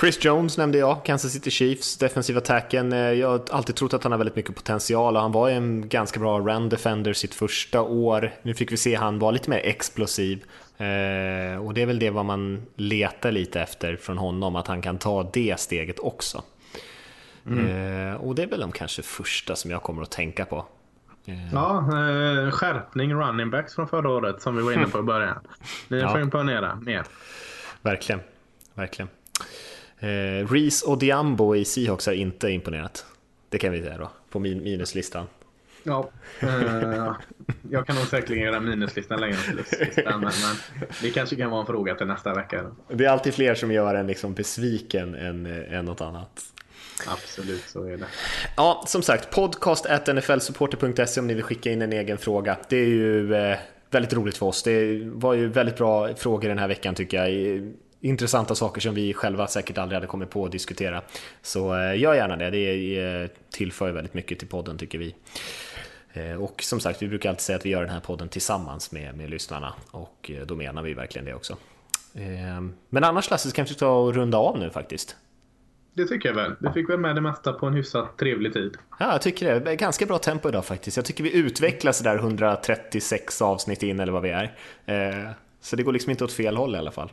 Chris 0.00 0.24
Jones 0.24 0.58
nämnde 0.58 0.78
jag, 0.78 1.04
Kansas 1.04 1.32
City 1.32 1.50
Chiefs, 1.50 1.98
defensiva 1.98 2.38
attacken. 2.38 2.92
Eh, 2.92 2.98
jag 2.98 3.28
har 3.28 3.42
alltid 3.50 3.76
trott 3.76 3.94
att 3.94 4.02
han 4.02 4.12
har 4.12 4.18
väldigt 4.18 4.36
mycket 4.36 4.54
potential 4.54 5.16
och 5.16 5.22
han 5.22 5.32
var 5.32 5.50
en 5.50 5.88
ganska 5.88 6.20
bra 6.20 6.40
run 6.40 6.68
defender 6.68 7.12
sitt 7.12 7.34
första 7.34 7.82
år. 7.82 8.30
Nu 8.42 8.54
fick 8.54 8.72
vi 8.72 8.76
se 8.76 8.94
han 8.94 9.18
var 9.18 9.32
lite 9.32 9.50
mer 9.50 9.60
explosiv. 9.64 10.44
Eh, 10.76 11.64
och 11.64 11.74
det 11.74 11.82
är 11.82 11.86
väl 11.86 11.98
det 11.98 12.10
vad 12.10 12.24
man 12.24 12.66
letar 12.76 13.32
lite 13.32 13.60
efter 13.60 13.96
från 13.96 14.18
honom, 14.18 14.56
att 14.56 14.66
han 14.66 14.82
kan 14.82 14.98
ta 14.98 15.30
det 15.32 15.60
steget 15.60 15.98
också. 15.98 16.42
Mm. 17.46 18.10
Eh, 18.10 18.14
och 18.14 18.34
det 18.34 18.42
är 18.42 18.46
väl 18.46 18.60
de 18.60 18.72
kanske 18.72 19.02
första 19.02 19.56
som 19.56 19.70
jag 19.70 19.82
kommer 19.82 20.02
att 20.02 20.10
tänka 20.10 20.44
på. 20.44 20.66
Ja, 21.52 21.84
skärpning 22.52 23.14
running 23.14 23.50
backs 23.50 23.74
från 23.74 23.88
förra 23.88 24.10
året 24.10 24.42
som 24.42 24.56
vi 24.56 24.62
var 24.62 24.72
inne 24.72 24.86
på 24.86 24.98
i 24.98 25.02
början. 25.02 25.38
Ni 25.88 26.00
får 26.08 26.10
ja. 26.10 26.20
imponera 26.20 26.74
mer. 26.74 27.04
Verkligen, 27.82 28.20
verkligen. 28.74 29.08
Eh, 29.98 30.48
Reese 30.48 30.82
och 30.82 30.98
Diambo 30.98 31.56
i 31.56 31.64
Seahawks 31.64 32.06
har 32.06 32.12
inte 32.12 32.50
imponerat. 32.50 33.06
Det 33.48 33.58
kan 33.58 33.72
vi 33.72 33.82
säga 33.82 33.98
då, 33.98 34.10
på 34.30 34.38
min 34.38 34.62
minuslistan. 34.62 35.26
Ja, 35.82 36.10
eh, 36.40 37.12
jag 37.70 37.86
kan 37.86 37.96
nog 37.96 38.06
säkerligen 38.06 38.44
göra 38.44 38.60
minuslistan 38.60 39.20
längre 39.20 39.36
än 39.36 39.54
pluslistan, 39.56 40.20
men, 40.20 40.20
men 40.20 40.86
det 41.02 41.10
kanske 41.10 41.36
kan 41.36 41.50
vara 41.50 41.60
en 41.60 41.66
fråga 41.66 41.94
till 41.94 42.06
nästa 42.06 42.34
vecka. 42.34 42.64
Det 42.88 43.04
är 43.04 43.08
alltid 43.08 43.34
fler 43.34 43.54
som 43.54 43.72
gör 43.72 43.94
en 43.94 44.06
liksom 44.06 44.34
besviken 44.34 45.14
än, 45.14 45.46
än 45.46 45.84
något 45.84 46.00
annat. 46.00 46.40
Absolut, 47.06 47.64
så 47.66 47.84
är 47.84 47.96
det. 47.96 48.06
Ja, 48.56 48.84
som 48.86 49.02
sagt, 49.02 49.30
podcast 49.30 49.86
nflsupporter.se 50.14 51.20
om 51.20 51.26
ni 51.26 51.34
vill 51.34 51.44
skicka 51.44 51.72
in 51.72 51.82
en 51.82 51.92
egen 51.92 52.18
fråga. 52.18 52.56
Det 52.68 52.76
är 52.76 52.86
ju 52.86 53.34
eh, 53.34 53.58
väldigt 53.90 54.12
roligt 54.12 54.36
för 54.36 54.46
oss. 54.46 54.62
Det 54.62 55.00
var 55.04 55.34
ju 55.34 55.48
väldigt 55.48 55.76
bra 55.76 56.14
frågor 56.14 56.48
den 56.48 56.58
här 56.58 56.68
veckan 56.68 56.94
tycker 56.94 57.16
jag 57.16 57.30
intressanta 58.04 58.54
saker 58.54 58.80
som 58.80 58.94
vi 58.94 59.14
själva 59.14 59.46
säkert 59.46 59.78
aldrig 59.78 59.96
hade 59.96 60.06
kommit 60.06 60.30
på 60.30 60.44
att 60.44 60.52
diskutera. 60.52 61.02
Så 61.42 61.74
eh, 61.74 61.98
gör 61.98 62.14
gärna 62.14 62.36
det, 62.36 62.50
det 62.50 62.98
eh, 62.98 63.28
tillför 63.50 63.92
väldigt 63.92 64.14
mycket 64.14 64.38
till 64.38 64.48
podden 64.48 64.78
tycker 64.78 64.98
vi. 64.98 65.14
Eh, 66.12 66.42
och 66.42 66.62
som 66.62 66.80
sagt, 66.80 67.02
vi 67.02 67.08
brukar 67.08 67.28
alltid 67.28 67.42
säga 67.42 67.56
att 67.56 67.66
vi 67.66 67.70
gör 67.70 67.80
den 67.80 67.90
här 67.90 68.00
podden 68.00 68.28
tillsammans 68.28 68.92
med, 68.92 69.16
med 69.16 69.30
lyssnarna 69.30 69.74
och 69.90 70.30
då 70.46 70.54
menar 70.54 70.82
vi 70.82 70.94
verkligen 70.94 71.24
det 71.24 71.34
också. 71.34 71.56
Men 72.88 73.04
annars 73.04 73.30
Lasse, 73.30 73.48
så 73.48 73.54
kanske 73.54 73.74
vi 73.74 73.78
ta 73.78 73.88
och 73.88 74.14
runda 74.14 74.38
av 74.38 74.58
nu 74.58 74.70
faktiskt. 74.70 75.16
Det 75.94 76.06
tycker 76.06 76.28
jag 76.28 76.36
väl. 76.36 76.54
Vi 76.58 76.70
fick 76.70 76.88
väl 76.88 76.98
med 76.98 77.14
det 77.14 77.20
mesta 77.20 77.52
på 77.52 77.66
en 77.66 77.74
hyfsat 77.74 78.18
trevlig 78.18 78.52
tid. 78.52 78.76
Ja, 78.98 79.12
jag 79.12 79.22
tycker 79.22 79.60
det. 79.60 79.76
Ganska 79.76 80.06
bra 80.06 80.18
tempo 80.18 80.48
idag 80.48 80.64
faktiskt. 80.64 80.96
Jag 80.96 81.06
tycker 81.06 81.24
vi 81.24 81.36
utvecklas 81.36 81.98
där 81.98 82.16
136 82.16 83.42
avsnitt 83.42 83.82
in 83.82 84.00
eller 84.00 84.12
vad 84.12 84.22
vi 84.22 84.30
är. 84.30 85.34
Så 85.60 85.76
det 85.76 85.82
går 85.82 85.92
liksom 85.92 86.10
inte 86.10 86.24
åt 86.24 86.32
fel 86.32 86.56
håll 86.56 86.74
i 86.74 86.78
alla 86.78 86.90
fall. 86.90 87.10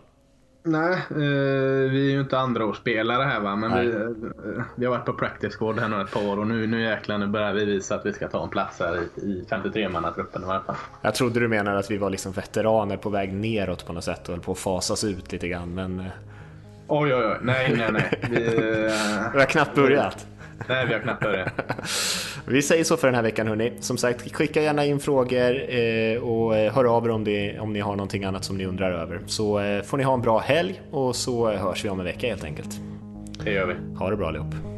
Nej, 0.63 0.93
eh, 0.93 1.91
vi 1.91 2.07
är 2.07 2.11
ju 2.11 2.19
inte 2.19 2.39
andraårsspelare 2.39 3.23
här 3.23 3.39
va. 3.39 3.55
Men 3.55 3.79
vi, 3.79 3.87
eh, 3.87 4.63
vi, 4.75 4.85
har 4.85 4.91
varit 4.91 5.05
på 5.05 5.13
practice 5.13 5.55
squad 5.55 5.79
här 5.79 5.87
nu 5.87 6.01
ett 6.01 6.11
par 6.11 6.27
år 6.27 6.39
och 6.39 6.47
nu, 6.47 6.67
nu 6.67 6.81
jäklar 6.81 7.17
nu 7.17 7.27
börjar 7.27 7.53
vi 7.53 7.65
visa 7.65 7.95
att 7.95 8.05
vi 8.05 8.13
ska 8.13 8.27
ta 8.27 8.43
en 8.43 8.49
plats 8.49 8.79
här 8.79 8.97
i, 8.97 9.21
i 9.21 9.45
53-mannatruppen 9.49 10.41
i 10.41 10.45
alla 10.45 10.59
fall. 10.59 10.75
Jag 11.01 11.15
trodde 11.15 11.39
du 11.39 11.47
menade 11.47 11.79
att 11.79 11.91
vi 11.91 11.97
var 11.97 12.09
liksom 12.09 12.31
veteraner 12.31 12.97
på 12.97 13.09
väg 13.09 13.33
neråt 13.33 13.85
på 13.85 13.93
något 13.93 14.03
sätt 14.03 14.29
och 14.29 14.35
höll 14.35 14.43
på 14.43 14.51
att 14.51 14.59
fasas 14.59 15.03
ut 15.03 15.31
lite 15.31 15.47
grann 15.47 15.73
men... 15.73 15.99
Eh. 15.99 16.05
Oj 16.87 17.15
oj 17.15 17.25
oj, 17.25 17.37
nej 17.41 17.75
nej 17.77 17.91
nej. 17.91 18.19
Vi, 18.29 18.39
vi 19.33 19.39
har 19.39 19.45
knappt 19.45 19.75
börjat. 19.75 20.27
Nej, 20.69 20.85
vi 20.87 20.93
har 20.93 20.99
knappt 20.99 21.23
börjat. 21.23 21.53
vi 22.45 22.61
säger 22.61 22.83
så 22.83 22.97
för 22.97 23.07
den 23.07 23.15
här 23.15 23.21
veckan 23.21 23.47
hörni. 23.47 23.73
Som 23.79 23.97
sagt, 23.97 24.35
skicka 24.35 24.61
gärna 24.61 24.85
in 24.85 24.99
frågor 24.99 25.73
eh, 25.73 26.17
och 26.17 26.57
eh, 26.57 26.73
hör 26.73 26.85
av 26.85 27.05
er 27.05 27.09
om, 27.09 27.23
det, 27.23 27.59
om 27.59 27.73
ni 27.73 27.79
har 27.79 27.95
någonting 27.95 28.23
annat 28.23 28.43
som 28.43 28.57
ni 28.57 28.65
undrar 28.65 28.91
över. 28.91 29.19
Så 29.25 29.59
eh, 29.59 29.81
får 29.81 29.97
ni 29.97 30.03
ha 30.03 30.13
en 30.13 30.21
bra 30.21 30.39
helg 30.39 30.81
och 30.91 31.15
så 31.15 31.51
hörs 31.51 31.85
vi 31.85 31.89
om 31.89 31.99
en 31.99 32.05
vecka 32.05 32.27
helt 32.27 32.43
enkelt. 32.43 32.79
Det 33.43 33.51
gör 33.51 33.65
vi. 33.65 33.97
Ha 33.97 34.09
det 34.09 34.15
bra 34.15 34.27
allihop. 34.27 34.70